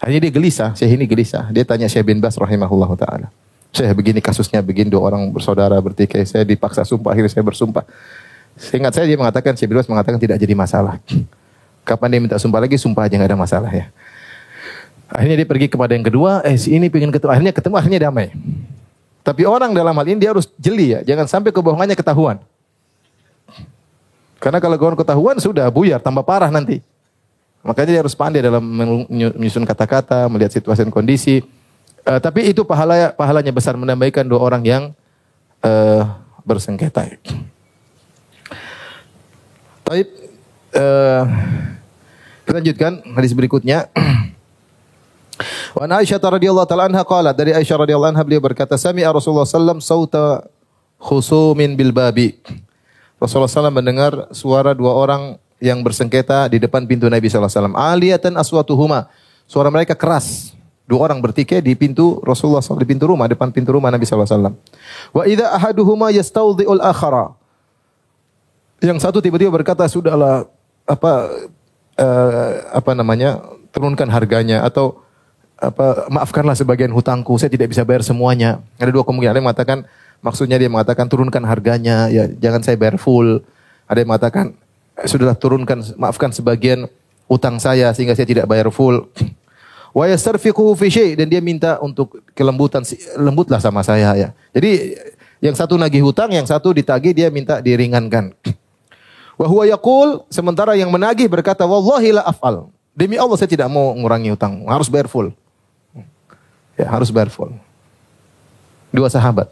Akhirnya 0.00 0.24
dia 0.24 0.32
gelisah, 0.32 0.72
saya 0.72 0.88
ini 0.88 1.04
gelisah. 1.04 1.52
Dia 1.52 1.68
tanya 1.68 1.84
Syekh 1.84 2.08
bin 2.08 2.16
Bas 2.16 2.40
rahimahullah 2.40 2.88
ta'ala. 2.96 3.28
Saya 3.76 3.92
begini 3.92 4.24
kasusnya, 4.24 4.64
begini 4.64 4.88
dua 4.88 5.12
orang 5.12 5.28
bersaudara 5.28 5.76
bertikai. 5.76 6.24
Saya 6.24 6.48
dipaksa 6.48 6.80
sumpah, 6.80 7.12
akhirnya 7.12 7.28
saya 7.28 7.44
bersumpah. 7.44 7.84
Seingat 8.56 8.96
saya 8.96 9.04
dia 9.04 9.20
mengatakan, 9.20 9.52
Syekh 9.52 9.68
bin 9.68 9.76
Bas 9.76 9.88
mengatakan 9.88 10.16
tidak 10.16 10.40
jadi 10.40 10.56
masalah. 10.56 10.96
Kapan 11.88 12.08
dia 12.08 12.20
minta 12.24 12.40
sumpah 12.40 12.64
lagi, 12.64 12.80
sumpah 12.80 13.04
aja 13.04 13.20
nggak 13.20 13.36
ada 13.36 13.36
masalah 13.36 13.68
ya. 13.68 13.92
Akhirnya 15.06 15.36
dia 15.38 15.48
pergi 15.48 15.70
kepada 15.70 15.94
yang 15.94 16.02
kedua, 16.02 16.42
eh 16.42 16.58
si 16.58 16.74
ini 16.74 16.90
pengen 16.90 17.14
ketemu, 17.14 17.30
akhirnya 17.30 17.52
ketemu, 17.54 17.74
akhirnya 17.78 18.00
damai. 18.10 18.34
Tapi 19.22 19.42
orang 19.46 19.70
dalam 19.70 19.94
hal 19.94 20.06
ini 20.06 20.18
dia 20.18 20.30
harus 20.34 20.50
jeli 20.58 20.98
ya, 20.98 21.00
jangan 21.06 21.30
sampai 21.30 21.54
kebohongannya 21.54 21.94
ketahuan. 21.94 22.42
Karena 24.42 24.58
kalau 24.58 24.74
kebohongan 24.78 24.98
ketahuan 24.98 25.36
sudah 25.38 25.66
buyar, 25.70 26.02
tambah 26.02 26.26
parah 26.26 26.50
nanti. 26.50 26.82
Makanya 27.66 27.98
dia 27.98 28.00
harus 28.02 28.14
pandai 28.14 28.42
dalam 28.42 28.62
menyusun 29.10 29.66
kata-kata, 29.66 30.30
melihat 30.30 30.54
situasi 30.54 30.86
dan 30.86 30.94
kondisi. 30.94 31.42
Uh, 32.06 32.22
tapi 32.22 32.46
itu 32.46 32.62
pahala 32.62 33.10
pahalanya 33.10 33.50
besar 33.50 33.74
menambahkan 33.74 34.22
dua 34.22 34.38
orang 34.38 34.62
yang 34.62 34.82
uh, 35.66 36.02
bersengketa. 36.46 37.18
Tapi 39.82 40.02
uh, 40.78 41.22
kita 42.46 42.54
lanjutkan 42.54 42.92
hadis 43.18 43.34
berikutnya. 43.34 43.90
Wa 45.72 45.88
Aisyah 45.88 46.20
radhiyallahu 46.20 46.68
taala 46.68 46.86
anha 46.86 47.02
qalat 47.02 47.34
dari 47.34 47.56
Aisyah 47.56 47.82
radhiyallahu 47.82 48.12
anha 48.12 48.22
beliau 48.22 48.42
berkata 48.44 48.76
sami'a 48.76 49.10
Rasulullah 49.10 49.48
sallam 49.48 49.82
sauta 49.82 50.46
khusumin 51.00 51.74
bil 51.74 51.90
babi. 51.90 52.36
Rasulullah 53.16 53.50
sallam 53.50 53.74
mendengar 53.74 54.28
suara 54.30 54.76
dua 54.76 54.92
orang 54.92 55.40
yang 55.56 55.80
bersengketa 55.80 56.52
di 56.52 56.60
depan 56.60 56.84
pintu 56.84 57.08
Nabi 57.08 57.26
sallallahu 57.32 57.48
alaihi 57.48 57.58
wasallam. 57.58 57.76
Aliyatan 57.76 58.32
aswatuhuma. 58.36 59.08
Suara 59.48 59.72
mereka 59.72 59.96
keras. 59.96 60.52
Dua 60.86 61.02
orang 61.02 61.18
bertikai 61.18 61.58
di 61.58 61.74
pintu 61.74 62.22
Rasulullah 62.22 62.62
SAW, 62.62 62.78
di 62.78 62.86
pintu 62.86 63.10
rumah, 63.10 63.26
depan 63.26 63.50
pintu 63.50 63.74
rumah 63.74 63.90
Nabi 63.90 64.06
wasallam. 64.06 64.54
Wa 65.10 65.26
idza 65.26 65.50
ahaduhuma 65.50 66.14
yastawdhi'ul 66.14 66.78
akhara. 66.78 67.34
Yang 68.78 69.02
satu 69.02 69.18
tiba-tiba 69.18 69.50
berkata, 69.50 69.82
"Sudahlah, 69.90 70.46
apa 70.86 71.12
uh, 71.98 72.50
apa 72.70 72.92
namanya 72.94 73.42
turunkan 73.74 74.06
harganya 74.08 74.62
atau 74.62 75.02
apa 75.56 76.12
maafkanlah 76.12 76.52
sebagian 76.52 76.92
hutangku 76.92 77.32
saya 77.40 77.48
tidak 77.48 77.72
bisa 77.72 77.80
bayar 77.80 78.04
semuanya 78.04 78.60
ada 78.76 78.92
dua 78.92 79.02
kemungkinan 79.08 79.32
ada 79.32 79.38
yang 79.40 79.48
mengatakan 79.48 79.78
Maksudnya 80.24 80.56
dia 80.56 80.66
mengatakan 80.66 81.06
turunkan 81.06 81.44
harganya, 81.44 82.08
ya 82.08 82.26
jangan 82.26 82.58
saya 82.64 82.74
bayar 82.74 82.96
full. 82.96 83.44
Ada 83.86 84.02
yang 84.02 84.10
mengatakan 84.10 84.58
"Eh, 84.96 85.06
sudahlah 85.06 85.36
turunkan, 85.36 85.84
maafkan 85.94 86.32
sebagian 86.32 86.88
utang 87.28 87.60
saya 87.60 87.92
sehingga 87.92 88.16
saya 88.16 88.26
tidak 88.26 88.48
bayar 88.48 88.72
full. 88.72 89.06
Wa 89.96 90.10
yastarfiquhu 90.10 90.76
fi 90.76 91.16
dan 91.16 91.30
dia 91.30 91.40
minta 91.40 91.80
untuk 91.80 92.20
kelembutan 92.34 92.84
lembutlah 93.16 93.62
sama 93.62 93.80
saya 93.80 94.12
ya. 94.18 94.28
Jadi 94.52 94.98
yang 95.40 95.56
satu 95.56 95.76
nagih 95.78 96.04
hutang, 96.04 96.32
yang 96.32 96.44
satu 96.44 96.72
ditagih 96.72 97.14
dia 97.14 97.28
minta 97.30 97.60
diringankan. 97.60 98.32
Wa 99.40 99.46
huwa 99.46 99.68
yaqul 99.68 100.24
sementara 100.32 100.72
yang 100.80 100.88
menagih 100.88 101.28
berkata 101.28 101.68
wallahi 101.68 102.16
la 102.16 102.24
af'al. 102.24 102.72
Demi 102.96 103.20
Allah 103.20 103.36
saya 103.36 103.52
tidak 103.52 103.68
mau 103.68 103.92
mengurangi 103.92 104.32
hutang, 104.32 104.64
harus 104.64 104.88
bayar 104.88 105.12
full. 105.12 105.28
Ya, 106.76 106.86
harus 106.92 107.08
bayar 107.08 107.32
full. 107.32 107.52
Dua 108.92 109.08
sahabat. 109.08 109.48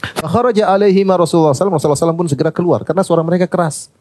Fakharaja 0.00 0.68
alaihi 0.68 1.04
ma 1.04 1.16
Rasulullah 1.16 1.52
SAW, 1.52 1.76
Rasulullah 1.76 1.96
SAW 1.96 2.16
pun 2.16 2.28
segera 2.28 2.48
keluar 2.48 2.84
karena 2.84 3.04
suara 3.04 3.20
mereka 3.20 3.44
keras. 3.44 3.92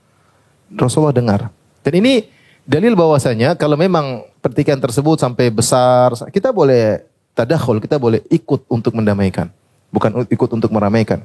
Rasulullah 0.72 1.16
dengar. 1.16 1.52
Dan 1.84 1.94
ini 2.00 2.28
dalil 2.64 2.96
bahwasanya 2.96 3.56
kalau 3.56 3.76
memang 3.76 4.24
pertikaian 4.40 4.80
tersebut 4.80 5.20
sampai 5.20 5.52
besar, 5.52 6.16
kita 6.32 6.56
boleh 6.56 7.04
tadakhul, 7.36 7.84
kita 7.84 8.00
boleh 8.00 8.24
ikut 8.32 8.68
untuk 8.72 8.96
mendamaikan. 8.96 9.52
Bukan 9.90 10.28
ikut 10.30 10.50
untuk 10.54 10.70
meramaikan. 10.72 11.24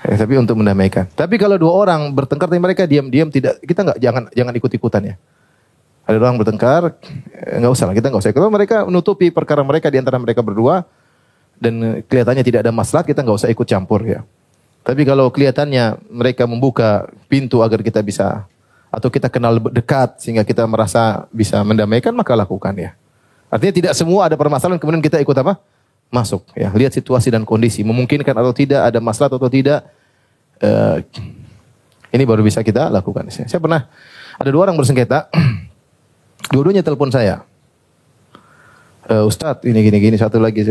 Eh, 0.00 0.16
tapi 0.16 0.40
untuk 0.40 0.56
mendamaikan. 0.56 1.12
Tapi 1.12 1.36
kalau 1.36 1.60
dua 1.60 1.72
orang 1.76 2.08
bertengkar 2.16 2.48
tapi 2.48 2.60
mereka 2.60 2.88
diam-diam 2.88 3.28
tidak 3.28 3.60
kita 3.60 3.84
nggak 3.84 3.98
jangan 4.00 4.22
jangan 4.32 4.52
ikut-ikutan 4.56 5.02
ya. 5.12 5.14
Ada 6.10 6.18
orang 6.18 6.42
bertengkar, 6.42 6.98
eh, 7.38 7.62
nggak 7.62 7.70
usah 7.70 7.86
lah 7.86 7.94
kita 7.94 8.10
nggak 8.10 8.22
usah. 8.26 8.34
Kalau 8.34 8.50
mereka 8.50 8.82
menutupi 8.82 9.30
perkara 9.30 9.62
mereka 9.62 9.86
di 9.94 10.02
antara 10.02 10.18
mereka 10.18 10.42
berdua 10.42 10.82
dan 11.62 11.74
eh, 11.78 11.96
kelihatannya 12.02 12.42
tidak 12.42 12.66
ada 12.66 12.74
masalah, 12.74 13.06
kita 13.06 13.22
nggak 13.22 13.38
usah 13.38 13.50
ikut 13.54 13.62
campur 13.62 14.02
ya. 14.02 14.26
Tapi 14.82 15.06
kalau 15.06 15.30
kelihatannya 15.30 16.02
mereka 16.10 16.50
membuka 16.50 17.06
pintu 17.30 17.62
agar 17.62 17.78
kita 17.78 18.02
bisa 18.02 18.50
atau 18.90 19.06
kita 19.06 19.30
kenal 19.30 19.62
dekat 19.70 20.18
sehingga 20.18 20.42
kita 20.42 20.66
merasa 20.66 21.30
bisa 21.30 21.62
mendamaikan 21.62 22.10
maka 22.10 22.34
lakukan 22.34 22.74
ya. 22.74 22.90
Artinya 23.46 23.70
tidak 23.70 23.92
semua 23.94 24.26
ada 24.26 24.34
permasalahan 24.34 24.82
kemudian 24.82 24.98
kita 24.98 25.22
ikut 25.22 25.36
apa? 25.38 25.62
Masuk 26.10 26.42
ya. 26.58 26.74
Lihat 26.74 26.90
situasi 26.90 27.30
dan 27.30 27.46
kondisi 27.46 27.86
memungkinkan 27.86 28.34
atau 28.34 28.50
tidak 28.50 28.90
ada 28.90 28.98
masalah 28.98 29.30
atau 29.30 29.46
tidak. 29.46 29.86
Eh, 30.58 30.96
ini 32.10 32.26
baru 32.26 32.42
bisa 32.42 32.66
kita 32.66 32.90
lakukan. 32.90 33.30
Saya 33.30 33.62
pernah 33.62 33.86
ada 34.34 34.48
dua 34.50 34.66
orang 34.66 34.74
bersengketa. 34.74 35.30
Dua-duanya 36.50 36.82
telepon 36.82 37.14
saya. 37.14 37.46
Eh, 39.06 39.22
Ustadz 39.22 39.62
ini 39.66 39.86
gini 39.86 39.98
gini 40.02 40.16
satu 40.18 40.42
lagi. 40.42 40.66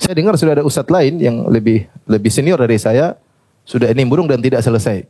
Saya- 0.00 0.16
dengar 0.16 0.36
sudah 0.36 0.60
ada 0.60 0.64
ustadz 0.66 0.92
lain 0.92 1.16
yang 1.16 1.48
lebih 1.48 1.88
lebih 2.04 2.28
senior 2.28 2.60
dari 2.60 2.76
saya 2.76 3.16
sudah 3.64 3.88
ini 3.88 4.04
burung 4.04 4.28
dan 4.28 4.40
tidak 4.40 4.60
selesai. 4.60 5.08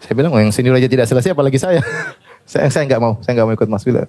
Saya 0.00 0.12
bilang, 0.16 0.32
oh, 0.32 0.40
yang 0.40 0.52
senior 0.52 0.76
aja 0.76 0.88
tidak 0.88 1.08
selesai, 1.08 1.32
apalagi 1.32 1.56
saya. 1.56 1.80
saya 2.50 2.68
saya 2.68 2.84
nggak 2.88 3.00
mau, 3.00 3.16
saya 3.24 3.36
nggak 3.36 3.46
mau 3.48 3.54
ikut 3.56 3.68
Mas 3.68 3.84
Bila. 3.84 4.04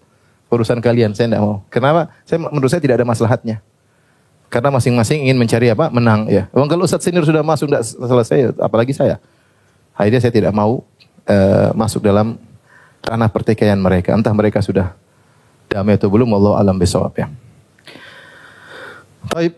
Urusan 0.51 0.83
kalian, 0.83 1.15
saya 1.15 1.31
nggak 1.31 1.43
mau. 1.43 1.63
Kenapa? 1.71 2.11
Saya 2.27 2.43
menurut 2.43 2.67
saya 2.67 2.83
tidak 2.83 2.99
ada 2.99 3.07
maslahatnya. 3.07 3.63
Karena 4.51 4.75
masing-masing 4.75 5.23
ingin 5.23 5.39
mencari 5.39 5.71
apa? 5.71 5.87
Menang 5.87 6.27
ya. 6.27 6.51
Emang 6.51 6.67
kalau 6.67 6.83
Ustadz 6.83 7.07
senior 7.07 7.23
sudah 7.23 7.43
masuk 7.43 7.71
tidak 7.71 7.87
selesai, 7.87 8.55
apalagi 8.59 8.91
saya. 8.91 9.19
Akhirnya 9.95 10.19
saya 10.19 10.33
tidak 10.35 10.51
mau 10.51 10.83
eh, 11.27 11.71
masuk 11.75 12.03
dalam 12.03 12.35
ranah 13.05 13.29
pertikaian 13.29 13.77
mereka. 13.77 14.13
Entah 14.13 14.33
mereka 14.33 14.61
sudah 14.61 14.93
damai 15.67 15.97
atau 15.97 16.09
belum, 16.11 16.29
Allah 16.37 16.61
alam 16.61 16.77
besok 16.77 17.11
ya. 17.17 17.27
Taib. 19.29 19.53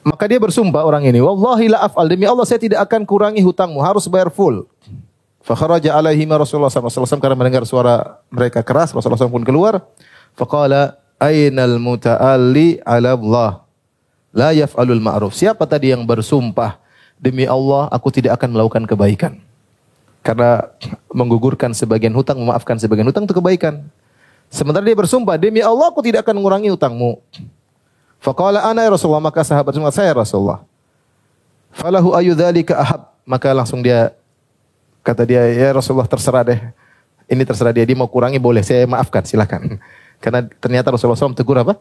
Maka 0.00 0.24
dia 0.24 0.40
bersumpah 0.40 0.80
orang 0.80 1.04
ini, 1.04 1.20
wallahi 1.20 1.68
la 1.68 1.84
af'al 1.84 2.08
demi 2.08 2.24
Allah 2.24 2.48
saya 2.48 2.56
tidak 2.56 2.80
akan 2.88 3.04
kurangi 3.04 3.44
hutangmu, 3.44 3.84
harus 3.84 4.08
bayar 4.08 4.32
full. 4.32 4.64
Fakharaja 5.44 5.92
alaihi 5.92 6.24
ma 6.24 6.40
Rasulullah 6.40 6.72
SAW 6.72 7.20
karena 7.20 7.36
mendengar 7.36 7.68
suara 7.68 8.20
mereka 8.32 8.64
keras, 8.64 8.96
Rasulullah 8.96 9.20
SAW 9.20 9.36
pun 9.36 9.44
keluar. 9.44 9.84
Faqala 10.32 10.96
ainal 11.20 11.76
muta'alli 11.76 12.80
ala 12.80 13.12
Allah 13.12 13.50
la 14.32 14.56
yaf'alul 14.56 15.04
ma'ruf. 15.04 15.36
Siapa 15.36 15.68
tadi 15.68 15.92
yang 15.92 16.08
bersumpah 16.08 16.80
demi 17.20 17.44
Allah 17.44 17.92
aku 17.92 18.08
tidak 18.08 18.40
akan 18.40 18.56
melakukan 18.56 18.84
kebaikan. 18.88 19.32
Karena 20.20 20.68
menggugurkan 21.08 21.72
sebagian 21.72 22.12
hutang, 22.12 22.36
memaafkan 22.36 22.76
sebagian 22.76 23.08
hutang 23.08 23.24
itu 23.24 23.32
kebaikan. 23.32 23.80
Sementara 24.52 24.84
dia 24.84 24.98
bersumpah 24.98 25.38
demi 25.40 25.64
Allah 25.64 25.88
aku 25.88 26.04
tidak 26.04 26.26
akan 26.26 26.42
mengurangi 26.42 26.68
hutangmu. 26.68 27.22
Faqala 28.20 28.60
ana 28.68 28.84
ya 28.84 28.92
Rasulullah 28.92 29.22
maka 29.22 29.40
sahabat 29.40 29.72
semua 29.72 29.88
saya 29.94 30.12
Rasulullah. 30.12 30.60
Falahu 31.72 32.12
ayu 32.12 32.36
dzalika 32.36 32.76
ahab 32.76 33.00
maka 33.24 33.54
langsung 33.54 33.80
dia 33.80 34.12
kata 35.00 35.24
dia 35.24 35.40
ya 35.54 35.72
Rasulullah 35.72 36.10
terserah 36.10 36.44
deh. 36.44 36.60
Ini 37.30 37.46
terserah 37.46 37.72
dia 37.72 37.86
dia 37.86 37.96
mau 37.96 38.10
kurangi 38.10 38.36
boleh 38.36 38.60
saya 38.60 38.84
maafkan 38.84 39.24
silakan. 39.24 39.80
Karena 40.22 40.44
ternyata 40.60 40.92
Rasulullah 40.92 41.16
SAW 41.16 41.32
tegur 41.32 41.56
apa? 41.56 41.80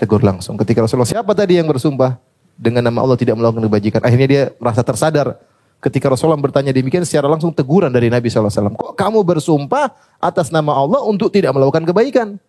Tegur 0.00 0.24
langsung. 0.24 0.56
Ketika 0.56 0.80
Rasulullah 0.80 1.10
siapa 1.10 1.36
tadi 1.36 1.60
yang 1.60 1.68
bersumpah 1.68 2.16
dengan 2.56 2.86
nama 2.86 3.02
Allah 3.02 3.18
tidak 3.18 3.36
melakukan 3.36 3.66
kebajikan. 3.68 4.00
Akhirnya 4.00 4.28
dia 4.30 4.42
merasa 4.56 4.80
tersadar. 4.80 5.36
Ketika 5.84 6.08
Rasulullah 6.08 6.40
bertanya 6.40 6.72
demikian 6.72 7.04
secara 7.04 7.28
langsung 7.28 7.52
teguran 7.52 7.92
dari 7.92 8.08
Nabi 8.08 8.32
SAW. 8.32 8.72
Kok 8.72 8.96
kamu 8.96 9.20
bersumpah 9.20 9.92
atas 10.16 10.48
nama 10.48 10.72
Allah 10.72 11.04
untuk 11.04 11.28
tidak 11.28 11.52
melakukan 11.52 11.84
kebaikan? 11.84 12.40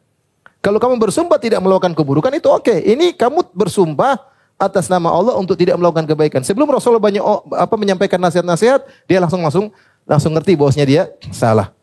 Kalau 0.64 0.80
kamu 0.80 0.96
bersumpah 0.96 1.36
tidak 1.36 1.60
melakukan 1.60 1.92
keburukan 1.92 2.32
itu 2.32 2.48
oke. 2.48 2.72
Ini 2.72 3.12
kamu 3.12 3.52
bersumpah 3.52 4.24
atas 4.56 4.88
nama 4.88 5.12
Allah 5.12 5.36
untuk 5.36 5.60
tidak 5.60 5.76
melakukan 5.76 6.08
kebaikan. 6.08 6.42
Sebelum 6.48 6.72
Rasulullah 6.72 7.04
banyak 7.04 7.22
apa 7.52 7.76
menyampaikan 7.76 8.18
nasihat-nasihat, 8.24 8.88
dia 9.04 9.20
langsung 9.20 9.44
langsung 9.44 9.66
langsung 10.08 10.32
ngerti 10.32 10.56
bahwasanya 10.56 10.88
dia 10.88 11.04
salah. 11.36 11.76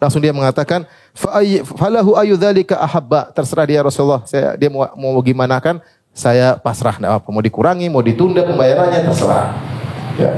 Langsung 0.00 0.24
dia 0.24 0.32
mengatakan, 0.32 0.88
"Fa 1.12 1.44
ay- 1.44 1.60
falahu 1.64 2.16
ayu 2.16 2.40
dzalika 2.40 2.80
ahabba." 2.80 3.32
Terserah 3.36 3.68
dia 3.68 3.80
Rasulullah. 3.84 4.24
Saya 4.24 4.56
dia 4.56 4.72
mau 4.72 4.88
mau 4.96 5.20
gimana 5.20 5.60
kan? 5.60 5.78
Saya 6.16 6.56
pasrah 6.56 6.96
enggak 6.96 7.20
apa 7.20 7.28
mau 7.28 7.44
dikurangi, 7.44 7.86
mau 7.92 8.00
ditunda 8.00 8.40
pembayarannya 8.48 9.00
terserah. 9.12 9.52
Ya. 10.16 10.32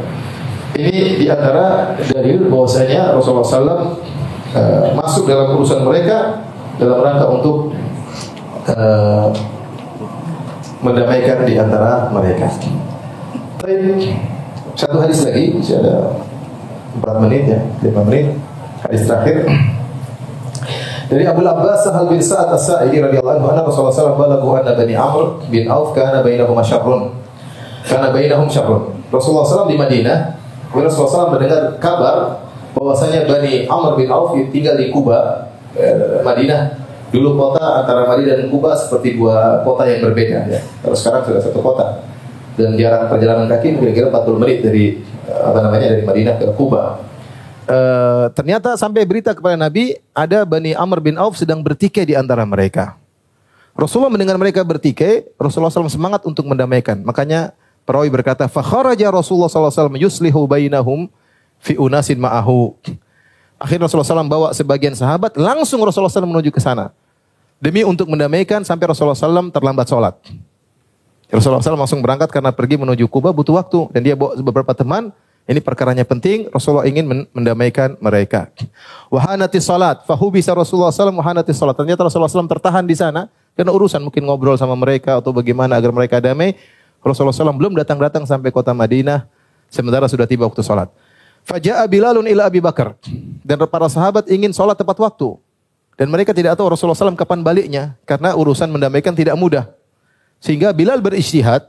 Ini 0.78 1.18
di 1.18 1.26
antara 1.26 1.98
dalil 2.06 2.46
bahwasanya 2.46 3.10
Rasulullah 3.18 3.42
SAW 3.42 3.98
eh, 4.54 4.94
masuk 4.94 5.26
dalam 5.26 5.58
urusan 5.58 5.82
mereka 5.82 6.46
dalam 6.78 7.02
rangka 7.02 7.26
untuk 7.26 7.74
eh, 8.70 9.26
mendamaikan 10.78 11.42
di 11.42 11.58
antara 11.58 12.06
mereka. 12.14 12.46
Baik. 13.58 14.14
Satu 14.78 15.02
hadis 15.02 15.26
lagi, 15.26 15.58
masih 15.58 15.82
ada 15.82 16.14
empat 16.94 17.26
menit 17.26 17.50
ya, 17.50 17.60
lima 17.82 18.06
menit. 18.06 18.38
Hadis 18.86 19.10
terakhir. 19.10 19.50
Dari 21.10 21.26
Abu 21.26 21.42
Abbas 21.42 21.82
Sahal 21.82 22.06
bin 22.06 22.22
Sa'ad 22.22 22.54
As-Sa'idi 22.54 23.02
radhiyallahu 23.02 23.42
anhu 23.42 23.50
anna 23.50 23.66
Rasulullah 23.66 23.90
alaihi 23.90 24.14
wasallam 24.14 24.54
anna 24.62 24.72
Bani 24.78 24.94
Amr 24.94 25.42
bin 25.50 25.66
Auf 25.66 25.90
kana 25.98 26.22
bainahum 26.22 26.54
syarrun. 26.62 27.10
Kana 27.82 28.14
bainahum 28.14 28.46
syarrun. 28.46 28.94
Rasulullah 29.10 29.42
SAW 29.42 29.72
di 29.72 29.80
Madinah, 29.80 30.37
kemudian 30.70 30.92
SAW 30.92 31.32
mendengar 31.32 31.76
kabar 31.80 32.44
bahwasanya 32.76 33.26
Bani 33.26 33.66
Amr 33.66 33.98
bin 33.98 34.08
Auf 34.12 34.36
tinggal 34.52 34.78
di 34.78 34.92
Kuba, 34.92 35.50
eh, 35.74 36.22
Madinah. 36.22 36.86
Dulu 37.08 37.40
kota 37.40 37.84
antara 37.84 38.04
Madinah 38.04 38.36
dan 38.36 38.48
Kuba 38.52 38.76
seperti 38.76 39.16
dua 39.16 39.64
kota 39.64 39.88
yang 39.88 40.04
berbeda 40.04 40.44
ya. 40.44 40.60
Kalau 40.84 40.96
sekarang 40.96 41.24
sudah 41.24 41.40
satu 41.40 41.60
kota. 41.64 42.04
Dan 42.58 42.74
jarak 42.74 43.06
perjalanan 43.06 43.46
kaki 43.46 43.78
kira-kira 43.78 44.10
40 44.10 44.42
menit 44.42 44.58
dari 44.66 44.98
eh, 45.24 45.40
apa 45.40 45.58
namanya 45.64 45.96
dari 45.96 46.02
Madinah 46.04 46.34
ke 46.36 46.46
Kuba. 46.52 47.00
Eh, 47.68 48.26
ternyata 48.32 48.80
sampai 48.80 49.04
berita 49.04 49.36
kepada 49.36 49.52
Nabi 49.52 49.92
ada 50.16 50.48
Bani 50.48 50.72
Amr 50.72 51.04
bin 51.04 51.20
Auf 51.20 51.36
sedang 51.36 51.60
bertikai 51.60 52.08
di 52.08 52.16
antara 52.16 52.48
mereka. 52.48 52.96
Rasulullah 53.78 54.10
mendengar 54.10 54.34
mereka 54.40 54.66
bertikai, 54.66 55.38
Rasulullah 55.38 55.70
SAW 55.70 55.86
semangat 55.86 56.26
untuk 56.26 56.48
mendamaikan. 56.50 56.98
Makanya 57.06 57.54
perawi 57.88 58.12
berkata, 58.12 58.44
"Fakharaja 58.44 59.08
Rasulullah 59.08 59.48
SAW 59.48 59.96
yuslihu 59.96 60.44
bainahum 60.44 61.08
fi 61.56 61.80
unasin 61.80 62.20
ma'ahu." 62.20 62.76
Akhirnya 63.56 63.88
Rasulullah 63.88 64.06
SAW 64.06 64.28
bawa 64.28 64.48
sebagian 64.52 64.92
sahabat, 64.92 65.34
langsung 65.40 65.80
Rasulullah 65.80 66.12
SAW 66.12 66.28
menuju 66.28 66.52
ke 66.52 66.60
sana. 66.60 66.92
Demi 67.58 67.82
untuk 67.82 68.06
mendamaikan 68.06 68.62
sampai 68.62 68.86
Rasulullah 68.86 69.18
SAW 69.18 69.50
terlambat 69.50 69.88
sholat. 69.88 70.14
Rasulullah 71.32 71.64
SAW 71.64 71.80
langsung 71.80 72.04
berangkat 72.04 72.30
karena 72.30 72.54
pergi 72.54 72.78
menuju 72.78 73.10
Kuba 73.10 73.34
butuh 73.34 73.58
waktu. 73.58 73.90
Dan 73.90 74.00
dia 74.06 74.14
bawa 74.14 74.38
beberapa 74.38 74.72
teman, 74.78 75.10
ini 75.48 75.58
perkaranya 75.58 76.06
penting, 76.06 76.46
Rasulullah 76.54 76.86
ingin 76.86 77.04
men- 77.08 77.28
mendamaikan 77.34 77.98
mereka. 77.98 78.46
Wahanati 79.10 79.58
salat, 79.58 80.06
fahubisa 80.06 80.54
Rasulullah 80.54 80.94
SAW 80.94 81.18
wahanati 81.18 81.50
salat. 81.50 81.74
Ternyata 81.74 82.06
Rasulullah 82.06 82.30
SAW 82.30 82.46
tertahan 82.46 82.86
di 82.86 82.94
sana, 82.94 83.26
karena 83.58 83.74
urusan 83.74 83.98
mungkin 84.06 84.22
ngobrol 84.22 84.54
sama 84.54 84.78
mereka 84.78 85.18
atau 85.18 85.34
bagaimana 85.34 85.76
agar 85.76 85.90
mereka 85.90 86.22
damai. 86.22 86.54
Rasulullah 87.02 87.34
SAW 87.34 87.56
belum 87.56 87.74
datang-datang 87.78 88.26
sampai 88.26 88.50
kota 88.50 88.74
Madinah, 88.74 89.24
sementara 89.70 90.10
sudah 90.10 90.26
tiba 90.26 90.44
waktu 90.44 90.60
salat. 90.60 90.90
Faja'a 91.48 91.86
Bilalun 91.88 92.28
ila 92.28 92.44
Abi 92.50 92.60
Bakar. 92.60 92.98
Dan 93.40 93.56
para 93.70 93.88
sahabat 93.88 94.28
ingin 94.28 94.52
sholat 94.52 94.76
tepat 94.76 95.00
waktu. 95.00 95.40
Dan 95.96 96.12
mereka 96.12 96.36
tidak 96.36 96.54
tahu 96.60 96.76
Rasulullah 96.76 96.98
SAW 96.98 97.16
kapan 97.16 97.40
baliknya. 97.40 97.96
Karena 98.04 98.36
urusan 98.36 98.68
mendamaikan 98.68 99.16
tidak 99.16 99.32
mudah. 99.40 99.72
Sehingga 100.38 100.70
Bilal 100.76 101.00
beristihad. 101.00 101.64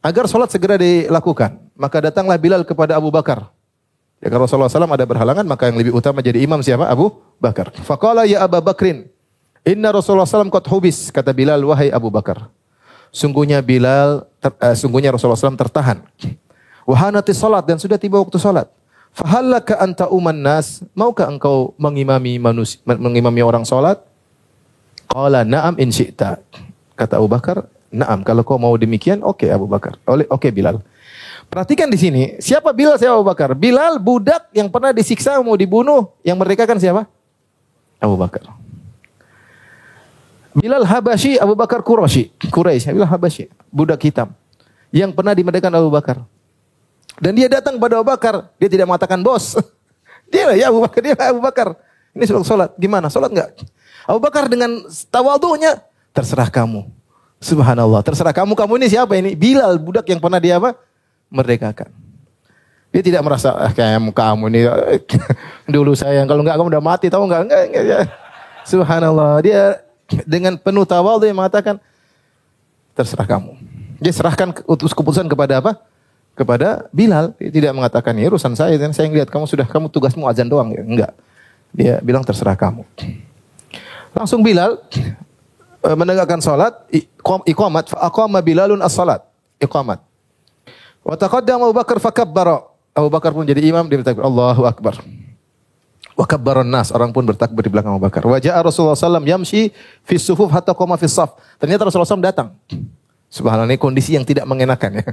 agar 0.00 0.24
sholat 0.24 0.48
segera 0.48 0.80
dilakukan. 0.80 1.60
Maka 1.76 2.08
datanglah 2.08 2.36
Bilal 2.40 2.64
kepada 2.64 2.96
Abu 2.96 3.12
Bakar. 3.12 3.52
Ya 4.20 4.28
kalau 4.28 4.44
Rasulullah 4.44 4.68
SAW 4.68 4.84
ada 4.84 5.08
berhalangan, 5.08 5.44
maka 5.48 5.72
yang 5.72 5.80
lebih 5.80 5.96
utama 5.96 6.20
jadi 6.20 6.44
imam 6.44 6.60
siapa? 6.60 6.84
Abu 6.88 7.16
Bakar. 7.40 7.72
Faqala 7.72 8.28
ya 8.28 8.44
Abu 8.44 8.60
Bakrin, 8.60 9.08
inna 9.64 9.88
Rasulullah 9.88 10.28
SAW 10.28 10.52
qad 10.52 10.68
hubis, 10.68 11.08
kata 11.08 11.32
Bilal, 11.32 11.64
wahai 11.64 11.88
Abu 11.88 12.12
Bakar. 12.12 12.52
Sungguhnya 13.10 13.58
Bilal, 13.58 14.26
ter, 14.38 14.54
uh, 14.54 14.76
sungguhnya 14.78 15.10
Rasulullah 15.10 15.38
SAW 15.38 15.58
tertahan. 15.58 16.02
Wahanati 16.86 17.34
salat 17.34 17.66
dan 17.66 17.78
sudah 17.78 17.98
tiba 17.98 18.18
waktu 18.18 18.38
salat. 18.38 18.70
Fahallaka 19.10 19.82
anta 19.82 20.06
uman 20.06 20.34
nas, 20.34 20.86
maukah 20.94 21.26
engkau 21.26 21.74
mengimami 21.74 22.38
manusia, 22.38 22.78
mengimami 22.86 23.42
orang 23.42 23.66
salat? 23.66 23.98
Qala 25.10 25.42
na'am 25.42 25.74
in 25.82 25.90
syi'ta. 25.90 26.38
Kata 26.94 27.18
Abu 27.18 27.26
Bakar, 27.26 27.66
na'am. 27.90 28.22
Kalau 28.22 28.46
kau 28.46 28.54
mau 28.62 28.70
demikian, 28.78 29.26
oke 29.26 29.42
okay, 29.42 29.48
Abu 29.50 29.66
Bakar. 29.66 29.98
Oke 30.06 30.30
okay, 30.30 30.50
Bilal. 30.54 30.78
Perhatikan 31.50 31.90
di 31.90 31.98
sini, 31.98 32.22
siapa 32.38 32.70
Bilal, 32.70 32.94
siapa 32.94 33.18
Abu 33.18 33.26
Bakar? 33.26 33.58
Bilal 33.58 33.98
budak 33.98 34.46
yang 34.54 34.70
pernah 34.70 34.94
disiksa 34.94 35.34
mau 35.42 35.58
dibunuh, 35.58 36.14
yang 36.22 36.38
merdekakan 36.38 36.78
siapa? 36.78 37.10
Abu 37.98 38.14
Bakar. 38.14 38.46
Bilal 40.56 40.82
Habashi, 40.82 41.38
Abu 41.38 41.54
Bakar 41.54 41.80
Quraisy. 41.84 42.50
Quraisy, 42.50 42.90
Bilal 42.90 43.06
Habashi, 43.06 43.46
budak 43.70 44.02
hitam 44.02 44.34
yang 44.90 45.14
pernah 45.14 45.34
dimerdekakan 45.34 45.78
Abu 45.78 45.90
Bakar. 45.90 46.22
Dan 47.20 47.36
dia 47.38 47.46
datang 47.46 47.78
kepada 47.78 48.00
Abu 48.00 48.06
Bakar, 48.10 48.50
dia 48.58 48.68
tidak 48.70 48.86
mengatakan 48.90 49.20
bos. 49.20 49.54
Dia 50.30 50.46
lah 50.46 50.54
ya 50.54 50.70
Abu 50.70 50.78
Bakar, 50.78 51.00
dia 51.02 51.18
lah 51.18 51.26
Abu 51.34 51.42
Bakar. 51.42 51.74
Ini 52.14 52.22
sudah 52.22 52.46
sholat, 52.46 52.70
gimana? 52.78 53.10
Sholat 53.10 53.34
enggak? 53.34 53.50
Abu 54.06 54.22
Bakar 54.22 54.46
dengan 54.46 54.86
tawadhu'nya, 55.10 55.82
terserah 56.14 56.46
kamu. 56.46 56.86
Subhanallah, 57.42 57.98
terserah 58.06 58.30
kamu. 58.30 58.54
Kamu 58.54 58.78
ini 58.78 58.86
siapa 58.86 59.18
ini? 59.18 59.34
Bilal, 59.34 59.74
budak 59.82 60.06
yang 60.06 60.22
pernah 60.22 60.38
dia 60.38 60.62
apa? 60.62 60.78
merdekakan. 61.30 61.88
Dia 62.90 63.02
tidak 63.06 63.22
merasa 63.22 63.54
ah, 63.54 63.70
kayak 63.70 64.02
kamu 64.10 64.44
ini 64.50 64.60
dulu 65.74 65.94
saya 65.94 66.26
kalau 66.26 66.42
enggak 66.42 66.58
kamu 66.58 66.68
udah 66.74 66.82
mati 66.82 67.06
tahu 67.06 67.30
enggak 67.30 67.46
enggak, 67.46 67.62
enggak 67.70 67.84
ya. 67.86 68.00
Subhanallah 68.66 69.38
dia 69.38 69.78
dengan 70.26 70.58
penuh 70.58 70.84
tawal 70.86 71.18
dia 71.22 71.34
mengatakan 71.34 71.78
terserah 72.94 73.26
kamu. 73.26 73.56
Dia 74.00 74.12
serahkan 74.12 74.52
utus 74.64 74.96
keputusan 74.96 75.28
kepada 75.28 75.60
apa? 75.60 75.72
Kepada 76.34 76.88
Bilal. 76.90 77.36
Dia 77.36 77.50
tidak 77.52 77.72
mengatakan 77.76 78.16
ya 78.16 78.28
urusan 78.32 78.56
saya 78.56 78.74
dan 78.80 78.96
saya 78.96 79.12
lihat 79.12 79.28
kamu 79.28 79.44
sudah 79.44 79.66
kamu 79.68 79.92
tugasmu 79.92 80.24
azan 80.26 80.48
doang 80.48 80.72
ya. 80.72 80.82
Enggak. 80.82 81.12
Dia 81.70 81.94
bilang 82.02 82.24
terserah 82.24 82.56
kamu. 82.58 82.82
Langsung 84.16 84.42
Bilal 84.42 84.80
eh, 85.86 85.96
menegakkan 85.96 86.42
salat 86.42 86.74
iqamat 87.46 87.94
fa 87.94 87.98
aqama 88.10 88.42
Bilalun 88.42 88.80
as-salat. 88.82 89.22
Iqamat. 89.60 90.00
Wa 91.04 91.14
taqaddama 91.16 91.68
Abu 91.68 91.76
Bakar 91.76 91.96
fakabbara. 92.00 92.66
Abu 92.90 93.08
Bakar 93.08 93.30
pun 93.30 93.46
jadi 93.46 93.62
imam, 93.62 93.86
dia 93.86 94.02
Allahu 94.18 94.66
Akbar. 94.66 94.98
Wa 96.20 96.28
kabbaran 96.28 96.68
nas, 96.68 96.92
orang 96.92 97.16
pun 97.16 97.24
bertakbir 97.24 97.64
di 97.64 97.72
belakang 97.72 97.96
Abu 97.96 98.04
Bakar. 98.04 98.20
Wa 98.28 98.36
ja'a 98.36 98.60
Rasulullah 98.60 98.92
sallam 98.92 99.24
yamshi 99.24 99.72
fi 100.04 100.20
sufuf 100.20 100.52
hatta 100.52 100.76
qama 100.76 101.00
fi 101.00 101.08
saf. 101.08 101.32
Ternyata 101.56 101.88
Rasulullah 101.88 102.12
SAW 102.12 102.20
datang. 102.20 102.52
Subhanallah 103.32 103.72
ini 103.72 103.80
kondisi 103.80 104.12
yang 104.12 104.28
tidak 104.28 104.44
mengenakan 104.44 105.00
ya. 105.00 105.04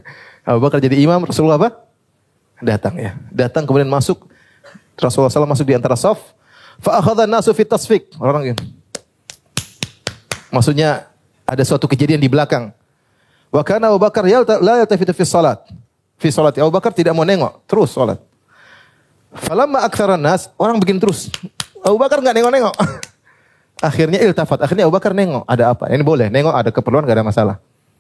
Abu 0.52 0.60
Bakar 0.68 0.84
jadi 0.84 1.00
imam, 1.00 1.24
Rasulullah 1.24 1.56
apa? 1.56 1.80
Datang 2.60 3.00
ya. 3.00 3.16
Datang 3.32 3.64
kemudian 3.64 3.88
masuk 3.88 4.28
Rasulullah 5.00 5.32
SAW 5.32 5.48
masuk 5.48 5.64
di 5.64 5.80
antara 5.80 5.96
saf. 5.96 6.20
Fa 6.84 7.00
akhadha 7.00 7.24
nasu 7.24 7.56
fi 7.56 7.64
tasfik. 7.64 8.12
Orang 8.20 8.52
gitu. 8.52 8.68
Maksudnya 10.52 11.08
ada 11.48 11.64
suatu 11.64 11.88
kejadian 11.88 12.20
di 12.20 12.28
belakang. 12.28 12.76
Wa 13.48 13.64
kana 13.64 13.96
Abu 13.96 14.04
Bakar 14.04 14.28
la 14.60 14.84
yaltafitu 14.84 15.16
fi 15.16 15.24
salat. 15.24 15.64
Fi 16.20 16.28
salat 16.36 16.60
Abu 16.60 16.68
Bakar 16.68 16.92
tidak 16.92 17.16
mau 17.16 17.24
nengok, 17.24 17.64
terus 17.64 17.96
salat. 17.96 18.20
Falamma 19.34 19.84
aktsaran 19.84 20.20
nas, 20.20 20.48
orang 20.56 20.80
bikin 20.80 20.98
terus. 20.98 21.28
Abu 21.84 22.00
Bakar 22.00 22.24
enggak 22.24 22.36
nengok-nengok. 22.36 22.76
akhirnya 23.88 24.20
iltafat, 24.24 24.64
akhirnya 24.64 24.88
Abu 24.88 24.96
Bakar 24.96 25.12
nengok, 25.12 25.44
ada 25.44 25.76
apa? 25.76 25.92
Ini 25.92 26.04
boleh, 26.04 26.28
nengok 26.32 26.56
ada 26.56 26.70
keperluan 26.72 27.04
enggak 27.04 27.18
ada 27.20 27.28
masalah. 27.28 27.56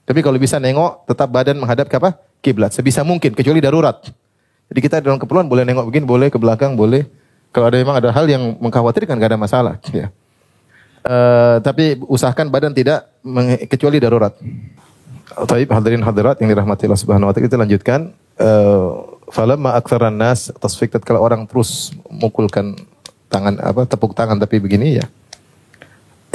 Tapi 0.07 0.23
kalau 0.23 0.39
bisa 0.39 0.55
nengok, 0.57 1.03
tetap 1.03 1.28
badan 1.28 1.59
menghadap 1.59 1.91
ke 1.91 1.95
apa? 1.99 2.15
Kiblat. 2.39 2.71
Sebisa 2.71 3.03
mungkin, 3.03 3.36
kecuali 3.36 3.59
darurat. 3.59 3.99
Jadi 4.67 4.80
kita 4.80 5.03
dalam 5.03 5.19
keperluan 5.19 5.47
boleh 5.47 5.67
nengok 5.67 5.88
begini, 5.91 6.05
boleh 6.07 6.28
ke 6.32 6.39
belakang, 6.39 6.80
boleh. 6.80 7.07
Kalau 7.51 7.67
ada 7.67 7.78
memang 7.80 7.95
ada 7.99 8.09
hal 8.11 8.28
yang 8.28 8.55
mengkhawatirkan 8.59 9.15
enggak 9.19 9.36
ada 9.36 9.39
masalah. 9.39 9.75
Ya. 9.91 10.11
Uh, 11.07 11.63
tapi 11.63 11.95
usahakan 12.03 12.51
badan 12.51 12.75
tidak 12.75 13.07
kecuali 13.71 13.99
darurat. 13.99 14.36
Taib 15.47 15.69
hadirin 15.71 16.03
hadirat 16.03 16.39
yang 16.43 16.51
dirahmati 16.51 16.84
Allah 16.88 16.99
Subhanahu 16.99 17.28
wa 17.30 17.34
taala 17.36 17.47
kita 17.47 17.57
lanjutkan 17.59 17.99
uh, 18.41 19.16
falamma 19.28 19.75
aktsaran 19.75 20.15
nas 20.15 20.51
tasfik 20.59 20.91
tatkala 20.91 21.19
orang 21.19 21.43
terus 21.47 21.91
mukulkan 22.07 22.75
tangan 23.28 23.59
apa 23.59 23.84
tepuk 23.84 24.15
tangan 24.15 24.39
tapi 24.39 24.59
begini 24.59 25.03
ya. 25.03 25.05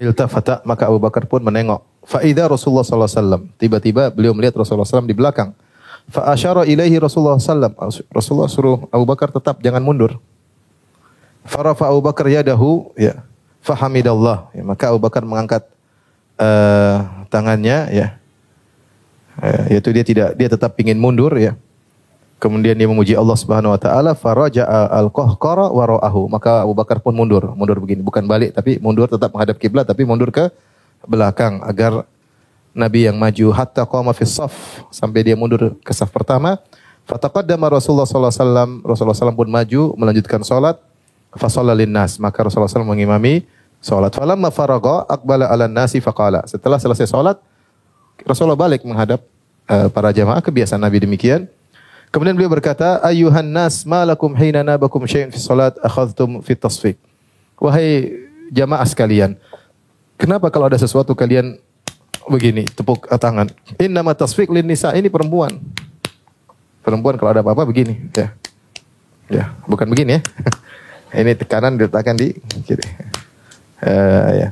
Iltafata 0.01 0.61
maka 0.67 0.89
Abu 0.89 0.99
Bakar 0.99 1.25
pun 1.29 1.41
menengok. 1.45 1.85
Fa 2.03 2.21
idza 2.27 2.51
Rasulullah 2.51 2.83
sallallahu 2.83 3.09
alaihi 3.09 3.21
wasallam 3.23 3.43
tiba-tiba 3.57 4.03
beliau 4.11 4.35
melihat 4.35 4.59
Rasulullah 4.59 4.89
SAW 4.89 5.07
di 5.07 5.15
belakang. 5.15 5.55
Fa 6.11 6.35
asyara 6.35 6.67
ilaihi 6.67 6.99
Rasulullah 6.99 7.39
sallam 7.39 7.73
Rasulullah 8.11 8.51
suruh 8.51 8.91
Abu 8.91 9.07
Bakar 9.07 9.31
tetap 9.31 9.63
jangan 9.63 9.81
mundur. 9.85 10.19
Farafa 11.47 11.91
Abu 11.91 12.03
Bakar 12.03 12.27
yadahu 12.27 12.91
ya. 12.99 13.23
Fahamidallah 13.63 14.51
ya, 14.51 14.63
maka 14.67 14.91
Abu 14.91 14.99
Bakar 14.99 15.23
mengangkat 15.23 15.63
uh, 16.35 17.07
tangannya 17.31 17.79
ya. 17.95 18.09
Ya, 19.39 19.61
yaitu 19.79 19.95
dia 19.95 20.05
tidak 20.05 20.29
dia 20.35 20.49
tetap 20.51 20.75
ingin 20.83 20.99
mundur 20.99 21.31
ya. 21.39 21.55
Kemudian 22.43 22.75
dia 22.75 22.91
memuji 22.91 23.15
Allah 23.15 23.39
Subhanahu 23.39 23.71
wa 23.71 23.79
taala 23.79 24.19
faraja'a 24.19 24.91
al-qahqara 24.99 25.71
wara'ahu. 25.71 26.27
Maka 26.27 26.67
Abu 26.67 26.75
Bakar 26.75 26.99
pun 26.99 27.15
mundur, 27.15 27.55
mundur 27.55 27.79
begini, 27.79 28.03
bukan 28.03 28.27
balik 28.27 28.51
tapi 28.51 28.83
mundur 28.83 29.07
tetap 29.07 29.31
menghadap 29.31 29.63
kiblat 29.63 29.87
tapi 29.87 30.03
mundur 30.03 30.35
ke 30.35 30.51
belakang 31.07 31.63
agar 31.63 32.03
Nabi 32.75 33.07
yang 33.07 33.15
maju 33.15 33.47
hatta 33.55 33.87
qama 33.87 34.11
fi 34.11 34.27
saf 34.27 34.83
sampai 34.91 35.23
dia 35.23 35.39
mundur 35.39 35.79
ke 35.87 35.93
saf 35.95 36.11
pertama. 36.11 36.59
Fataqaddama 37.07 37.79
Rasulullah 37.79 38.11
sallallahu 38.11 38.35
alaihi 38.35 38.43
wasallam, 38.43 38.71
Rasulullah 38.83 39.19
SAW 39.19 39.39
pun 39.39 39.51
maju 39.51 39.83
melanjutkan 39.95 40.43
salat. 40.43 40.83
Fa 41.31 41.47
nas, 41.87 42.19
maka 42.19 42.39
Rasulullah 42.43 42.71
SAW 42.71 42.91
mengimami 42.91 43.47
salat. 43.79 44.11
Falamma 44.19 44.51
faragha 44.51 45.07
aqbala 45.07 45.47
'ala 45.47 45.71
nasi 45.71 46.03
faqala. 46.03 46.43
Setelah 46.51 46.83
selesai 46.83 47.07
salat, 47.07 47.39
Rasulullah 48.27 48.59
balik 48.59 48.83
menghadap 48.83 49.23
uh, 49.71 49.87
para 49.95 50.11
jamaah 50.11 50.43
kebiasaan 50.43 50.83
Nabi 50.83 51.03
demikian. 51.03 51.47
Kemudian 52.13 52.37
beliau 52.37 52.53
berkata, 52.53 53.01
"Ayyuhan 53.01 53.49
nas, 53.49 53.89
ma 53.89 54.05
lakum 54.05 54.37
hina 54.37 54.61
nabakum 54.61 55.01
syai'un 55.09 55.33
fi 55.33 55.41
salat 55.41 55.73
akhadhtum 55.81 56.45
fi 56.45 56.53
tasfiq." 56.53 57.01
Wahai 57.57 58.13
jamaah 58.53 58.85
sekalian, 58.85 59.41
kenapa 60.21 60.53
kalau 60.53 60.69
ada 60.69 60.77
sesuatu 60.77 61.17
kalian 61.17 61.57
begini, 62.29 62.69
tepuk 62.69 63.09
tangan? 63.17 63.49
Innama 63.81 64.13
tasfiq 64.13 64.53
lin 64.53 64.69
nisa, 64.69 64.93
ini 64.93 65.09
perempuan. 65.09 65.57
Perempuan 66.85 67.17
kalau 67.17 67.33
ada 67.33 67.41
apa-apa 67.41 67.65
begini, 67.65 67.97
ya. 68.13 68.29
Ya, 69.33 69.45
bukan 69.65 69.89
begini 69.89 70.21
ya. 70.21 70.21
ini 71.25 71.33
tekanan 71.33 71.81
diletakkan 71.81 72.13
di 72.13 72.37
kiri. 72.69 72.85
Uh, 73.81 74.31
ya. 74.37 74.49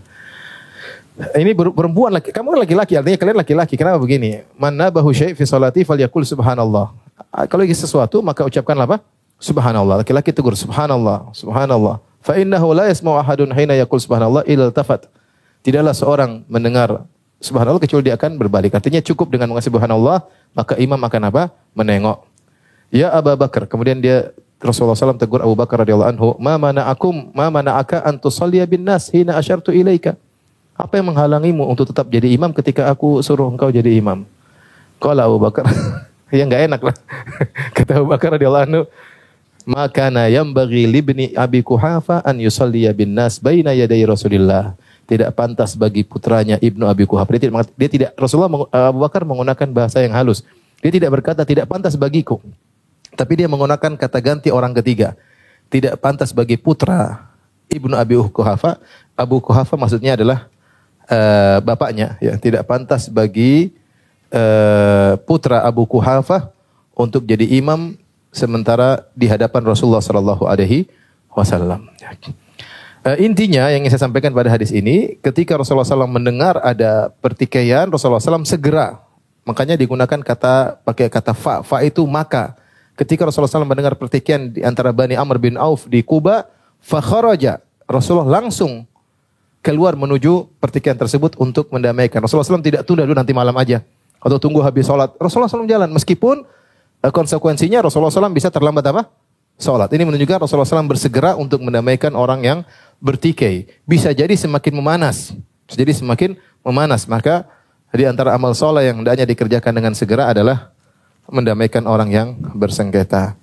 Ini 1.36 1.52
perempuan 1.52 2.16
laki, 2.16 2.32
kamu 2.32 2.56
laki-laki, 2.64 2.96
artinya 2.96 3.20
kalian 3.20 3.38
laki-laki. 3.44 3.76
Kenapa 3.76 4.00
begini? 4.00 4.40
Mana 4.56 4.88
bahu 4.88 5.12
syai' 5.12 5.36
fi 5.36 5.44
salati 5.44 5.84
falyakul 5.84 6.24
subhanallah. 6.24 7.09
Ah, 7.30 7.46
kalau 7.46 7.62
ingin 7.62 7.78
sesuatu 7.78 8.18
maka 8.20 8.42
ucapkanlah 8.42 8.86
apa? 8.90 8.98
Subhanallah. 9.40 10.02
Laki-laki 10.04 10.34
tegur 10.34 10.52
subhanallah, 10.58 11.30
subhanallah. 11.32 12.02
Fa 12.20 12.36
innahu 12.36 12.76
la 12.76 12.92
yasma'u 12.92 13.16
ahadun 13.16 13.48
hina 13.56 13.72
yaqul 13.78 14.02
subhanallah 14.02 14.44
illa 14.44 14.68
tafat. 14.68 15.08
Tidaklah 15.64 15.94
seorang 15.96 16.30
mendengar 16.50 17.08
subhanallah 17.40 17.80
kecuali 17.80 18.12
dia 18.12 18.18
akan 18.20 18.36
berbalik. 18.36 18.76
Artinya 18.76 19.00
cukup 19.00 19.32
dengan 19.32 19.48
mengasih 19.48 19.72
subhanallah, 19.72 20.28
maka 20.52 20.76
imam 20.76 21.00
akan 21.00 21.22
apa? 21.32 21.42
Menengok. 21.72 22.28
Ya 22.92 23.08
Abu 23.14 23.32
Bakar. 23.38 23.64
Kemudian 23.70 24.02
dia 24.02 24.34
Rasulullah 24.60 24.92
SAW 24.92 25.16
tegur 25.16 25.40
Abu 25.40 25.56
Bakar 25.56 25.80
radhiyallahu 25.80 26.10
anhu, 26.12 26.28
"Ma 26.36 26.60
mana'akum 26.60 27.32
ma 27.32 27.48
mana'aka 27.48 28.04
an 28.04 28.20
tusalliya 28.20 28.68
bin 28.68 28.84
nas 28.84 29.08
hina 29.08 29.40
asyartu 29.40 29.72
ilaika?" 29.72 30.20
Apa 30.76 31.00
yang 31.00 31.12
menghalangimu 31.12 31.64
untuk 31.64 31.88
tetap 31.88 32.08
jadi 32.12 32.28
imam 32.28 32.52
ketika 32.52 32.88
aku 32.92 33.24
suruh 33.24 33.48
engkau 33.48 33.72
jadi 33.72 33.96
imam? 33.96 34.28
Kalau 35.00 35.32
Abu 35.32 35.38
Bakar, 35.40 35.64
ya 36.30 36.42
nggak 36.46 36.62
enak 36.70 36.80
lah. 36.80 36.96
Kata 37.76 38.00
Abu 38.00 38.06
Bakar 38.10 38.34
radhiyallahu 38.34 38.66
anhu, 38.66 38.82
maka 39.68 40.08
yang 40.30 40.50
bagi 40.50 40.88
libni 40.88 41.30
Abi 41.36 41.60
Kuhafa 41.60 42.24
an 42.24 42.40
yusalliya 42.40 42.94
bin 42.96 43.12
nas 43.12 43.38
baina 43.38 43.76
yaday 43.76 44.02
Rasulillah. 44.06 44.74
Tidak 45.10 45.26
pantas 45.34 45.74
bagi 45.74 46.06
putranya 46.06 46.54
Ibnu 46.62 46.86
Abi 46.86 47.02
Kuhafa. 47.02 47.34
Dia 47.34 47.50
tidak, 47.50 47.66
dia 47.74 47.90
tidak 47.90 48.10
Rasulullah 48.14 48.70
Abu 48.70 49.02
Bakar 49.02 49.26
menggunakan 49.26 49.66
bahasa 49.74 49.98
yang 49.98 50.14
halus. 50.14 50.46
Dia 50.78 50.94
tidak 50.94 51.10
berkata 51.18 51.42
tidak 51.42 51.66
pantas 51.66 51.98
bagiku. 51.98 52.38
Tapi 53.18 53.42
dia 53.42 53.50
menggunakan 53.50 53.98
kata 53.98 54.18
ganti 54.22 54.54
orang 54.54 54.70
ketiga. 54.70 55.18
Tidak 55.66 55.98
pantas 55.98 56.30
bagi 56.30 56.54
putra 56.54 57.26
Ibnu 57.66 57.98
Abi 57.98 58.22
Kuhafa. 58.30 58.78
Abu 59.18 59.42
Kuhafa 59.42 59.74
maksudnya 59.74 60.14
adalah 60.14 60.46
uh, 61.10 61.58
bapaknya 61.60 62.14
ya 62.22 62.38
tidak 62.38 62.64
pantas 62.70 63.10
bagi 63.10 63.74
uh, 64.34 65.18
putra 65.26 65.62
Abu 65.66 65.84
Kuhafah 65.86 66.50
untuk 66.94 67.26
jadi 67.26 67.46
imam 67.58 67.98
sementara 68.30 69.06
di 69.14 69.26
hadapan 69.26 69.66
Rasulullah 69.66 70.02
sallallahu 70.02 70.46
alaihi 70.46 70.86
wasallam. 71.34 71.90
Uh, 73.00 73.16
intinya 73.16 73.72
yang 73.72 73.82
ingin 73.82 73.96
saya 73.96 74.06
sampaikan 74.06 74.30
pada 74.30 74.52
hadis 74.52 74.70
ini, 74.70 75.16
ketika 75.24 75.56
Rasulullah 75.56 75.88
SAW 75.88 76.04
mendengar 76.04 76.60
ada 76.60 77.08
pertikaian, 77.24 77.88
Rasulullah 77.88 78.20
SAW 78.20 78.44
segera, 78.44 79.00
makanya 79.48 79.72
digunakan 79.72 80.20
kata 80.20 80.84
pakai 80.84 81.08
kata 81.08 81.32
fa, 81.32 81.64
fa 81.64 81.80
itu 81.80 82.04
maka. 82.04 82.52
Ketika 83.00 83.24
Rasulullah 83.24 83.48
SAW 83.48 83.64
mendengar 83.64 83.96
pertikaian 83.96 84.52
di 84.52 84.60
antara 84.60 84.92
Bani 84.92 85.16
Amr 85.16 85.40
bin 85.40 85.56
Auf 85.56 85.88
di 85.88 86.04
Kuba, 86.04 86.44
fa 86.76 87.00
kharaja. 87.00 87.64
Rasulullah 87.88 88.44
langsung 88.44 88.84
keluar 89.64 89.96
menuju 89.96 90.52
pertikaian 90.60 91.00
tersebut 91.00 91.40
untuk 91.40 91.72
mendamaikan. 91.72 92.20
Rasulullah 92.20 92.44
SAW 92.44 92.60
tidak 92.60 92.84
tunda 92.84 93.08
dulu 93.08 93.16
nanti 93.16 93.32
malam 93.32 93.56
aja 93.56 93.80
atau 94.20 94.36
tunggu 94.36 94.60
habis 94.60 94.84
sholat. 94.84 95.16
Rasulullah 95.16 95.48
SAW 95.48 95.66
jalan 95.66 95.90
meskipun 95.90 96.44
uh, 97.00 97.12
konsekuensinya 97.12 97.80
Rasulullah 97.80 98.12
SAW 98.12 98.32
bisa 98.32 98.52
terlambat 98.52 98.84
apa? 98.92 99.08
Sholat. 99.60 99.92
Ini 99.92 100.08
menunjukkan 100.08 100.44
Rasulullah 100.44 100.68
SAW 100.68 100.88
bersegera 100.88 101.36
untuk 101.36 101.60
mendamaikan 101.60 102.16
orang 102.16 102.40
yang 102.44 102.58
bertikai. 103.00 103.68
Bisa 103.84 104.12
jadi 104.12 104.32
semakin 104.32 104.72
memanas. 104.76 105.36
Jadi 105.68 105.92
semakin 105.96 106.36
memanas. 106.64 107.04
Maka 107.04 107.44
di 107.92 108.08
antara 108.08 108.32
amal 108.32 108.56
soleh 108.56 108.88
yang 108.88 109.04
hendaknya 109.04 109.28
dikerjakan 109.28 109.72
dengan 109.76 109.92
segera 109.92 110.32
adalah 110.32 110.72
mendamaikan 111.28 111.84
orang 111.84 112.08
yang 112.08 112.28
bersengketa. 112.56 113.36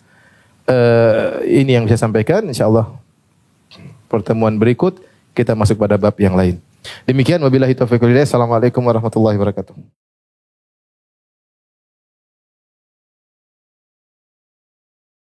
Uh, 0.68 1.46
ini 1.46 1.78
yang 1.78 1.86
saya 1.86 2.10
sampaikan. 2.10 2.44
Insya 2.50 2.66
Allah 2.66 2.98
pertemuan 4.10 4.56
berikut 4.58 5.04
kita 5.38 5.54
masuk 5.54 5.78
pada 5.78 6.02
bab 6.02 6.16
yang 6.18 6.34
lain. 6.34 6.58
Demikian 7.06 7.44
wabillahi 7.44 7.76
taufiq 7.76 8.00
Assalamualaikum 8.00 8.82
warahmatullahi 8.82 9.36
wabarakatuh. 9.36 10.07